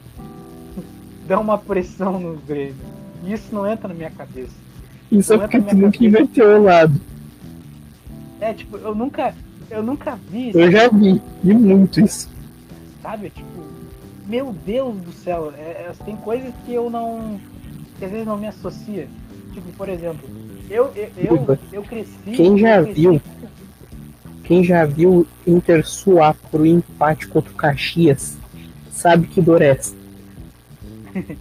dar 1.27 1.39
uma 1.39 1.57
pressão 1.57 2.19
no 2.19 2.35
Grêmio. 2.37 2.75
E 3.23 3.33
isso 3.33 3.53
não 3.53 3.67
entra 3.67 3.87
na 3.87 3.93
minha 3.93 4.09
cabeça. 4.11 4.51
Isso 5.11 5.33
é 5.33 5.37
Não 5.37 5.43
é 5.43 5.47
porque 5.47 5.59
tu 5.61 5.75
nunca 5.75 5.91
cabeça. 5.91 6.03
inverteu 6.05 6.59
o 6.59 6.63
lado. 6.63 7.01
É, 8.39 8.53
tipo, 8.53 8.77
eu 8.77 8.95
nunca, 8.95 9.35
eu 9.69 9.83
nunca 9.83 10.17
vi, 10.29 10.51
Eu 10.53 10.71
já 10.71 10.87
vi, 10.89 11.21
vi 11.43 11.53
muito 11.53 11.99
isso. 12.01 12.29
sabe? 13.01 13.29
Tipo, 13.29 13.61
meu 14.27 14.55
Deus 14.65 14.95
do 15.01 15.11
céu, 15.11 15.53
é, 15.57 15.61
é, 15.61 15.91
tem 16.05 16.15
coisas 16.15 16.51
que 16.65 16.73
eu 16.73 16.89
não, 16.89 17.39
que 17.99 18.05
às 18.05 18.11
vezes 18.11 18.25
não 18.25 18.37
me 18.37 18.47
associa. 18.47 19.07
Tipo, 19.53 19.71
por 19.73 19.89
exemplo, 19.89 20.27
eu, 20.69 20.91
eu, 20.95 21.09
eu, 21.17 21.59
eu 21.73 21.83
cresci. 21.83 22.31
Quem 22.33 22.57
já 22.57 22.81
cresci- 22.81 23.01
viu? 23.01 23.21
Quem 24.43 24.63
já 24.63 24.85
viu 24.85 25.27
Inter 25.45 25.85
suar 25.85 26.35
pro 26.49 26.65
empate 26.65 27.27
contra 27.27 27.51
o 27.51 27.55
Caxias 27.55 28.37
sabe 28.91 29.27
que 29.27 29.39
dor 29.41 29.61
é 29.61 29.67
essa. 29.69 29.95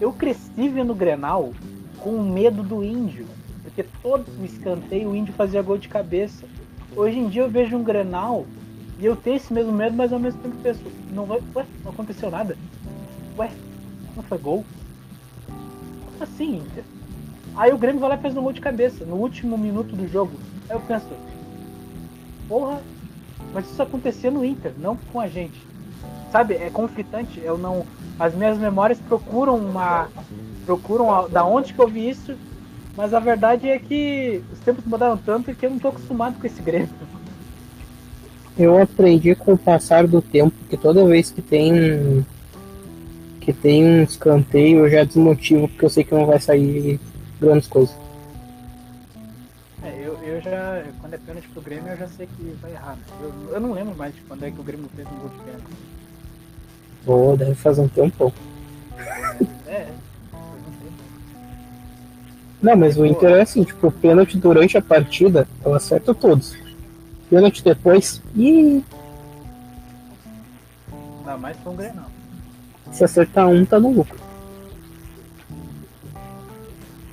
Eu 0.00 0.12
cresci 0.12 0.68
vendo 0.68 0.94
Grenal 0.94 1.52
com 1.98 2.20
medo 2.20 2.62
do 2.62 2.82
índio. 2.82 3.26
Porque 3.62 3.84
todo 4.02 4.26
o 4.40 4.44
escanteio 4.44 5.10
o 5.10 5.16
índio 5.16 5.34
fazia 5.34 5.62
gol 5.62 5.78
de 5.78 5.88
cabeça. 5.88 6.46
Hoje 6.96 7.18
em 7.18 7.28
dia 7.28 7.42
eu 7.42 7.50
vejo 7.50 7.76
um 7.76 7.82
Grenal 7.82 8.46
e 8.98 9.04
eu 9.04 9.16
tenho 9.16 9.36
esse 9.36 9.52
mesmo 9.52 9.72
medo, 9.72 9.96
mas 9.96 10.12
ao 10.12 10.18
mesmo 10.18 10.40
tempo 10.40 10.56
penso, 10.62 10.80
não 11.12 11.24
vai. 11.24 11.40
Ué, 11.54 11.66
não 11.82 11.90
aconteceu 11.92 12.30
nada. 12.30 12.56
Ué, 13.36 13.50
não 14.14 14.22
foi 14.22 14.38
gol? 14.38 14.64
Como 15.46 16.22
assim, 16.22 16.58
Inter? 16.58 16.84
Aí 17.56 17.72
o 17.72 17.78
Grêmio 17.78 18.00
vai 18.00 18.10
lá 18.10 18.16
e 18.16 18.20
fez 18.20 18.36
um 18.36 18.42
gol 18.42 18.52
de 18.52 18.60
cabeça, 18.60 19.04
no 19.04 19.16
último 19.16 19.56
minuto 19.58 19.96
do 19.96 20.08
jogo. 20.08 20.32
Aí 20.68 20.76
eu 20.76 20.80
penso, 20.80 21.06
porra, 22.48 22.80
mas 23.52 23.70
isso 23.70 23.82
acontecia 23.82 24.30
no 24.30 24.44
Inter, 24.44 24.72
não 24.78 24.96
com 24.96 25.20
a 25.20 25.28
gente. 25.28 25.60
Sabe, 26.30 26.54
é 26.54 26.70
conflitante, 26.70 27.40
eu 27.40 27.56
não. 27.56 27.86
As 28.18 28.34
minhas 28.34 28.58
memórias 28.58 28.98
procuram 28.98 29.56
uma. 29.56 30.08
procuram 30.64 31.12
a- 31.14 31.26
da 31.28 31.44
onde 31.44 31.72
que 31.74 31.78
eu 31.80 31.88
vi 31.88 32.08
isso, 32.08 32.34
mas 32.96 33.12
a 33.12 33.20
verdade 33.20 33.68
é 33.68 33.78
que 33.78 34.42
os 34.52 34.58
tempos 34.60 34.84
mudaram 34.84 35.16
tanto 35.18 35.54
que 35.54 35.66
eu 35.66 35.70
não 35.70 35.78
tô 35.78 35.88
acostumado 35.88 36.38
com 36.40 36.46
esse 36.46 36.62
Grêmio. 36.62 36.88
Eu 38.56 38.80
aprendi 38.80 39.34
com 39.34 39.52
o 39.54 39.58
passar 39.58 40.06
do 40.06 40.22
tempo 40.22 40.54
que 40.70 40.76
toda 40.76 41.04
vez 41.06 41.30
que 41.30 41.42
tem 41.42 42.24
que 43.40 43.52
tem 43.52 43.84
um 43.84 44.02
escanteio 44.04 44.78
eu 44.86 44.90
já 44.90 45.04
desmotivo 45.04 45.68
porque 45.68 45.84
eu 45.84 45.90
sei 45.90 46.02
que 46.04 46.14
não 46.14 46.24
vai 46.24 46.40
sair 46.40 46.98
grandes 47.40 47.68
coisas. 47.68 47.94
É, 49.82 49.90
eu, 50.02 50.14
eu 50.22 50.40
já. 50.40 50.82
Quando 51.00 51.14
é 51.14 51.18
pênalti 51.18 51.48
pro 51.48 51.60
Grêmio, 51.60 51.88
eu 51.92 51.96
já 51.98 52.08
sei 52.08 52.26
que 52.26 52.56
vai 52.62 52.70
errar. 52.70 52.96
né? 52.96 53.02
Eu, 53.20 53.54
eu 53.54 53.60
não 53.60 53.72
lembro 53.72 53.94
mais 53.96 54.14
de 54.14 54.20
quando 54.22 54.44
é 54.44 54.50
que 54.50 54.58
o 54.60 54.64
Grêmio 54.64 54.88
fez 54.96 55.06
um 55.08 55.16
gol 55.18 55.28
de 55.28 55.36
pênalti. 55.44 55.64
Pô, 57.04 57.36
deve 57.36 57.54
fazer 57.54 57.82
um 57.82 57.88
tempo. 57.88 58.32
É. 59.66 59.88
Não, 62.62 62.76
mas 62.76 62.96
o 62.96 63.04
Inter 63.04 63.30
é 63.30 63.40
assim, 63.42 63.62
tipo, 63.62 63.90
pênalti 63.90 64.38
durante 64.38 64.78
a 64.78 64.82
partida, 64.82 65.46
eu 65.64 65.74
acerto 65.74 66.14
todos. 66.14 66.56
Pênalti 67.28 67.62
depois, 67.62 68.22
e 68.34 68.82
Ainda 71.24 71.38
mais 71.38 71.56
pra 71.56 71.72
um 71.72 71.76
Grenal. 71.76 72.06
se 72.92 73.02
acertar 73.02 73.48
um, 73.48 73.64
tá 73.64 73.80
no 73.80 73.90
lucro. 73.90 74.18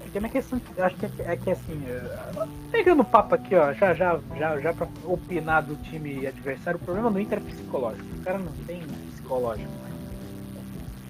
Porque 0.01 0.17
a 0.17 0.21
minha 0.21 0.31
questão 0.31 0.61
eu 0.75 0.83
acho 0.83 0.95
que 0.97 1.05
é, 1.05 1.11
é 1.19 1.35
que 1.37 1.49
assim, 1.49 1.81
é, 1.87 2.47
pegando 2.69 3.01
o 3.01 3.05
papo 3.05 3.35
aqui, 3.35 3.55
ó, 3.55 3.71
já, 3.71 3.93
já, 3.93 4.19
já, 4.37 4.59
já 4.59 4.73
pra 4.73 4.87
opinar 5.05 5.63
do 5.63 5.75
time 5.77 6.27
adversário, 6.27 6.77
o 6.77 6.83
problema 6.83 7.09
do 7.09 7.19
Inter 7.19 7.37
é 7.37 7.41
psicológico. 7.41 8.05
O 8.17 8.21
cara 8.21 8.37
não 8.37 8.51
tem 8.67 8.81
psicológico. 9.13 9.71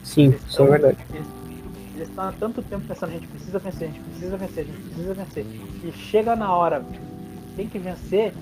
Sim, 0.03 0.35
isso 0.47 0.63
é 0.63 0.67
verdade. 0.67 0.97
Eles, 1.13 2.09
estão 2.09 2.29
há 2.29 2.31
tanto 2.31 2.61
tempo 2.63 2.85
pensando, 2.87 3.09
a 3.09 3.13
gente 3.13 3.27
precisa 3.27 3.59
vencer, 3.59 3.87
a 3.87 3.91
gente 3.91 4.01
precisa 4.01 4.37
vencer, 4.37 4.63
a 4.63 4.67
gente 4.67 4.81
precisa 4.81 5.13
vencer. 5.13 5.45
E 5.83 5.91
chega 5.91 6.35
na 6.35 6.53
hora, 6.53 6.83
tem 7.55 7.67
que 7.67 7.77
vencer, 7.77 8.33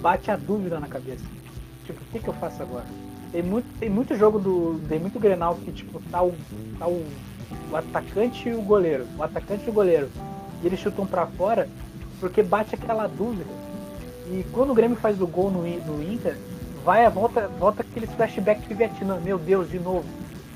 bate 0.00 0.30
a 0.30 0.36
dúvida 0.36 0.78
na 0.78 0.86
cabeça. 0.86 1.24
Tipo, 1.86 2.00
o 2.02 2.04
que, 2.12 2.18
que 2.18 2.28
eu 2.28 2.34
faço 2.34 2.62
agora? 2.62 2.84
Tem 3.32 3.42
muito, 3.42 3.66
tem 3.78 3.88
muito 3.88 4.16
jogo 4.16 4.38
do. 4.38 4.80
Tem 4.88 4.98
muito 4.98 5.18
Grenal 5.18 5.56
que, 5.56 5.72
tipo, 5.72 6.00
tá 6.10 6.22
o. 6.22 6.34
Tá 6.78 6.86
o, 6.86 7.06
o 7.70 7.76
atacante 7.76 8.48
e 8.48 8.54
o 8.54 8.62
goleiro. 8.62 9.06
O 9.16 9.22
atacante 9.22 9.64
e 9.66 9.70
o 9.70 9.72
goleiro. 9.72 10.08
E 10.62 10.66
eles 10.66 10.80
chutam 10.80 11.06
pra 11.06 11.26
fora 11.26 11.68
porque 12.18 12.42
bate 12.42 12.74
aquela 12.74 13.06
dúvida. 13.06 13.50
E 14.26 14.44
quando 14.52 14.70
o 14.70 14.74
Grêmio 14.74 14.96
faz 14.96 15.20
o 15.20 15.26
gol 15.26 15.50
no, 15.50 15.62
no 15.62 16.02
Inter, 16.02 16.36
vai 16.84 17.04
a 17.04 17.08
volta, 17.08 17.48
volta 17.48 17.82
aqueles 17.82 18.10
flashbacks 18.12 18.68
de 18.68 18.74
Vietnã. 18.74 19.18
Meu 19.20 19.38
Deus, 19.38 19.70
de 19.70 19.78
novo. 19.78 20.04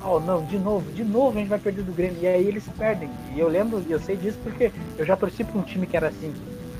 Oh 0.07 0.19
não, 0.19 0.45
de 0.45 0.59
novo, 0.59 0.91
de 0.91 1.03
novo 1.03 1.35
a 1.35 1.41
gente 1.41 1.49
vai 1.49 1.57
perder 1.57 1.83
do 1.83 1.91
Grêmio. 1.91 2.19
E 2.21 2.27
aí 2.27 2.47
eles 2.47 2.63
perdem. 2.77 3.09
E 3.33 3.39
eu 3.39 3.47
lembro, 3.47 3.83
eu 3.89 3.99
sei 3.99 4.15
disso 4.15 4.37
porque 4.43 4.71
eu 4.97 5.05
já 5.05 5.17
torci 5.17 5.43
pra 5.43 5.57
um 5.57 5.63
time 5.63 5.87
que 5.87 5.97
era 5.97 6.09
assim, 6.09 6.31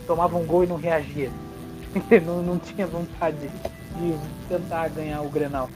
tomava 0.06 0.38
um 0.38 0.46
gol 0.46 0.64
e 0.64 0.68
não 0.68 0.76
reagia. 0.76 1.32
não, 2.26 2.44
não 2.44 2.60
tinha 2.60 2.86
vontade 2.86 3.38
de 3.40 4.16
tentar 4.48 4.90
ganhar 4.90 5.22
o 5.22 5.30
Grenal. 5.30 5.70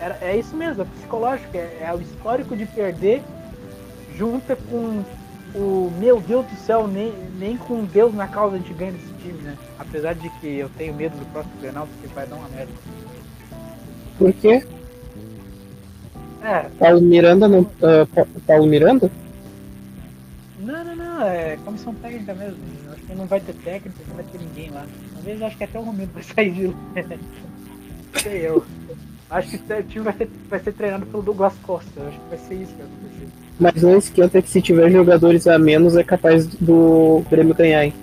Era, 0.00 0.18
é 0.22 0.36
isso 0.36 0.56
mesmo, 0.56 0.82
é 0.82 0.86
psicológico, 0.86 1.54
é, 1.56 1.82
é 1.82 1.94
o 1.94 2.00
histórico 2.00 2.56
de 2.56 2.64
perder 2.64 3.22
junta 4.16 4.56
com 4.56 5.04
o 5.54 5.92
meu 5.98 6.20
Deus 6.20 6.46
do 6.46 6.56
céu, 6.56 6.88
nem, 6.88 7.12
nem 7.38 7.56
com 7.56 7.84
Deus 7.84 8.14
na 8.14 8.26
causa 8.26 8.56
a 8.56 8.58
gente 8.58 8.72
ganha 8.72 8.92
desse 8.92 9.12
time, 9.20 9.40
né? 9.42 9.56
Apesar 9.78 10.14
de 10.14 10.28
que 10.40 10.46
eu 10.58 10.68
tenho 10.70 10.94
medo 10.94 11.16
do 11.16 11.26
próximo 11.26 11.54
Grenal, 11.60 11.86
porque 11.86 12.14
vai 12.14 12.26
dar 12.26 12.36
uma 12.36 12.48
merda. 12.48 12.72
Por 14.18 14.32
quê? 14.32 14.64
É, 16.44 16.68
Paulo 16.78 17.00
Miranda 17.00 17.48
não. 17.48 17.64
Pa- 17.64 18.26
Paulo 18.46 18.66
Miranda? 18.66 19.10
Não, 20.60 20.84
não, 20.84 20.96
não, 20.96 21.26
é 21.26 21.56
comissão 21.64 21.94
técnica 21.94 22.34
mesmo. 22.34 22.58
Acho 22.92 23.02
que 23.02 23.14
não 23.14 23.26
vai 23.26 23.40
ter 23.40 23.54
técnico, 23.54 23.98
não 24.08 24.16
vai 24.16 24.24
ter 24.24 24.38
ninguém 24.38 24.70
lá. 24.70 24.86
Talvez 25.14 25.40
eu 25.40 25.46
acho 25.46 25.56
que 25.56 25.64
até 25.64 25.78
o 25.78 25.82
Romero 25.82 26.10
vai 26.12 26.22
sair 26.22 26.52
de 26.52 26.66
lá. 26.68 26.74
Sei 28.22 28.46
eu. 28.46 28.64
Acho 29.30 29.58
que 29.58 29.72
o 29.72 29.82
time 29.84 30.04
vai 30.04 30.12
ser, 30.14 30.30
vai 30.48 30.60
ser 30.60 30.72
treinado 30.72 31.06
pelo 31.06 31.22
Douglas 31.22 31.54
Costa. 31.62 32.00
Acho 32.02 32.18
que 32.20 32.28
vai 32.28 32.38
ser 32.38 32.54
isso 32.54 32.72
que 32.72 32.82
vai 32.82 32.86
acontecer. 32.86 33.28
Mas 33.58 33.82
não 33.82 33.96
esquenta 33.98 34.42
que 34.42 34.50
se 34.50 34.60
tiver 34.60 34.90
jogadores 34.90 35.46
a 35.46 35.58
menos 35.58 35.96
é 35.96 36.04
capaz 36.04 36.46
do 36.46 37.24
Grêmio 37.30 37.54
ganhar, 37.54 37.84
hein? 37.84 37.94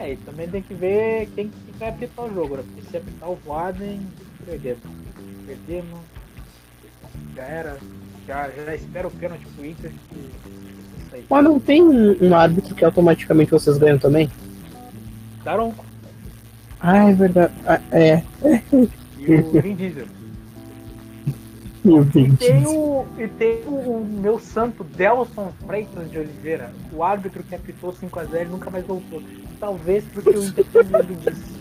É, 0.00 0.12
e 0.12 0.16
também 0.16 0.48
tem 0.48 0.62
que 0.62 0.74
ver 0.74 1.28
quem 1.34 1.48
que 1.48 1.78
vai 1.78 1.88
apitar 1.90 2.24
o 2.24 2.34
jogo, 2.34 2.56
né? 2.56 2.62
Porque 2.66 2.90
se 2.90 2.96
apitar 2.96 3.30
o 3.30 3.38
Voaden, 3.44 4.00
perdemos. 4.46 4.80
Perdemos. 5.48 6.00
Já 7.34 7.42
era. 7.42 7.78
Já, 8.26 8.50
já 8.50 8.74
espera 8.74 9.08
o 9.08 9.10
pênalti 9.10 9.46
pro 9.56 9.64
Inter. 9.64 9.90
Que. 10.10 11.24
Mas 11.30 11.44
não 11.44 11.58
tem 11.58 11.82
um, 11.82 12.34
árbitro 12.34 12.74
que 12.74 12.84
automaticamente 12.84 13.50
vocês 13.50 13.78
ganham 13.78 13.98
também? 13.98 14.30
Daronco. 15.42 15.82
Ah, 16.78 17.08
é 17.08 17.14
verdade. 17.14 17.54
Ah, 17.66 17.80
é. 17.92 18.22
E 19.18 19.34
o 19.34 19.50
Vin 19.62 19.74
Diesel. 19.74 20.06
Deus. 21.82 22.38
Tem 22.38 22.66
o, 22.66 23.06
e 23.16 23.28
tem 23.28 23.62
o, 23.66 24.04
meu 24.04 24.38
santo 24.38 24.84
Delson 24.84 25.50
Freitas 25.66 26.10
de 26.10 26.18
Oliveira, 26.18 26.70
o 26.92 27.02
árbitro 27.02 27.42
que 27.42 27.54
apitou 27.54 27.94
5x0 27.94 28.42
e 28.42 28.44
nunca 28.44 28.68
mais 28.68 28.84
voltou. 28.84 29.22
Talvez 29.58 30.04
porque 30.12 30.36
o 30.36 30.44
Inter 30.44 30.66
tem 30.66 30.84
medo 30.84 31.14
disso. 31.14 31.57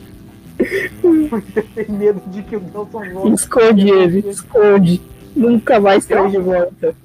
Porque 1.30 1.62
tem 1.62 1.96
medo 1.96 2.22
de 2.28 2.42
que 2.44 2.56
o 2.56 2.60
Delson 2.60 3.14
volte. 3.14 3.34
Esconde 3.34 3.90
ele, 3.90 4.30
esconde. 4.30 5.02
Nunca 5.36 5.80
mais 5.80 6.06
traz 6.06 6.32
de 6.32 6.40
volta. 6.40 6.96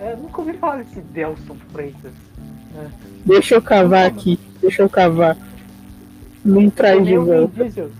É, 0.00 0.16
nunca 0.16 0.40
ouvi 0.40 0.54
falar 0.54 0.78
desse 0.78 1.00
Delson 1.00 1.56
Freitas. 1.72 2.12
Deixa 3.24 3.54
eu 3.56 3.62
cavar 3.62 4.06
aqui, 4.06 4.38
deixa 4.60 4.82
eu 4.82 4.88
cavar. 4.88 5.36
Não 6.44 6.70
traz 6.70 7.04
de 7.04 7.10
Vin 7.10 7.18
volta. 7.18 7.90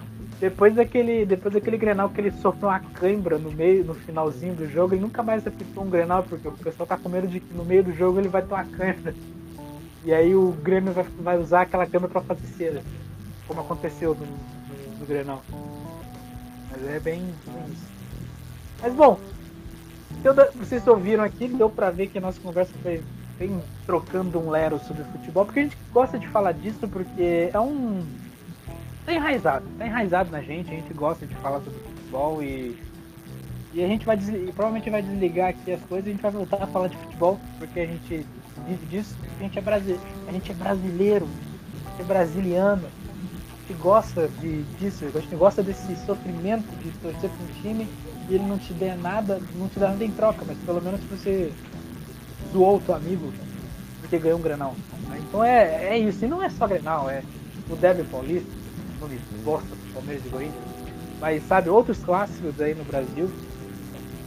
Depois 0.40 0.74
daquele, 0.74 1.24
depois 1.24 1.54
daquele 1.54 1.76
Grenal 1.76 2.10
que 2.10 2.20
ele 2.20 2.32
sofreu 2.32 2.68
uma 2.68 2.80
cãibra 2.80 3.38
no 3.38 3.52
meio, 3.52 3.84
no 3.84 3.94
finalzinho 3.94 4.54
do 4.54 4.68
jogo, 4.68 4.94
ele 4.94 5.02
nunca 5.02 5.22
mais 5.22 5.46
apitou 5.46 5.84
um 5.84 5.90
Grenal, 5.90 6.24
porque 6.24 6.48
o 6.48 6.52
pessoal 6.52 6.84
tá 6.84 6.96
com 6.96 7.08
medo 7.08 7.28
de 7.28 7.38
que 7.38 7.54
no 7.54 7.64
meio 7.64 7.84
do 7.84 7.92
jogo 7.92 8.18
ele 8.18 8.28
vai 8.28 8.42
ter 8.42 8.52
uma 8.52 8.64
cãibra. 8.64 9.14
E 10.04 10.12
aí 10.12 10.34
o 10.34 10.50
Grêmio 10.50 10.92
vai, 10.92 11.06
vai 11.20 11.38
usar 11.38 11.60
aquela 11.60 11.86
câmera 11.86 12.10
pra 12.10 12.22
fazer 12.22 12.46
cera. 12.58 12.82
Como 13.46 13.60
aconteceu 13.60 14.16
no, 14.16 14.26
no 15.02 15.06
Grenal. 15.06 15.42
Mas 16.70 16.84
é 16.86 17.00
bem, 17.00 17.20
bem 17.46 17.64
isso. 17.72 17.92
Mas 18.80 18.94
bom, 18.94 19.18
da- 20.22 20.50
vocês 20.54 20.86
ouviram 20.86 21.24
aqui, 21.24 21.48
deu 21.48 21.68
pra 21.68 21.90
ver 21.90 22.06
que 22.06 22.18
a 22.18 22.20
nossa 22.20 22.40
conversa 22.40 22.72
foi 22.82 23.02
bem 23.38 23.60
trocando 23.84 24.38
um 24.38 24.48
lero 24.48 24.78
sobre 24.86 25.02
futebol, 25.04 25.44
porque 25.44 25.60
a 25.60 25.62
gente 25.64 25.76
gosta 25.92 26.18
de 26.18 26.26
falar 26.28 26.52
disso, 26.52 26.88
porque 26.88 27.50
é 27.52 27.60
um. 27.60 28.04
Tá 29.04 29.12
enraizado, 29.12 29.64
tá 29.76 29.86
enraizado 29.86 30.30
na 30.30 30.40
gente, 30.40 30.70
a 30.70 30.74
gente 30.74 30.94
gosta 30.94 31.26
de 31.26 31.34
falar 31.36 31.60
sobre 31.60 31.78
futebol 31.80 32.42
e. 32.42 32.78
E 33.74 33.82
a 33.82 33.88
gente 33.88 34.04
vai 34.04 34.16
desligar, 34.16 34.54
provavelmente 34.54 34.90
vai 34.90 35.00
desligar 35.02 35.48
aqui 35.48 35.72
as 35.72 35.80
coisas 35.84 36.06
e 36.06 36.10
a 36.10 36.12
gente 36.12 36.22
vai 36.22 36.30
voltar 36.30 36.62
a 36.62 36.66
falar 36.66 36.88
de 36.88 36.96
futebol, 36.98 37.40
porque 37.58 37.80
a 37.80 37.86
gente 37.86 38.26
vive 38.68 38.86
disso, 38.86 39.16
a 39.38 39.42
gente 39.42 39.58
é 39.58 39.62
brasileiro. 39.62 40.02
A 40.28 40.32
gente 40.32 40.50
é 40.50 40.54
brasileiro. 40.54 41.28
que 41.96 42.02
é 42.02 42.04
brasiliano, 42.04 42.86
que 43.72 43.82
gosta 43.82 44.28
de, 44.40 44.62
disso, 44.78 45.06
que 45.28 45.36
gosta 45.36 45.62
desse 45.62 45.96
sofrimento 46.04 46.68
de 46.82 46.90
torcer 46.98 47.30
para 47.30 47.44
um 47.44 47.62
time 47.62 47.88
e 48.28 48.34
ele 48.34 48.44
não 48.44 48.58
te 48.58 48.72
der 48.74 48.96
nada, 48.98 49.40
não 49.54 49.68
te 49.68 49.78
dá 49.78 49.88
nada 49.88 50.04
em 50.04 50.10
troca, 50.10 50.44
mas 50.46 50.58
pelo 50.58 50.80
menos 50.82 51.00
você 51.04 51.52
doou 52.52 52.76
o 52.76 52.80
teu 52.80 52.94
amigo 52.94 53.32
porque 54.00 54.18
ganhou 54.18 54.38
um 54.38 54.42
Granal. 54.42 54.74
Então 55.18 55.42
é, 55.42 55.94
é 55.94 55.98
isso, 55.98 56.24
e 56.24 56.28
não 56.28 56.42
é 56.42 56.50
só 56.50 56.66
Grenal, 56.66 57.08
é 57.08 57.22
o 57.70 57.76
Derby 57.76 58.04
Paulista, 58.04 58.50
nome 59.00 59.18
bosta 59.44 59.68
do 59.68 59.94
Palmeiras 59.94 60.24
e 60.26 60.28
Corinthians, 60.28 60.64
mas 61.20 61.42
sabe, 61.46 61.70
outros 61.70 61.98
clássicos 61.98 62.60
aí 62.60 62.74
no 62.74 62.84
Brasil. 62.84 63.30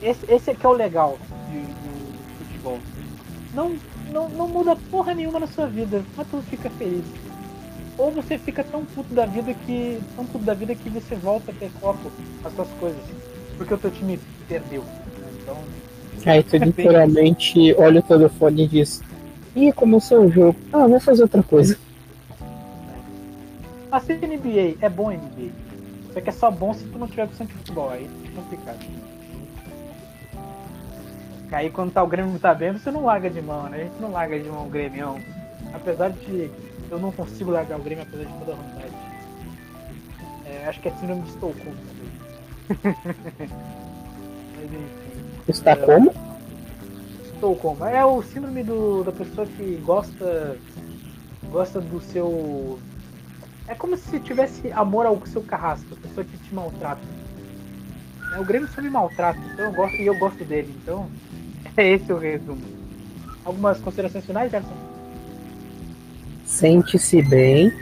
Esse, 0.01 0.31
esse 0.31 0.51
aqui 0.51 0.65
é 0.65 0.69
o 0.69 0.73
legal 0.73 1.17
de 1.49 2.45
futebol. 2.45 2.79
Não, 3.53 3.75
não, 4.11 4.29
não 4.29 4.47
muda 4.47 4.75
porra 4.89 5.13
nenhuma 5.13 5.39
na 5.39 5.47
sua 5.47 5.67
vida, 5.67 6.03
mas 6.17 6.27
tu 6.27 6.41
fica 6.49 6.69
feliz. 6.71 7.05
Ou 7.97 8.11
você 8.11 8.37
fica 8.37 8.63
tão 8.63 8.83
puto 8.83 9.13
da 9.13 9.25
vida 9.25 9.53
que. 9.65 9.99
tão 10.15 10.25
puto 10.25 10.43
da 10.43 10.53
vida 10.53 10.75
que 10.75 10.89
você 10.89 11.15
volta 11.15 11.51
a 11.51 11.55
ter 11.55 11.69
foco 11.69 12.11
as 12.43 12.53
suas 12.53 12.67
coisas. 12.79 13.01
Porque 13.57 13.73
o 13.73 13.77
teu 13.77 13.91
time 13.91 14.19
perdeu. 14.47 14.83
Então. 15.41 15.57
Aí 16.25 16.43
tu 16.43 16.57
literalmente 16.57 17.73
olha 17.77 17.99
o 17.99 18.03
telefone 18.03 18.63
e 18.63 18.67
diz, 18.67 19.01
Ih, 19.55 19.71
começou 19.71 20.25
o 20.25 20.31
jogo. 20.31 20.57
Ah, 20.73 20.87
vou 20.87 20.99
fazer 20.99 21.21
outra 21.23 21.41
coisa. 21.41 21.77
Assim 23.91 24.15
NBA 24.15 24.75
é 24.81 24.89
bom 24.89 25.11
NBA. 25.11 25.51
Só 26.13 26.19
que 26.19 26.29
é 26.29 26.33
só 26.33 26.51
bom 26.51 26.73
se 26.73 26.83
tu 26.85 26.97
não 26.97 27.07
tiver 27.07 27.27
com 27.27 27.45
de 27.45 27.53
futebol. 27.53 27.89
Aí 27.89 28.09
é 28.25 28.35
complicado. 28.35 28.79
Aí 31.51 31.69
quando 31.69 31.93
tá 31.93 32.03
o 32.03 32.07
Grêmio 32.07 32.33
não 32.33 32.39
tá 32.39 32.53
bem, 32.53 32.73
você 32.73 32.91
não 32.91 33.05
larga 33.05 33.29
de 33.29 33.41
mão, 33.41 33.69
né? 33.69 33.77
A 33.77 33.83
gente 33.83 34.01
não 34.01 34.11
larga 34.11 34.37
de 34.37 34.49
mão 34.49 34.65
o 34.65 34.69
Grêmio. 34.69 35.15
Apesar 35.73 36.09
de 36.09 36.49
eu 36.89 36.99
não 36.99 37.11
consigo 37.11 37.51
largar 37.51 37.79
o 37.79 37.83
Grêmio, 37.83 38.03
apesar 38.03 38.25
de 38.25 38.33
toda 38.39 38.53
a 38.53 38.55
vontade. 38.55 38.93
É, 40.45 40.65
acho 40.67 40.79
que 40.79 40.87
é 40.87 40.91
síndrome 40.91 41.23
de 41.23 41.29
Estocolmo. 41.29 41.77
Mas 44.55 44.65
enfim. 44.65 45.25
Está 45.47 45.71
é, 45.71 45.75
como? 45.75 46.13
Estocolmo. 47.23 47.85
É 47.85 48.05
o 48.05 48.21
síndrome 48.21 48.63
do, 48.63 49.03
da 49.03 49.11
pessoa 49.11 49.45
que 49.45 49.81
gosta 49.83 50.57
gosta 51.55 51.79
do 51.79 52.01
seu. 52.01 52.79
É 53.67 53.73
como 53.73 53.97
se 53.97 54.19
tivesse 54.19 54.71
amor 54.71 55.05
ao 55.05 55.25
seu 55.25 55.41
carrasco, 55.41 55.87
a 55.93 56.07
pessoa 56.07 56.25
que 56.25 56.37
te 56.37 56.53
maltrata. 56.53 57.01
É, 58.33 58.39
o 58.39 58.45
Grêmio 58.45 58.67
só 58.67 58.81
me 58.81 58.89
maltrata, 58.89 59.39
então 59.53 59.65
eu 59.65 59.73
gosto 59.73 59.95
e 59.95 60.05
eu 60.05 60.17
gosto 60.19 60.43
dele. 60.43 60.75
Então, 60.81 61.09
é 61.77 61.87
esse 61.93 62.11
o 62.11 62.17
resumo. 62.17 62.61
Algumas 63.43 63.79
considerações 63.79 64.25
finais, 64.25 64.51
Gerson? 64.51 64.84
Sente-se 66.45 67.21
bem. 67.21 67.73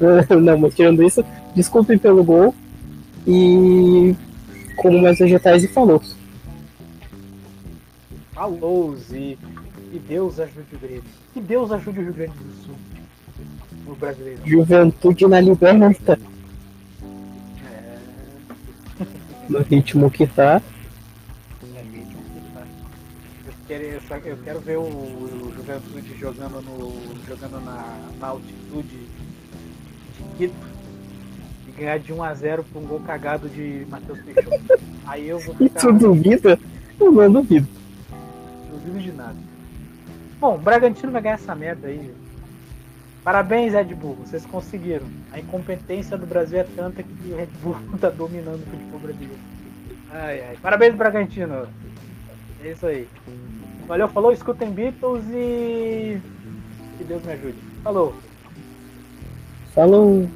Não, 0.42 0.58
mas 0.58 0.74
tirando 0.74 1.02
isso, 1.02 1.24
desculpe 1.54 1.98
pelo 1.98 2.24
gol. 2.24 2.54
E 3.26 4.14
como 4.76 5.00
mais 5.00 5.18
vegetais 5.18 5.64
e 5.64 5.68
falou. 5.68 6.00
Falou 8.32 8.94
e 9.94 9.98
Deus 10.00 10.40
ajude 10.40 10.74
o 10.74 10.78
Grêmio. 10.78 11.04
Que 11.32 11.40
Deus 11.40 11.70
ajude 11.70 12.00
o 12.00 12.02
Rio 12.02 12.12
Grande 12.12 12.32
do 12.32 12.64
Sul. 12.66 12.74
O 13.86 13.94
brasileiro. 13.94 14.40
Juventude 14.44 15.26
na 15.28 15.40
liberta. 15.40 16.18
É... 17.70 19.04
no 19.48 19.60
ritmo 19.60 20.10
que 20.10 20.26
tá. 20.26 20.60
Eu 23.68 24.00
quero, 24.08 24.26
eu 24.26 24.36
quero 24.44 24.60
ver 24.60 24.76
o, 24.76 24.82
o 24.82 25.52
Juventude 25.56 26.18
jogando, 26.18 26.60
no, 26.62 27.26
jogando 27.26 27.64
na, 27.64 27.98
na 28.20 28.26
altitude 28.26 28.88
de 28.88 30.24
Quito 30.36 30.54
e 31.68 31.72
ganhar 31.72 31.98
de 31.98 32.12
1x0 32.12 32.64
por 32.72 32.82
um 32.82 32.86
gol 32.86 33.00
cagado 33.00 33.48
de 33.48 33.86
Matheus 33.88 34.18
Peixoto. 34.20 34.60
Aí 35.06 35.28
eu 35.28 35.38
vou 35.38 35.54
ficar. 35.54 35.80
Tu 35.80 35.92
duvida? 35.92 36.58
Eu 37.00 37.10
não 37.10 37.32
duvido 37.32 37.74
duvido 38.84 39.00
de 39.00 39.12
nada. 39.12 39.36
Bom, 40.38 40.56
o 40.56 40.58
Bragantino 40.58 41.10
vai 41.10 41.22
ganhar 41.22 41.34
essa 41.34 41.54
merda 41.54 41.88
aí. 41.88 42.12
Parabéns, 43.22 43.72
Red 43.72 43.94
Bull, 43.94 44.16
vocês 44.16 44.44
conseguiram. 44.44 45.06
A 45.32 45.40
incompetência 45.40 46.18
do 46.18 46.26
Brasil 46.26 46.58
é 46.58 46.64
tanta 46.64 47.02
que 47.02 47.30
o 47.30 47.36
Red 47.36 47.48
Bull 47.62 47.76
tá 47.98 48.10
dominando 48.10 48.62
o 48.62 48.66
futebol 48.70 49.00
brasileiro. 49.00 49.40
Ai, 50.10 50.44
ai. 50.48 50.58
Parabéns, 50.60 50.94
Bragantino. 50.94 51.66
É 52.62 52.70
isso 52.70 52.86
aí. 52.86 53.08
Valeu, 53.86 54.08
falou, 54.08 54.32
escutem 54.32 54.70
Beatles 54.70 55.24
e. 55.30 56.18
Que 56.96 57.04
Deus 57.04 57.22
me 57.24 57.32
ajude. 57.32 57.58
Falou. 57.82 58.14
Falou. 59.74 60.26